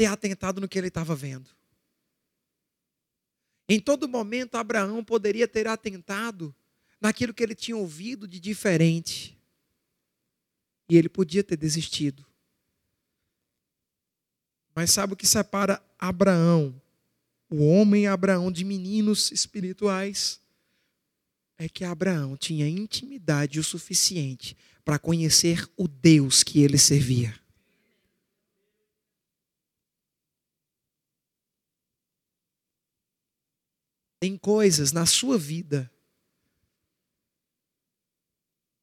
ter 0.00 0.06
atentado 0.06 0.62
no 0.62 0.68
que 0.68 0.78
ele 0.78 0.88
estava 0.88 1.14
vendo. 1.14 1.50
Em 3.68 3.78
todo 3.78 4.08
momento, 4.08 4.54
Abraão 4.54 5.04
poderia 5.04 5.46
ter 5.46 5.68
atentado 5.68 6.54
naquilo 6.98 7.34
que 7.34 7.42
ele 7.42 7.54
tinha 7.54 7.76
ouvido 7.76 8.26
de 8.26 8.40
diferente. 8.40 9.38
E 10.88 10.96
ele 10.96 11.10
podia 11.10 11.44
ter 11.44 11.58
desistido. 11.58 12.24
Mas 14.74 14.90
sabe 14.90 15.12
o 15.12 15.16
que 15.16 15.26
separa 15.26 15.82
Abraão, 15.98 16.80
o 17.50 17.62
homem 17.62 18.06
Abraão, 18.06 18.50
de 18.50 18.64
meninos 18.64 19.30
espirituais? 19.30 20.40
É 21.58 21.68
que 21.68 21.84
Abraão 21.84 22.38
tinha 22.38 22.66
intimidade 22.66 23.60
o 23.60 23.62
suficiente 23.62 24.56
para 24.82 24.98
conhecer 24.98 25.68
o 25.76 25.86
Deus 25.86 26.42
que 26.42 26.62
ele 26.62 26.78
servia. 26.78 27.38
Tem 34.20 34.36
coisas 34.36 34.92
na 34.92 35.06
sua 35.06 35.36
vida 35.36 35.90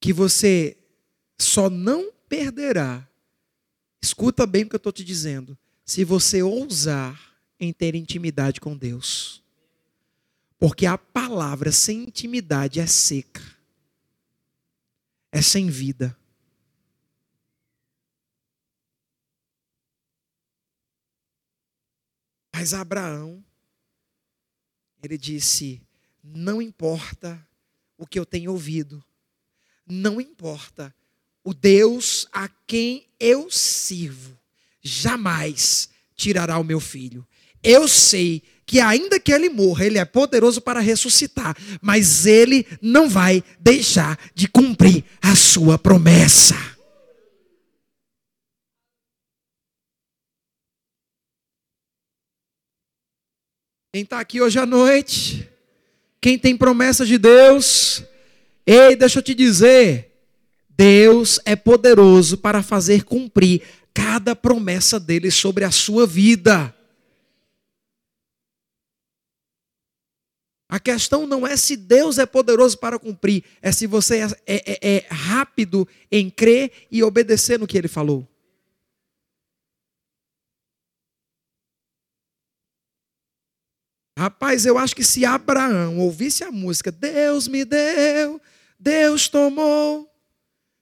que 0.02 0.12
você 0.12 0.76
só 1.40 1.70
não 1.70 2.12
perderá. 2.28 3.08
Escuta 4.02 4.46
bem 4.46 4.64
o 4.64 4.70
que 4.70 4.76
eu 4.76 4.78
estou 4.78 4.92
te 4.92 5.04
dizendo. 5.04 5.58
Se 5.86 6.04
você 6.04 6.42
ousar 6.42 7.38
em 7.60 7.72
ter 7.72 7.96
intimidade 7.96 8.60
com 8.60 8.76
Deus. 8.76 9.44
Porque 10.60 10.86
a 10.86 10.98
palavra 10.98 11.72
sem 11.72 12.04
intimidade 12.04 12.80
é 12.80 12.88
seca, 12.88 13.44
é 15.32 15.42
sem 15.42 15.70
vida. 15.70 16.18
Mas 22.52 22.74
Abraão 22.74 23.46
ele 25.02 25.18
disse: 25.18 25.82
Não 26.24 26.62
importa 26.62 27.40
o 27.98 28.06
que 28.06 28.20
eu 28.20 28.26
tenho 28.26 28.52
ouvido, 28.52 29.04
não 29.86 30.20
importa 30.20 30.94
o 31.44 31.54
Deus 31.54 32.28
a 32.32 32.50
quem 32.68 33.08
eu 33.20 33.50
sirvo, 33.50 34.38
jamais 34.82 35.90
tirará 36.16 36.58
o 36.58 36.64
meu 36.64 36.80
filho. 36.80 37.26
Eu 37.64 37.88
sei 37.88 38.44
que 38.66 38.82
ainda 38.82 39.20
que 39.20 39.32
ele 39.32 39.50
morra, 39.50 39.86
ele 39.86 39.98
é 39.98 40.04
poderoso 40.04 40.60
para 40.60 40.82
ressuscitar, 40.82 41.56
mas 41.82 42.26
ele 42.26 42.68
não 42.82 43.10
vai 43.10 43.42
deixar 43.60 44.20
de 44.36 44.48
cumprir 44.48 45.06
a 45.22 45.36
sua 45.36 45.80
promessa. 45.80 46.77
Quem 53.98 54.04
está 54.04 54.20
aqui 54.20 54.40
hoje 54.40 54.60
à 54.60 54.66
noite, 54.68 55.50
quem 56.22 56.38
tem 56.38 56.56
promessa 56.56 57.04
de 57.04 57.18
Deus, 57.18 58.04
ei, 58.64 58.96
deixa 58.96 59.18
eu 59.18 59.24
te 59.24 59.34
dizer, 59.34 60.16
Deus 60.70 61.40
é 61.46 61.56
poderoso 61.56 62.38
para 62.38 62.62
fazer 62.62 63.06
cumprir 63.06 63.64
cada 63.96 64.36
promessa 64.36 65.00
dele 65.00 65.32
sobre 65.32 65.64
a 65.64 65.72
sua 65.72 66.06
vida. 66.06 66.72
A 70.70 70.80
questão 70.80 71.26
não 71.26 71.48
é 71.48 71.58
se 71.58 71.76
Deus 71.76 72.20
é 72.20 72.28
poderoso 72.28 72.78
para 72.78 73.00
cumprir, 73.00 73.44
é 73.64 73.72
se 73.72 73.88
você 73.88 74.20
é, 74.20 74.28
é, 74.46 74.98
é 74.98 75.06
rápido 75.10 75.88
em 76.12 76.30
crer 76.30 76.72
e 76.92 77.04
obedecer 77.04 77.58
no 77.58 77.66
que 77.66 77.76
ele 77.76 77.88
falou. 77.88 78.28
Rapaz, 84.18 84.66
eu 84.66 84.80
acho 84.80 84.96
que 84.96 85.04
se 85.04 85.24
Abraão 85.26 86.00
ouvisse 86.00 86.44
a 86.44 86.52
música, 86.52 86.92
Deus 86.92 87.48
me 87.48 87.64
deu, 87.64 88.42
Deus 88.80 89.30
tomou, 89.30 90.12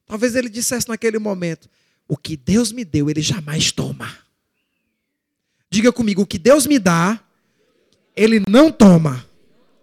talvez 0.05 0.37
ele 0.37 0.47
dissesse 0.47 0.87
naquele 0.87 1.19
momento: 1.19 1.69
O 2.07 2.15
que 2.15 2.37
Deus 2.37 2.71
me 2.71 2.85
deu, 2.85 3.09
ele 3.09 3.21
jamais 3.21 3.73
toma. 3.73 4.17
Diga 5.69 5.91
comigo: 5.91 6.21
O 6.21 6.25
que 6.25 6.39
Deus 6.39 6.65
me 6.65 6.79
dá, 6.79 7.19
ele 8.15 8.41
não 8.47 8.71
toma. 8.71 9.27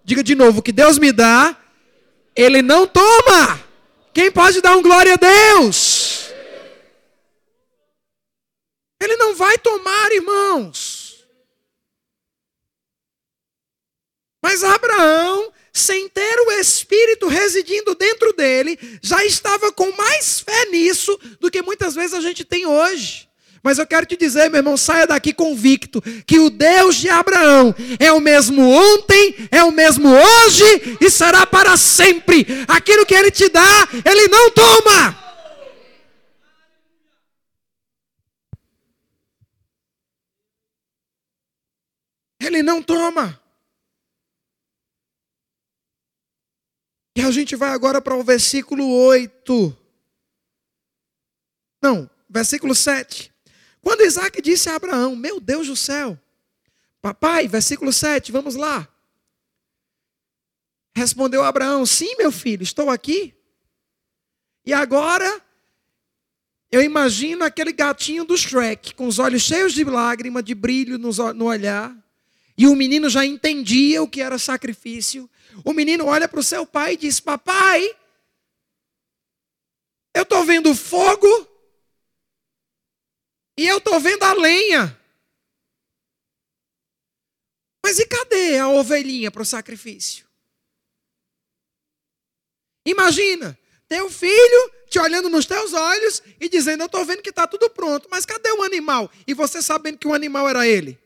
Diga 0.02 0.24
de 0.24 0.34
novo: 0.34 0.60
O 0.60 0.62
que 0.62 0.72
Deus 0.72 0.96
me 0.96 1.12
dá, 1.12 1.54
ele 2.34 2.62
não 2.62 2.86
toma. 2.86 3.62
Quem 4.14 4.32
pode 4.32 4.62
dar 4.62 4.78
um 4.78 4.82
glória 4.82 5.12
a 5.12 5.16
Deus? 5.16 6.32
Ele 8.98 9.16
não 9.16 9.36
vai 9.36 9.58
tomar, 9.58 10.10
irmãos. 10.10 10.91
Mas 14.42 14.64
Abraão, 14.64 15.52
sem 15.72 16.08
ter 16.08 16.40
o 16.40 16.50
Espírito 16.52 17.28
residindo 17.28 17.94
dentro 17.94 18.32
dele, 18.32 18.78
já 19.00 19.24
estava 19.24 19.70
com 19.70 19.92
mais 19.92 20.40
fé 20.40 20.66
nisso 20.66 21.16
do 21.40 21.50
que 21.50 21.62
muitas 21.62 21.94
vezes 21.94 22.12
a 22.12 22.20
gente 22.20 22.44
tem 22.44 22.66
hoje. 22.66 23.28
Mas 23.62 23.78
eu 23.78 23.86
quero 23.86 24.04
te 24.04 24.16
dizer, 24.16 24.50
meu 24.50 24.58
irmão, 24.58 24.76
saia 24.76 25.06
daqui 25.06 25.32
convicto 25.32 26.02
que 26.26 26.40
o 26.40 26.50
Deus 26.50 26.96
de 26.96 27.08
Abraão 27.08 27.72
é 28.00 28.10
o 28.10 28.18
mesmo 28.18 28.68
ontem, 28.68 29.48
é 29.52 29.62
o 29.62 29.70
mesmo 29.70 30.08
hoje 30.08 30.98
e 31.00 31.08
será 31.08 31.46
para 31.46 31.76
sempre. 31.76 32.44
Aquilo 32.66 33.06
que 33.06 33.14
ele 33.14 33.30
te 33.30 33.48
dá, 33.48 33.88
ele 34.04 34.26
não 34.26 34.50
toma. 34.50 35.22
Ele 42.40 42.64
não 42.64 42.82
toma. 42.82 43.41
E 47.14 47.20
a 47.20 47.30
gente 47.30 47.54
vai 47.54 47.70
agora 47.70 48.00
para 48.00 48.16
o 48.16 48.22
versículo 48.22 48.88
8. 48.88 49.76
Não, 51.82 52.08
versículo 52.28 52.74
7. 52.74 53.32
Quando 53.82 54.02
Isaac 54.02 54.40
disse 54.40 54.70
a 54.70 54.76
Abraão: 54.76 55.14
Meu 55.14 55.40
Deus 55.40 55.66
do 55.66 55.76
céu, 55.76 56.18
papai, 57.02 57.48
versículo 57.48 57.92
7, 57.92 58.32
vamos 58.32 58.54
lá. 58.54 58.88
Respondeu 60.94 61.44
Abraão: 61.44 61.84
Sim, 61.84 62.14
meu 62.16 62.32
filho, 62.32 62.62
estou 62.62 62.88
aqui. 62.88 63.34
E 64.64 64.72
agora, 64.72 65.42
eu 66.70 66.80
imagino 66.80 67.44
aquele 67.44 67.72
gatinho 67.72 68.24
do 68.24 68.36
Shrek, 68.38 68.94
com 68.94 69.06
os 69.06 69.18
olhos 69.18 69.42
cheios 69.42 69.74
de 69.74 69.84
lágrima, 69.84 70.42
de 70.42 70.54
brilho 70.54 70.96
no 70.98 71.44
olhar. 71.44 71.94
E 72.56 72.66
o 72.66 72.76
menino 72.76 73.10
já 73.10 73.26
entendia 73.26 74.02
o 74.02 74.08
que 74.08 74.20
era 74.20 74.38
sacrifício. 74.38 75.28
O 75.64 75.72
menino 75.72 76.06
olha 76.06 76.28
para 76.28 76.40
o 76.40 76.42
seu 76.42 76.66
pai 76.66 76.94
e 76.94 76.96
diz: 76.96 77.20
Papai, 77.20 77.84
eu 80.14 80.22
estou 80.22 80.44
vendo 80.44 80.74
fogo 80.74 81.26
e 83.58 83.66
eu 83.66 83.78
estou 83.78 83.98
vendo 84.00 84.22
a 84.22 84.32
lenha. 84.32 84.98
Mas 87.84 87.98
e 87.98 88.06
cadê 88.06 88.58
a 88.58 88.68
ovelhinha 88.68 89.30
para 89.30 89.42
o 89.42 89.46
sacrifício? 89.46 90.26
Imagina, 92.86 93.58
teu 93.88 94.10
filho 94.10 94.72
te 94.88 94.98
olhando 94.98 95.28
nos 95.28 95.46
teus 95.46 95.72
olhos 95.72 96.22
e 96.40 96.48
dizendo: 96.48 96.82
Eu 96.82 96.86
estou 96.86 97.04
vendo 97.04 97.22
que 97.22 97.30
está 97.30 97.46
tudo 97.46 97.68
pronto, 97.70 98.08
mas 98.10 98.24
cadê 98.24 98.50
o 98.52 98.62
animal? 98.62 99.10
E 99.26 99.34
você 99.34 99.60
sabendo 99.60 99.98
que 99.98 100.06
o 100.06 100.14
animal 100.14 100.48
era 100.48 100.66
ele. 100.66 101.01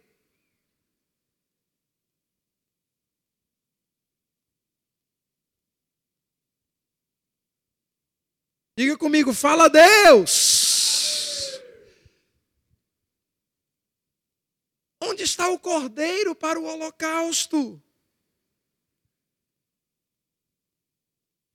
Diga 8.77 8.97
comigo, 8.99 9.33
fala 9.33 9.70
Deus. 9.70 11.59
Onde 15.03 15.22
está 15.22 15.49
o 15.49 15.59
cordeiro 15.59 16.35
para 16.35 16.61
o 16.61 16.64
holocausto? 16.64 17.83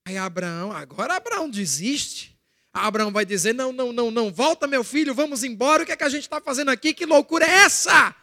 Aí 0.08 0.18
Abraão, 0.18 0.72
agora 0.72 1.16
Abraão 1.16 1.48
desiste. 1.48 2.40
Abraão 2.74 3.12
vai 3.12 3.24
dizer: 3.24 3.54
Não, 3.54 3.72
não, 3.72 3.94
não, 3.94 4.10
não, 4.10 4.34
volta 4.34 4.66
meu 4.66 4.84
filho, 4.84 5.14
vamos 5.14 5.44
embora. 5.44 5.84
O 5.84 5.86
que 5.86 5.92
é 5.92 5.98
que 5.98 6.04
a 6.04 6.10
gente 6.10 6.24
está 6.24 6.42
fazendo 6.42 6.72
aqui? 6.72 6.94
Que 6.94 7.06
loucura 7.06 7.46
é 7.46 7.66
essa? 7.66 8.16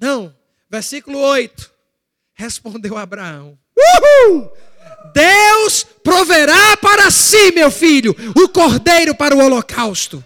Não, 0.00 0.36
versículo 0.70 1.18
8. 1.18 1.72
Respondeu 2.34 2.96
Abraão: 2.96 3.58
Uhul! 3.76 4.52
Deus 5.14 5.84
proverá 6.02 6.76
para 6.76 7.10
si, 7.10 7.52
meu 7.52 7.70
filho, 7.70 8.14
o 8.36 8.48
cordeiro 8.48 9.14
para 9.14 9.34
o 9.34 9.38
holocausto. 9.38 10.22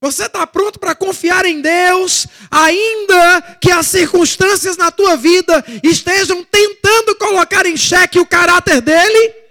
Você 0.00 0.26
está 0.26 0.46
pronto 0.46 0.78
para 0.78 0.94
confiar 0.94 1.44
em 1.44 1.60
Deus, 1.60 2.28
ainda 2.50 3.42
que 3.60 3.70
as 3.70 3.86
circunstâncias 3.88 4.76
na 4.76 4.92
tua 4.92 5.16
vida 5.16 5.64
estejam 5.82 6.44
tentando 6.44 7.16
colocar 7.16 7.66
em 7.66 7.76
xeque 7.76 8.20
o 8.20 8.26
caráter 8.26 8.80
dele? 8.80 9.47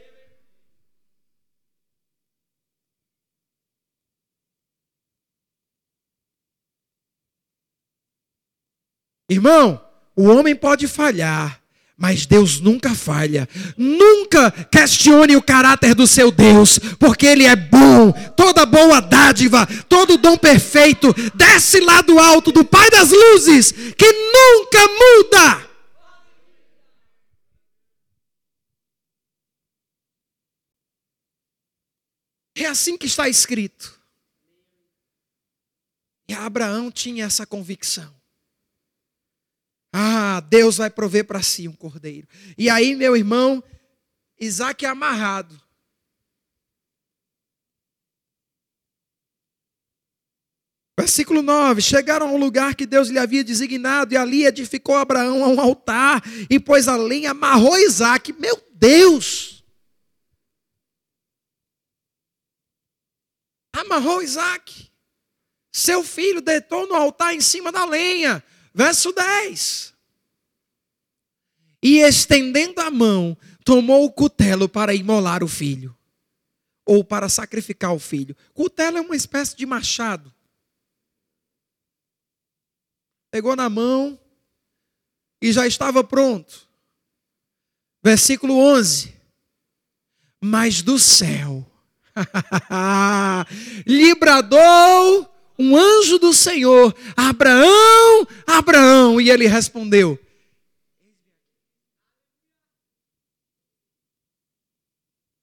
Irmão, 9.29 9.83
o 10.15 10.23
homem 10.23 10.55
pode 10.55 10.87
falhar, 10.87 11.61
mas 11.97 12.25
Deus 12.25 12.59
nunca 12.61 12.95
falha. 12.95 13.47
Nunca 13.75 14.51
questione 14.51 15.35
o 15.35 15.41
caráter 15.41 15.93
do 15.93 16.07
seu 16.07 16.31
Deus, 16.31 16.79
porque 16.97 17.25
Ele 17.25 17.45
é 17.45 17.55
bom. 17.55 18.11
Toda 18.35 18.65
boa 18.65 19.01
dádiva, 19.01 19.67
todo 19.89 20.17
dom 20.17 20.37
perfeito, 20.37 21.13
desce 21.35 21.79
lá 21.81 22.01
do 22.01 22.19
alto 22.19 22.51
do 22.51 22.63
Pai 22.63 22.89
das 22.89 23.11
luzes, 23.11 23.71
que 23.71 24.11
nunca 24.11 24.87
muda. 24.87 25.67
É 32.55 32.65
assim 32.65 32.97
que 32.97 33.05
está 33.05 33.29
escrito. 33.29 33.99
E 36.27 36.33
Abraão 36.33 36.89
tinha 36.89 37.25
essa 37.25 37.45
convicção. 37.45 38.16
Ah, 39.99 40.41
Deus 40.41 40.77
vai 40.77 40.91
prover 40.91 41.25
para 41.25 41.41
si 41.41 41.67
um 41.67 41.73
cordeiro. 41.73 42.27
E 42.55 42.69
aí, 42.69 42.95
meu 42.95 43.17
irmão, 43.17 43.63
Isaac 44.39 44.85
é 44.85 44.89
amarrado. 44.89 45.59
Versículo 50.99 51.41
9: 51.41 51.81
Chegaram 51.81 52.29
ao 52.29 52.37
lugar 52.37 52.75
que 52.75 52.85
Deus 52.85 53.09
lhe 53.09 53.17
havia 53.17 53.43
designado, 53.43 54.13
e 54.13 54.17
ali 54.17 54.45
edificou 54.45 54.95
Abraão 54.95 55.41
um 55.41 55.59
altar, 55.59 56.21
e 56.47 56.59
pôs 56.59 56.87
a 56.87 56.95
lenha, 56.95 57.31
amarrou 57.31 57.75
Isaac. 57.79 58.31
Meu 58.33 58.63
Deus! 58.73 59.65
Amarrou 63.75 64.21
Isaac. 64.21 64.91
Seu 65.73 66.03
filho 66.03 66.39
deitou 66.39 66.87
no 66.87 66.93
altar 66.93 67.33
em 67.33 67.41
cima 67.41 67.71
da 67.71 67.83
lenha. 67.83 68.43
Verso 68.77 69.11
10. 69.11 69.95
E 71.81 71.97
estendendo 71.97 72.79
a 72.79 72.91
mão, 72.91 73.35
tomou 73.65 74.05
o 74.05 74.11
cutelo 74.11 74.69
para 74.69 74.93
imolar 74.93 75.43
o 75.43 75.47
filho, 75.47 75.97
ou 76.85 77.03
para 77.03 77.27
sacrificar 77.27 77.91
o 77.95 77.97
filho. 77.99 78.37
Cutelo 78.53 78.99
é 78.99 79.01
uma 79.01 79.15
espécie 79.15 79.55
de 79.55 79.65
machado. 79.65 80.31
Pegou 83.31 83.55
na 83.55 83.67
mão 83.67 84.19
e 85.41 85.51
já 85.51 85.65
estava 85.65 86.03
pronto. 86.03 86.69
Versículo 88.03 88.59
11. 88.59 89.11
Mas 90.39 90.83
do 90.83 90.99
céu 90.99 91.65
lhe 93.87 94.13
bradou 94.13 95.36
um 95.57 95.75
anjo 95.75 96.19
do 96.19 96.33
Senhor, 96.33 96.95
Abraão, 97.15 98.27
Abraão, 98.45 99.19
e 99.19 99.29
ele 99.29 99.47
respondeu: 99.47 100.19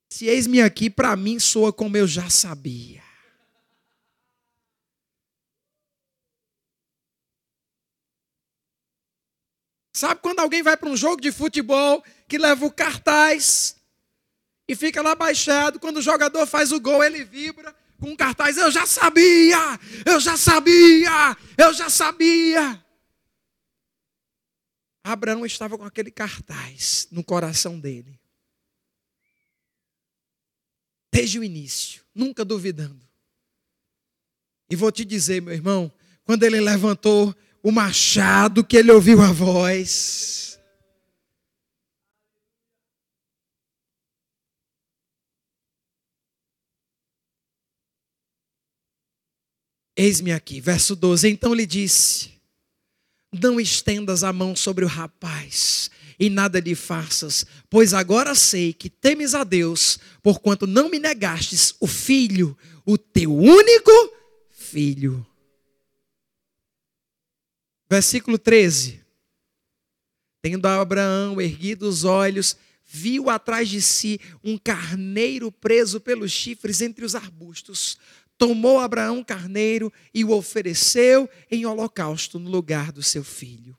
Se 0.09 0.27
eis-me 0.27 0.63
aqui, 0.63 0.89
para 0.89 1.17
mim 1.17 1.41
soa 1.41 1.73
como 1.73 1.97
eu 1.97 2.07
já 2.07 2.31
sabia. 2.31 3.03
Sabe 9.93 10.21
quando 10.21 10.41
alguém 10.41 10.63
vai 10.63 10.77
para 10.77 10.89
um 10.89 10.97
jogo 10.97 11.21
de 11.21 11.33
futebol 11.33 12.05
que 12.29 12.37
leva 12.39 12.65
o 12.65 12.71
cartaz 12.71 13.77
e 14.69 14.75
fica 14.75 15.03
lá 15.03 15.15
baixado, 15.15 15.79
quando 15.79 15.99
o 15.99 16.03
jogador 16.03 16.47
faz 16.47 16.73
o 16.73 16.81
gol, 16.81 17.03
ele 17.03 17.25
vibra, 17.25 17.75
com 18.05 18.11
um 18.11 18.17
cartaz: 18.17 18.59
Eu 18.59 18.71
já 18.71 18.87
sabia, 18.87 19.81
eu 20.05 20.21
já 20.21 20.37
sabia, 20.37 21.37
eu 21.57 21.73
já 21.73 21.89
sabia. 21.89 22.85
Abraão 25.03 25.45
estava 25.45 25.77
com 25.79 25.85
aquele 25.85 26.11
cartaz 26.11 27.09
no 27.11 27.25
coração 27.25 27.81
dele. 27.81 28.19
Desde 31.11 31.39
o 31.39 31.45
início, 31.45 32.03
nunca 32.15 32.45
duvidando. 32.45 33.01
E 34.69 34.77
vou 34.77 34.91
te 34.91 35.05
dizer, 35.05 35.41
meu 35.41 35.53
irmão, 35.53 35.93
quando 36.25 36.43
ele 36.43 36.61
levantou 36.61 37.35
o 37.63 37.71
machado, 37.71 38.65
que 38.65 38.77
ele 38.77 38.91
ouviu 38.91 39.21
a 39.23 39.31
voz. 39.31 40.44
Eis-me 49.97 50.33
aqui, 50.33 50.61
verso 50.61 50.97
12. 50.97 51.29
Então 51.29 51.55
lhe 51.55 51.67
disse: 51.67 52.33
Não 53.33 53.61
estendas 53.61 54.25
a 54.25 54.33
mão 54.33 54.57
sobre 54.57 54.85
o 54.85 54.89
rapaz, 54.89 55.91
e 56.19 56.29
nada 56.29 56.61
lhe 56.61 56.75
faças, 56.75 57.47
pois 57.71 57.95
agora 57.95 58.35
sei 58.35 58.73
que 58.73 58.91
temes 58.91 59.35
a 59.35 59.45
Deus, 59.45 59.99
porquanto 60.23 60.67
não 60.67 60.89
me 60.91 60.99
negastes 60.99 61.75
o 61.81 61.87
filho, 61.87 62.57
o 62.85 62.99
teu 62.99 63.35
único 63.35 63.91
filho. 64.51 65.25
Versículo 67.89 68.39
13. 68.39 69.01
Tendo 70.43 70.67
Abraão 70.67 71.41
erguido 71.41 71.89
os 71.89 72.05
olhos, 72.05 72.57
viu 72.85 73.31
atrás 73.31 73.69
de 73.69 73.81
si 73.81 74.21
um 74.43 74.59
carneiro 74.59 75.51
preso 75.51 76.01
pelos 76.01 76.33
chifres 76.33 76.81
entre 76.81 77.05
os 77.05 77.15
arbustos. 77.15 77.99
Tomou 78.37 78.79
Abraão 78.79 79.23
carneiro 79.23 79.93
e 80.13 80.25
o 80.25 80.33
ofereceu 80.33 81.29
em 81.51 81.65
holocausto 81.65 82.39
no 82.39 82.51
lugar 82.51 82.91
do 82.91 83.03
seu 83.03 83.23
filho. 83.23 83.77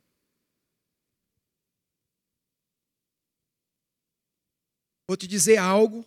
Vou 5.08 5.16
te 5.16 5.28
dizer 5.28 5.58
algo 5.58 6.06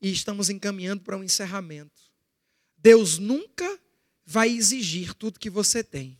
e 0.00 0.10
estamos 0.10 0.50
encaminhando 0.50 1.02
para 1.02 1.16
um 1.16 1.22
encerramento. 1.22 2.02
Deus 2.76 3.18
nunca 3.18 3.80
vai 4.24 4.48
exigir 4.48 5.14
tudo 5.14 5.38
que 5.38 5.50
você 5.50 5.84
tem. 5.84 6.18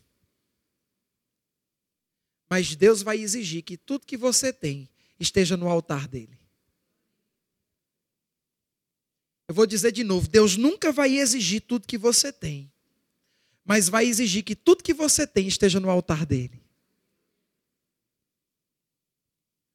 Mas 2.49 2.75
Deus 2.75 3.01
vai 3.01 3.19
exigir 3.19 3.63
que 3.63 3.75
tudo 3.75 4.05
que 4.05 4.15
você 4.15 4.53
tem 4.53 4.89
esteja 5.19 5.57
no 5.57 5.67
altar 5.67 6.07
dele. 6.07 6.44
Eu 9.47 9.53
vou 9.53 9.65
dizer 9.65 9.91
de 9.91 10.03
novo: 10.03 10.27
Deus 10.27 10.57
nunca 10.57 10.91
vai 10.91 11.17
exigir 11.17 11.61
tudo 11.61 11.87
que 11.87 11.97
você 11.97 12.31
tem, 12.31 12.71
mas 13.63 13.89
vai 13.89 14.05
exigir 14.05 14.43
que 14.43 14.55
tudo 14.55 14.83
que 14.83 14.93
você 14.93 15.25
tem 15.27 15.47
esteja 15.47 15.79
no 15.79 15.89
altar 15.89 16.25
dele. 16.25 16.61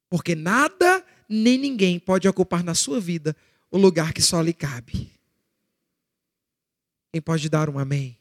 Porque 0.08 0.34
nada 0.34 1.04
nem 1.28 1.56
ninguém 1.56 1.98
pode 2.00 2.26
ocupar 2.26 2.64
na 2.64 2.74
sua 2.74 3.00
vida 3.00 3.36
o 3.70 3.78
lugar 3.78 4.12
que 4.12 4.20
só 4.20 4.40
lhe 4.42 4.52
cabe. 4.52 5.12
Quem 7.12 7.22
pode 7.22 7.48
dar 7.48 7.70
um 7.70 7.78
amém? 7.78 8.18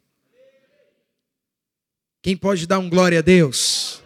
Quem 2.22 2.36
pode 2.38 2.68
dar 2.68 2.80
um 2.80 2.90
glória 2.90 3.20
a 3.20 3.22
Deus? 3.22 4.04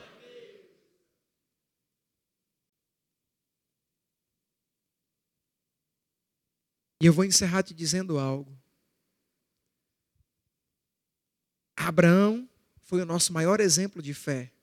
E 7.03 7.05
eu 7.05 7.11
vou 7.11 7.25
encerrar 7.25 7.63
te 7.63 7.73
dizendo 7.73 8.17
algo. 8.17 8.57
Abraão 11.75 12.47
foi 12.81 13.01
o 13.01 13.05
nosso 13.05 13.33
maior 13.33 13.59
exemplo 13.59 14.01
de 14.01 14.13
fé. 14.13 14.53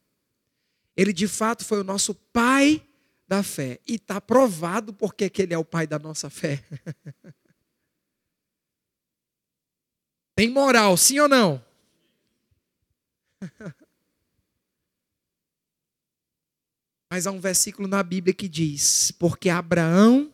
Ele 0.97 1.13
de 1.13 1.29
fato 1.29 1.67
foi 1.67 1.81
o 1.81 1.85
nosso 1.85 2.15
pai 2.15 2.83
da 3.29 3.43
fé. 3.43 3.79
E 3.87 3.97
está 3.97 4.23
provado 4.23 4.95
porque 4.95 5.29
que 5.29 5.43
ele 5.43 5.53
é 5.53 5.59
o 5.59 5.65
pai 5.67 5.87
da 5.87 5.99
nossa 5.99 6.31
fé. 6.31 6.65
Tem 10.35 10.49
moral, 10.49 10.97
sim 10.97 11.21
ou 11.21 11.29
não? 11.29 11.63
Mas 17.13 17.27
há 17.27 17.33
um 17.33 17.41
versículo 17.41 17.87
na 17.87 18.03
Bíblia 18.03 18.33
que 18.33 18.49
diz: 18.49 19.11
Porque 19.11 19.51
Abraão 19.51 20.33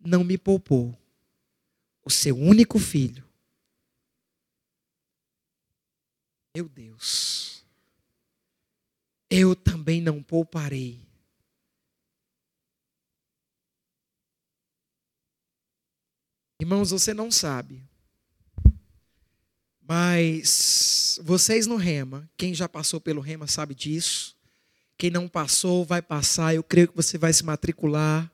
não 0.00 0.22
me 0.22 0.38
poupou 0.38 0.96
o 2.04 2.10
seu 2.10 2.36
único 2.36 2.78
filho. 2.78 3.26
Meu 6.54 6.68
Deus, 6.68 7.64
eu 9.30 9.54
também 9.54 10.00
não 10.00 10.22
pouparei. 10.22 11.06
Irmãos, 16.60 16.90
você 16.90 17.14
não 17.14 17.30
sabe, 17.30 17.88
mas 19.80 21.20
vocês 21.22 21.66
no 21.66 21.76
Rema, 21.76 22.28
quem 22.36 22.52
já 22.52 22.68
passou 22.68 23.00
pelo 23.00 23.20
Rema 23.20 23.46
sabe 23.46 23.74
disso. 23.74 24.36
Quem 24.98 25.10
não 25.10 25.28
passou, 25.28 25.84
vai 25.84 26.02
passar. 26.02 26.54
Eu 26.54 26.64
creio 26.64 26.88
que 26.88 26.96
você 26.96 27.16
vai 27.16 27.32
se 27.32 27.44
matricular 27.44 28.30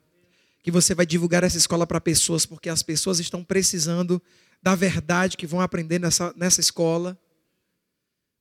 que 0.64 0.70
você 0.70 0.94
vai 0.94 1.04
divulgar 1.04 1.44
essa 1.44 1.58
escola 1.58 1.86
para 1.86 2.00
pessoas, 2.00 2.46
porque 2.46 2.70
as 2.70 2.82
pessoas 2.82 3.20
estão 3.20 3.44
precisando 3.44 4.20
da 4.62 4.74
verdade 4.74 5.36
que 5.36 5.46
vão 5.46 5.60
aprender 5.60 6.00
nessa, 6.00 6.32
nessa 6.34 6.58
escola. 6.58 7.20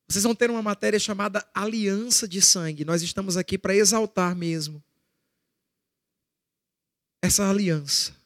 Vocês 0.08 0.24
vão 0.24 0.34
ter 0.34 0.50
uma 0.50 0.62
matéria 0.62 0.98
chamada 0.98 1.46
Aliança 1.52 2.26
de 2.26 2.40
Sangue. 2.40 2.82
Nós 2.82 3.02
estamos 3.02 3.36
aqui 3.36 3.58
para 3.58 3.76
exaltar 3.76 4.34
mesmo 4.34 4.82
essa 7.20 7.46
aliança. 7.46 8.16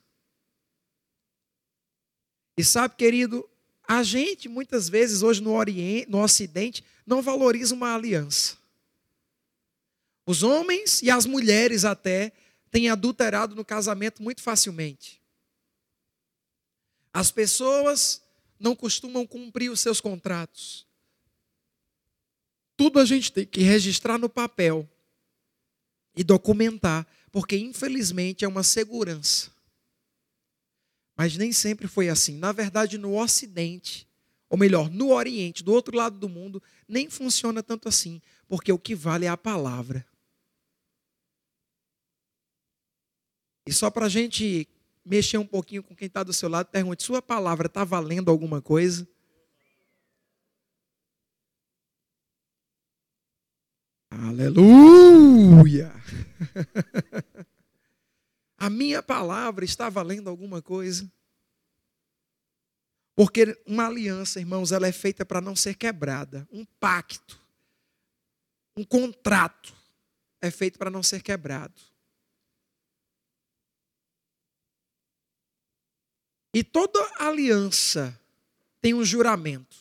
E 2.57 2.63
sabe, 2.63 2.95
querido, 2.95 3.49
a 3.83 4.05
gente 4.05 4.49
muitas 4.49 4.89
vezes 4.89 5.23
hoje 5.23 5.43
no 5.43 5.55
Oriente, 5.55 6.09
no 6.09 6.23
Ocidente, 6.23 6.85
não 7.05 7.21
valoriza 7.21 7.75
uma 7.75 7.97
aliança. 7.97 8.57
Os 10.25 10.45
homens 10.45 11.03
e 11.03 11.11
as 11.11 11.27
mulheres 11.27 11.85
até 11.85 12.33
têm 12.71 12.89
adulterado 12.89 13.55
no 13.55 13.65
casamento 13.65 14.23
muito 14.23 14.43
facilmente. 14.43 15.21
As 17.13 17.31
pessoas 17.31 18.23
não 18.59 18.75
costumam 18.77 19.27
cumprir 19.27 19.71
os 19.71 19.81
seus 19.81 20.01
contratos. 20.01 20.87
Tudo 22.77 23.01
a 23.01 23.05
gente 23.05 23.33
tem 23.33 23.47
que 23.47 23.61
registrar 23.61 24.19
no 24.19 24.29
papel 24.29 24.89
e 26.15 26.23
documentar, 26.23 27.07
porque 27.31 27.57
infelizmente 27.57 28.45
é 28.45 28.49
uma 28.49 28.63
segurança. 28.63 29.51
Mas 31.17 31.37
nem 31.37 31.53
sempre 31.53 31.89
foi 31.89 32.09
assim. 32.09 32.39
Na 32.39 32.53
verdade, 32.53 32.97
no 32.97 33.21
Ocidente, 33.21 34.07
ou 34.49 34.57
melhor, 34.57 34.89
no 34.91 35.11
Oriente, 35.11 35.65
do 35.65 35.73
outro 35.73 35.97
lado 35.97 36.19
do 36.19 36.29
mundo, 36.29 36.63
nem 36.87 37.11
funciona 37.11 37.63
tanto 37.63 37.89
assim, 37.89 38.23
porque 38.47 38.73
o 38.73 38.79
que 38.79 38.95
vale 38.95 39.27
é 39.27 39.29
a 39.29 39.37
palavra. 39.37 40.07
E 43.69 43.73
só 43.73 43.91
para 43.91 44.07
a 44.07 44.09
gente 44.09 44.67
mexer 45.05 45.37
um 45.37 45.47
pouquinho 45.47 45.83
com 45.83 45.95
quem 45.95 46.07
está 46.07 46.23
do 46.23 46.33
seu 46.33 46.49
lado, 46.49 46.71
pergunte: 46.71 47.03
sua 47.03 47.21
palavra 47.21 47.67
está 47.67 47.85
valendo 47.85 48.31
alguma 48.31 48.63
coisa? 48.63 49.07
Aleluia! 54.11 55.93
A 58.57 58.71
minha 58.71 59.03
palavra 59.03 59.67
está 59.67 59.91
valendo 59.91 60.31
alguma 60.31 60.63
coisa? 60.63 61.13
Porque 63.15 63.55
uma 63.67 63.87
aliança, 63.87 64.41
irmãos, 64.41 64.73
ela 64.73 64.89
é 64.89 64.93
feita 64.93 65.27
para 65.27 65.43
não 65.43 65.55
ser 65.55 65.75
quebrada. 65.75 66.49
Um 66.51 66.65
pacto, 66.81 67.39
um 68.75 68.83
contrato 68.83 69.75
é 70.41 70.51
feito 70.51 70.79
para 70.79 70.91
não 70.91 71.03
ser 71.03 71.23
quebrado. 71.23 71.98
E 76.59 76.65
toda 76.65 76.99
aliança 77.21 78.21
tem 78.81 78.93
um 78.93 79.05
juramento. 79.05 79.77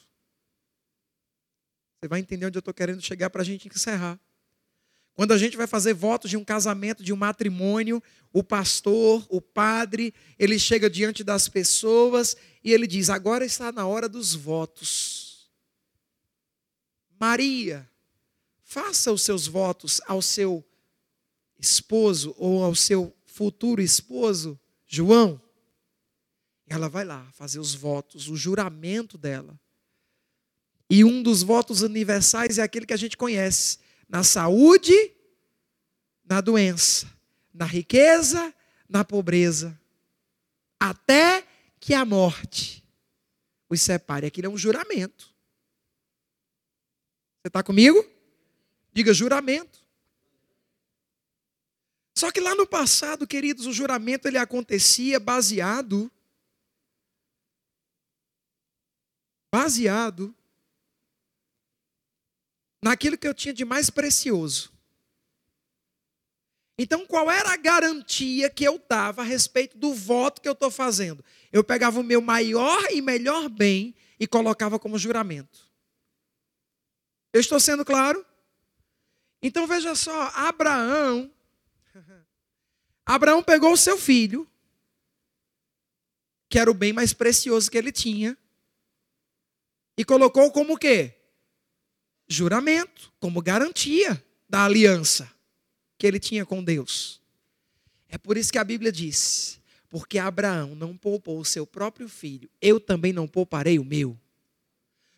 Você 1.95 2.07
vai 2.07 2.19
entender 2.19 2.45
onde 2.45 2.55
eu 2.55 2.59
estou 2.59 2.71
querendo 2.71 3.01
chegar 3.01 3.31
para 3.31 3.41
a 3.41 3.43
gente 3.43 3.67
encerrar. 3.67 4.19
Quando 5.15 5.31
a 5.31 5.39
gente 5.39 5.57
vai 5.57 5.65
fazer 5.65 5.95
votos 5.95 6.29
de 6.29 6.37
um 6.37 6.45
casamento, 6.45 7.03
de 7.03 7.11
um 7.11 7.15
matrimônio, 7.15 7.99
o 8.31 8.43
pastor, 8.43 9.25
o 9.27 9.41
padre, 9.41 10.13
ele 10.37 10.59
chega 10.59 10.87
diante 10.87 11.23
das 11.23 11.47
pessoas 11.47 12.37
e 12.63 12.71
ele 12.71 12.85
diz: 12.85 13.09
agora 13.09 13.43
está 13.43 13.71
na 13.71 13.87
hora 13.87 14.07
dos 14.07 14.35
votos. 14.35 15.49
Maria, 17.19 17.89
faça 18.61 19.11
os 19.11 19.23
seus 19.23 19.47
votos 19.47 19.99
ao 20.05 20.21
seu 20.21 20.63
esposo 21.57 22.35
ou 22.37 22.63
ao 22.63 22.75
seu 22.75 23.17
futuro 23.25 23.81
esposo, 23.81 24.59
João. 24.85 25.41
Ela 26.67 26.89
vai 26.89 27.05
lá 27.05 27.25
fazer 27.31 27.59
os 27.59 27.73
votos, 27.73 28.27
o 28.27 28.35
juramento 28.35 29.17
dela. 29.17 29.57
E 30.89 31.03
um 31.03 31.23
dos 31.23 31.41
votos 31.41 31.81
universais 31.81 32.57
é 32.57 32.61
aquele 32.61 32.85
que 32.85 32.93
a 32.93 32.97
gente 32.97 33.15
conhece: 33.15 33.79
na 34.07 34.23
saúde, 34.23 34.93
na 36.25 36.41
doença, 36.41 37.07
na 37.53 37.65
riqueza, 37.65 38.53
na 38.87 39.03
pobreza, 39.03 39.79
até 40.79 41.45
que 41.79 41.93
a 41.93 42.03
morte 42.03 42.83
os 43.69 43.81
separe. 43.81 44.27
Aquilo 44.27 44.47
é 44.47 44.49
um 44.49 44.57
juramento. 44.57 45.33
Você 47.41 47.47
está 47.47 47.63
comigo? 47.63 48.05
Diga 48.91 49.13
juramento. 49.13 49.85
Só 52.17 52.31
que 52.31 52.39
lá 52.39 52.55
no 52.55 52.65
passado, 52.65 53.27
queridos, 53.27 53.67
o 53.67 53.73
juramento 53.73 54.27
ele 54.27 54.37
acontecia 54.37 55.19
baseado 55.19 56.11
baseado 59.51 60.35
naquilo 62.81 63.17
que 63.17 63.27
eu 63.27 63.33
tinha 63.33 63.53
de 63.53 63.65
mais 63.65 63.89
precioso. 63.89 64.71
Então, 66.79 67.07
qual 67.07 67.31
era 67.31 67.53
a 67.53 67.57
garantia 67.57 68.49
que 68.49 68.63
eu 68.63 68.79
dava 68.87 69.23
a 69.23 69.25
respeito 69.25 69.77
do 69.77 69.93
voto 69.93 70.39
que 70.41 70.47
eu 70.47 70.53
estou 70.53 70.69
fazendo? 70.69 71.25
Eu 71.51 71.63
pegava 71.63 71.99
o 71.99 72.03
meu 72.03 72.21
maior 72.21 72.91
e 72.91 73.01
melhor 73.01 73.49
bem 73.49 73.95
e 74.19 74.27
colocava 74.27 74.77
como 74.77 74.97
juramento. 74.97 75.67
Eu 77.33 77.41
estou 77.41 77.59
sendo 77.59 77.83
claro? 77.83 78.23
Então 79.41 79.65
veja 79.65 79.95
só, 79.95 80.31
Abraão. 80.35 81.31
Abraão 83.05 83.41
pegou 83.41 83.73
o 83.73 83.77
seu 83.77 83.97
filho, 83.97 84.47
que 86.47 86.59
era 86.59 86.69
o 86.69 86.75
bem 86.75 86.93
mais 86.93 87.11
precioso 87.11 87.71
que 87.71 87.77
ele 87.77 87.91
tinha, 87.91 88.37
e 89.97 90.05
colocou 90.05 90.51
como 90.51 90.75
o 90.75 90.77
quê? 90.77 91.13
Juramento, 92.27 93.11
como 93.19 93.41
garantia 93.41 94.23
da 94.47 94.63
aliança 94.63 95.29
que 95.97 96.05
ele 96.05 96.19
tinha 96.19 96.45
com 96.45 96.63
Deus. 96.63 97.19
É 98.07 98.17
por 98.17 98.37
isso 98.37 98.51
que 98.51 98.59
a 98.59 98.63
Bíblia 98.63 98.91
diz: 98.91 99.59
porque 99.89 100.19
Abraão 100.19 100.75
não 100.75 100.95
poupou 100.95 101.39
o 101.39 101.45
seu 101.45 101.65
próprio 101.65 102.07
filho, 102.07 102.49
eu 102.61 102.79
também 102.79 103.11
não 103.11 103.27
pouparei 103.27 103.79
o 103.79 103.83
meu. 103.83 104.17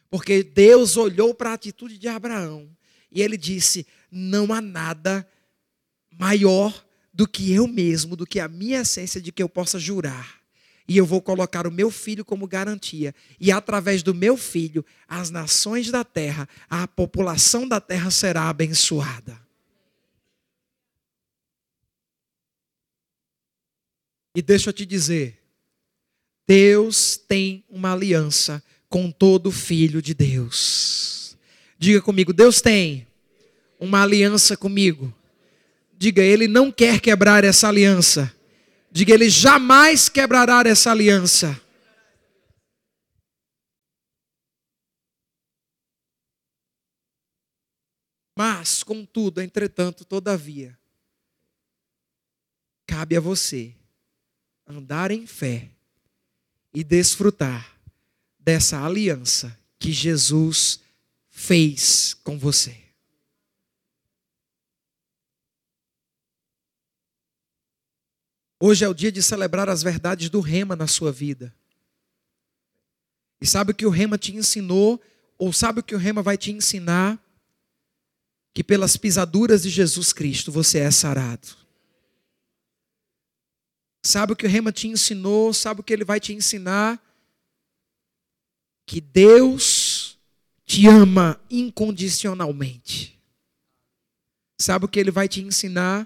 Porque 0.10 0.42
Deus 0.42 0.98
olhou 0.98 1.36
para 1.36 1.52
a 1.52 1.54
atitude 1.54 1.98
de 1.98 2.08
Abraão 2.08 2.70
e 3.12 3.22
ele 3.22 3.38
disse: 3.38 3.86
não 4.12 4.54
há 4.54 4.62
nada 4.62 5.28
maior 6.18 6.86
do 7.14 7.28
que 7.28 7.52
eu 7.52 7.68
mesmo, 7.68 8.16
do 8.16 8.26
que 8.26 8.40
a 8.40 8.48
minha 8.48 8.82
essência 8.82 9.22
de 9.22 9.32
que 9.32 9.44
eu 9.44 9.50
possa 9.50 9.78
jurar. 9.78 10.39
E 10.90 10.98
eu 10.98 11.06
vou 11.06 11.22
colocar 11.22 11.68
o 11.68 11.72
meu 11.72 11.92
filho 11.92 12.26
como 12.26 12.48
garantia. 12.48 13.14
E 13.40 13.52
através 13.52 14.02
do 14.02 14.12
meu 14.12 14.36
filho, 14.36 14.84
as 15.08 15.30
nações 15.30 15.92
da 15.92 16.04
terra, 16.04 16.50
a 16.68 16.88
população 16.88 17.68
da 17.68 17.80
terra 17.80 18.10
será 18.10 18.50
abençoada. 18.50 19.40
E 24.36 24.42
deixa 24.42 24.70
eu 24.70 24.74
te 24.74 24.84
dizer, 24.84 25.40
Deus 26.48 27.16
tem 27.18 27.64
uma 27.70 27.94
aliança 27.94 28.64
com 28.90 29.12
todo 29.12 29.52
filho 29.52 30.02
de 30.02 30.16
Deus. 30.16 31.38
Diga 31.78 32.02
comigo, 32.02 32.34
Deus 32.34 32.62
tem 32.62 33.06
uma 33.80 34.02
aliança 34.02 34.58
comigo. 34.58 35.14
Diga, 35.96 36.24
Ele 36.24 36.48
não 36.48 36.72
quer 36.72 37.00
quebrar 37.00 37.44
essa 37.44 37.68
aliança. 37.68 38.34
Diga, 38.92 39.14
Ele 39.14 39.30
jamais 39.30 40.10
quebrará 40.10 40.68
essa 40.68 40.92
aliança. 40.92 41.60
Mas, 48.36 48.84
contudo, 48.84 49.42
entretanto, 49.42 50.06
todavia, 50.06 50.78
cabe 52.88 53.18
a 53.18 53.20
você 53.20 53.76
andar 54.66 55.12
em 55.12 55.28
fé 55.28 55.70
e 56.74 56.84
desfrutar 56.84 57.78
dessa 58.40 58.84
aliança 58.84 59.60
que 59.78 59.92
Jesus 59.92 60.80
fez 61.30 62.14
com 62.24 62.40
você. 62.40 62.89
Hoje 68.60 68.84
é 68.84 68.90
o 68.90 68.94
dia 68.94 69.12
de 69.12 69.24
celebrar 69.24 69.70
as 69.70 69.82
verdades 69.82 70.30
do 70.30 70.42
Rema 70.42 70.76
na 70.76 70.86
sua 70.86 71.12
vida. 71.12 71.56
E 73.42 73.48
sabe 73.48 73.72
o 73.72 73.76
que 73.76 73.86
o 73.86 73.90
Rema 73.90 74.18
te 74.18 74.36
ensinou? 74.36 75.02
Ou 75.38 75.54
sabe 75.54 75.80
o 75.80 75.84
que 75.84 75.96
o 75.96 75.98
Rema 75.98 76.22
vai 76.22 76.38
te 76.38 76.52
ensinar? 76.52 77.18
Que 78.54 78.62
pelas 78.62 78.98
pisaduras 78.98 79.64
de 79.64 79.70
Jesus 79.70 80.12
Cristo 80.12 80.52
você 80.52 80.80
é 80.80 80.92
sarado. 80.92 81.48
Sabe 84.06 84.34
o 84.34 84.36
que 84.36 84.46
o 84.46 84.50
Rema 84.50 84.74
te 84.74 84.88
ensinou? 84.88 85.54
Sabe 85.54 85.80
o 85.80 85.84
que 85.84 85.94
ele 85.94 86.04
vai 86.04 86.20
te 86.20 86.34
ensinar? 86.34 87.02
Que 88.86 89.00
Deus 89.00 90.18
te 90.66 90.86
ama 90.88 91.40
incondicionalmente. 91.50 93.18
Sabe 94.60 94.84
o 94.84 94.88
que 94.90 95.00
ele 95.00 95.12
vai 95.12 95.30
te 95.30 95.42
ensinar? 95.42 96.06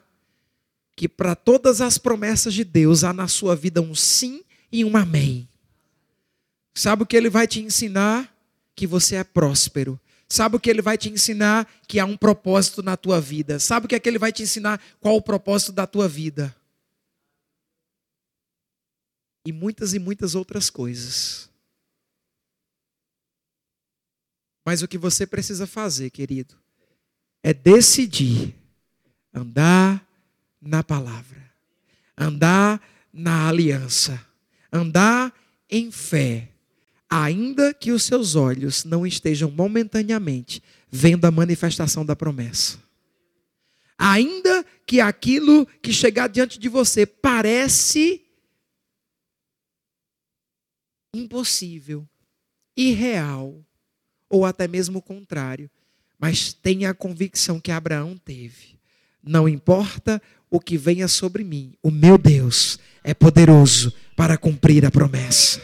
Que 0.96 1.08
para 1.08 1.36
todas 1.36 1.82
as 1.82 1.98
promessas 1.98 2.54
de 2.54 2.64
Deus 2.64 3.04
há 3.04 3.14
na 3.14 3.28
sua 3.28 3.56
vida 3.56 3.82
um 3.82 3.96
sim 3.96 4.44
e 4.72 4.86
um 4.86 4.96
amém. 4.96 5.48
Sabe 6.74 7.04
o 7.04 7.06
que 7.06 7.16
ele 7.16 7.30
vai 7.30 7.48
te 7.48 7.62
ensinar? 7.62 8.34
Que 8.76 8.88
você 8.88 9.16
é 9.16 9.24
próspero. 9.24 10.00
Sabe 10.28 10.56
o 10.56 10.60
que 10.60 10.70
ele 10.70 10.82
vai 10.82 10.98
te 10.98 11.10
ensinar? 11.10 11.68
Que 11.88 12.00
há 12.00 12.06
um 12.06 12.18
propósito 12.18 12.82
na 12.82 12.98
tua 12.98 13.22
vida. 13.22 13.60
Sabe 13.60 13.86
o 13.86 13.90
que 13.90 13.96
é 13.96 14.00
que 14.00 14.10
ele 14.10 14.20
vai 14.20 14.32
te 14.32 14.44
ensinar? 14.44 14.82
Qual 15.00 15.16
o 15.16 15.22
propósito 15.22 15.72
da 15.72 15.86
tua 15.86 16.08
vida? 16.08 16.56
e 19.46 19.52
muitas 19.52 19.94
e 19.94 20.00
muitas 20.00 20.36
outras 20.36 20.70
coisas. 20.70 21.50
Mas 24.66 24.82
o 24.82 24.88
que 24.88 24.98
você 24.98 25.28
precisa 25.28 25.68
fazer, 25.68 26.10
querido, 26.10 26.56
é 27.44 27.54
decidir 27.54 28.56
andar 29.34 30.03
na 30.64 30.84
palavra, 30.84 31.52
andar 32.18 32.82
na 33.12 33.48
aliança, 33.48 34.26
andar 34.72 35.34
em 35.70 35.92
fé, 35.92 36.50
ainda 37.10 37.74
que 37.74 37.92
os 37.92 38.04
seus 38.04 38.36
olhos 38.36 38.84
não 38.84 39.06
estejam 39.06 39.52
momentaneamente 39.52 40.62
vendo 40.90 41.26
a 41.26 41.32
manifestação 41.32 42.06
da 42.06 42.16
promessa. 42.16 42.82
Ainda 43.98 44.66
que 44.86 45.00
aquilo 45.00 45.66
que 45.82 45.94
chegar 45.94 46.28
diante 46.28 46.60
de 46.60 46.68
você 46.68 47.06
parece 47.06 48.24
impossível, 51.14 52.08
irreal, 52.76 53.64
ou 54.30 54.46
até 54.46 54.68
mesmo 54.68 55.00
o 55.00 55.02
contrário. 55.02 55.70
Mas 56.18 56.54
tenha 56.54 56.90
a 56.90 56.94
convicção 56.94 57.60
que 57.60 57.72
Abraão 57.72 58.18
teve. 58.18 58.80
Não 59.22 59.48
importa 59.48 60.22
o 60.54 60.60
que 60.60 60.78
venha 60.78 61.08
sobre 61.08 61.44
mim, 61.44 61.76
o 61.82 61.90
meu 61.90 62.16
Deus 62.16 62.78
é 63.04 63.12
poderoso 63.12 63.92
para 64.16 64.38
cumprir 64.38 64.86
a 64.86 64.92
promessa. 64.92 65.60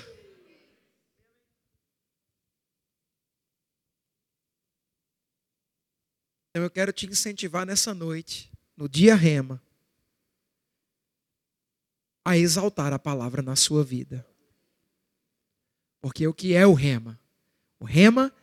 Então 6.50 6.64
eu 6.64 6.72
quero 6.72 6.92
te 6.92 7.06
incentivar 7.06 7.68
nessa 7.68 7.94
noite, 7.94 8.52
no 8.76 8.90
dia 8.90 9.14
rema, 9.14 9.62
a 12.26 12.36
exaltar 12.36 12.92
a 12.92 12.98
palavra 12.98 13.44
na 13.44 13.56
sua 13.56 13.84
vida. 13.84 14.26
Porque 16.02 16.26
o 16.26 16.34
que 16.34 16.56
é 16.56 16.66
o 16.66 16.74
rema? 16.74 17.20
O 17.80 17.86
rema 17.86 18.34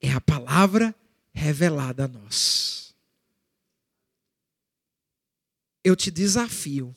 é 0.00 0.12
a 0.12 0.20
palavra 0.20 0.94
revelada 1.32 2.04
a 2.04 2.08
nós. 2.08 2.79
Eu 5.82 5.96
te 5.96 6.10
desafio, 6.10 6.94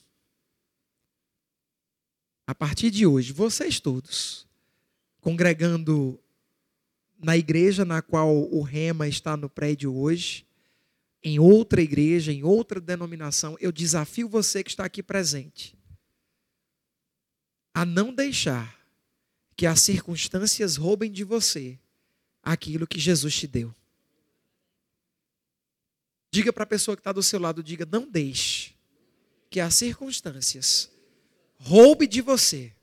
a 2.46 2.54
partir 2.54 2.92
de 2.92 3.06
hoje, 3.06 3.32
vocês 3.32 3.80
todos, 3.80 4.46
congregando 5.22 6.20
na 7.18 7.38
igreja 7.38 7.86
na 7.86 8.02
qual 8.02 8.36
o 8.36 8.62
rema 8.62 9.08
está 9.08 9.38
no 9.38 9.50
prédio 9.50 9.96
hoje, 9.96 10.46
em 11.24 11.40
outra 11.40 11.82
igreja, 11.82 12.34
em 12.34 12.44
outra 12.44 12.82
denominação, 12.82 13.58
eu 13.62 13.72
desafio 13.72 14.28
você 14.28 14.62
que 14.62 14.70
está 14.70 14.84
aqui 14.84 15.02
presente 15.02 15.78
a 17.74 17.86
não 17.86 18.14
deixar 18.14 18.80
que 19.56 19.66
as 19.66 19.82
circunstâncias 19.82 20.76
roubem 20.76 21.12
de 21.12 21.24
você 21.24 21.80
aquilo 22.42 22.86
que 22.86 23.00
Jesus 23.00 23.36
te 23.36 23.48
deu. 23.48 23.74
Diga 26.32 26.52
para 26.52 26.64
a 26.64 26.68
pessoa 26.68 26.96
que 26.96 27.02
está 27.02 27.12
do 27.12 27.24
seu 27.24 27.40
lado, 27.40 27.64
diga, 27.64 27.86
não 27.86 28.10
deixe 28.10 28.73
que 29.54 29.60
as 29.60 29.76
circunstâncias 29.76 30.90
roube 31.60 32.08
de 32.08 32.22
você 32.22 32.74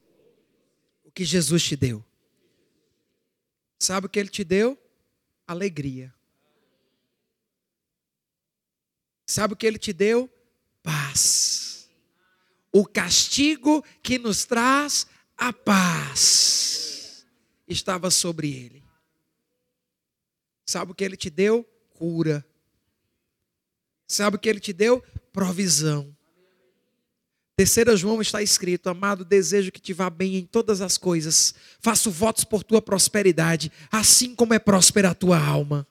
o 1.03 1.11
que 1.11 1.25
Jesus 1.25 1.64
te 1.64 1.75
deu. 1.75 2.05
Sabe 3.77 4.07
o 4.07 4.09
que 4.09 4.21
ele 4.21 4.29
te 4.29 4.45
deu? 4.45 4.79
Alegria. 5.49 6.14
Sabe 9.27 9.55
o 9.55 9.57
que 9.57 9.66
ele 9.66 9.81
te 9.81 9.93
deu? 9.93 10.33
Paz. 10.81 11.91
O 12.73 12.87
castigo 12.87 13.85
que 14.01 14.16
nos 14.16 14.45
traz 14.45 15.09
a 15.37 15.53
paz 15.53 17.27
estava 17.66 18.12
sobre 18.12 18.55
ele. 18.55 18.85
Sabe 20.64 20.93
o 20.93 20.95
que 20.95 21.03
ele 21.03 21.16
te 21.16 21.31
deu? 21.31 21.64
Cura. 21.95 22.47
Sabe 24.07 24.37
o 24.37 24.39
que 24.39 24.49
ele 24.49 24.61
te 24.61 24.73
deu? 24.73 25.03
Provisão. 25.33 26.16
Terceira 27.61 27.94
João 27.94 28.22
está 28.22 28.42
escrito: 28.42 28.88
Amado, 28.88 29.22
desejo 29.22 29.70
que 29.70 29.82
te 29.82 29.92
vá 29.92 30.08
bem 30.08 30.36
em 30.36 30.46
todas 30.46 30.80
as 30.80 30.96
coisas. 30.96 31.54
Faço 31.78 32.11
votos 32.11 32.42
por 32.42 32.64
tua 32.64 32.80
prosperidade, 32.80 33.70
assim 33.92 34.34
como 34.34 34.54
é 34.54 34.58
próspera 34.58 35.11
a 35.11 35.14
tua 35.14 35.38
alma. 35.38 35.86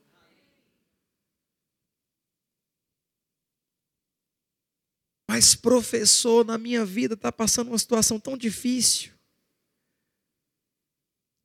Mas, 5.28 5.54
professor, 5.54 6.44
na 6.44 6.58
minha 6.58 6.84
vida 6.84 7.14
está 7.14 7.32
passando 7.32 7.68
uma 7.68 7.78
situação 7.78 8.20
tão 8.20 8.36
difícil. 8.36 9.12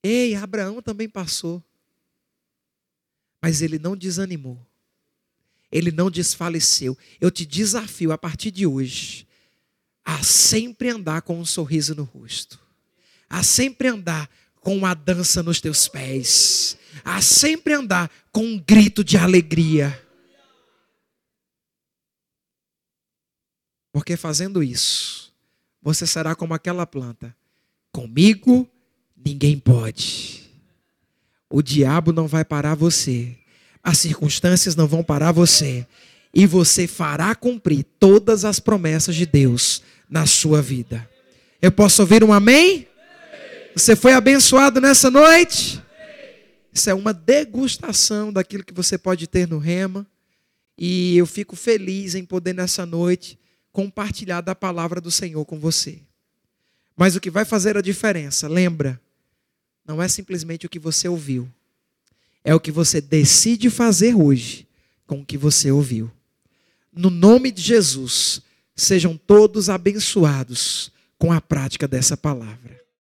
Ei, 0.03 0.35
Abraão 0.35 0.81
também 0.81 1.07
passou. 1.07 1.63
Mas 3.43 3.61
ele 3.61 3.79
não 3.79 3.95
desanimou. 3.95 4.59
Ele 5.71 5.91
não 5.91 6.11
desfaleceu. 6.11 6.97
Eu 7.21 7.31
te 7.31 7.45
desafio 7.45 8.11
a 8.11 8.17
partir 8.17 8.51
de 8.51 8.67
hoje 8.67 9.27
a 10.05 10.23
sempre 10.23 10.91
andar 10.91 11.23
com 11.23 11.39
um 11.39 11.47
sorriso 11.47 11.95
no 11.95 12.05
rosto, 12.05 12.61
a 13.29 13.43
sempre 13.43 13.89
andar 13.89 14.29
com 14.61 14.77
uma 14.77 14.95
dança 14.95 15.43
nos 15.43 15.61
teus 15.61 15.89
pés, 15.89 16.77
a 17.05 17.21
sempre 17.23 17.73
andar 17.73 18.11
com 18.31 18.45
um 18.45 18.59
grito 18.59 19.03
de 19.03 19.17
alegria. 19.17 20.01
Porque 23.93 24.17
fazendo 24.17 24.63
isso, 24.63 25.33
você 25.81 26.07
será 26.07 26.35
como 26.35 26.53
aquela 26.53 26.87
planta. 26.87 27.35
Comigo 27.93 28.69
ninguém 29.17 29.59
pode. 29.59 30.51
O 31.49 31.63
diabo 31.63 32.13
não 32.13 32.27
vai 32.27 32.45
parar 32.45 32.75
você. 32.75 33.37
As 33.83 33.99
circunstâncias 33.99 34.75
não 34.75 34.89
vão 34.89 35.05
parar 35.05 35.31
você. 35.31 35.87
E 36.33 36.47
você 36.47 36.89
fará 36.89 37.35
cumprir 37.35 37.85
todas 38.01 38.45
as 38.45 38.59
promessas 38.59 39.15
de 39.15 39.25
Deus 39.25 39.83
na 40.09 40.27
sua 40.27 40.61
vida. 40.61 41.09
Eu 41.61 41.73
posso 41.73 42.03
ouvir 42.03 42.23
um 42.23 42.33
amém? 42.33 42.87
Você 43.75 43.97
foi 43.97 44.13
abençoado 44.13 44.81
nessa 44.81 45.11
noite? 45.11 45.83
Isso 46.73 46.91
é 46.91 46.95
uma 46.95 47.13
degustação 47.13 48.33
daquilo 48.33 48.65
que 48.65 48.75
você 48.75 48.99
pode 48.99 49.27
ter 49.27 49.49
no 49.49 49.59
Rema. 49.59 50.07
E 50.77 51.17
eu 51.17 51.27
fico 51.27 51.55
feliz 51.55 52.15
em 52.15 52.25
poder 52.25 52.53
nessa 52.53 52.85
noite 52.85 53.39
compartilhar 53.73 54.41
da 54.41 54.55
palavra 54.55 55.01
do 55.01 55.11
Senhor 55.11 55.45
com 55.45 55.59
você. 55.59 56.01
Mas 56.97 57.17
o 57.17 57.21
que 57.21 57.31
vai 57.31 57.45
fazer 57.45 57.77
a 57.77 57.81
diferença, 57.81 58.47
lembra, 58.47 59.01
não 59.85 60.03
é 60.03 60.09
simplesmente 60.09 60.67
o 60.67 60.69
que 60.69 60.79
você 60.79 61.09
ouviu, 61.09 61.49
é 62.45 62.55
o 62.55 62.61
que 62.61 62.71
você 62.71 63.01
decide 63.01 63.69
fazer 63.71 64.15
hoje 64.15 64.67
com 65.07 65.21
o 65.21 65.25
que 65.25 65.37
você 65.37 65.71
ouviu. 65.71 66.11
No 66.93 67.11
nome 67.11 67.51
de 67.51 67.61
Jesus, 67.63 68.41
sejam 68.77 69.17
todos 69.17 69.69
abençoados 69.69 70.93
com 71.19 71.33
a 71.33 71.41
prática 71.41 71.87
dessa 71.87 72.17
palavra. 72.17 72.74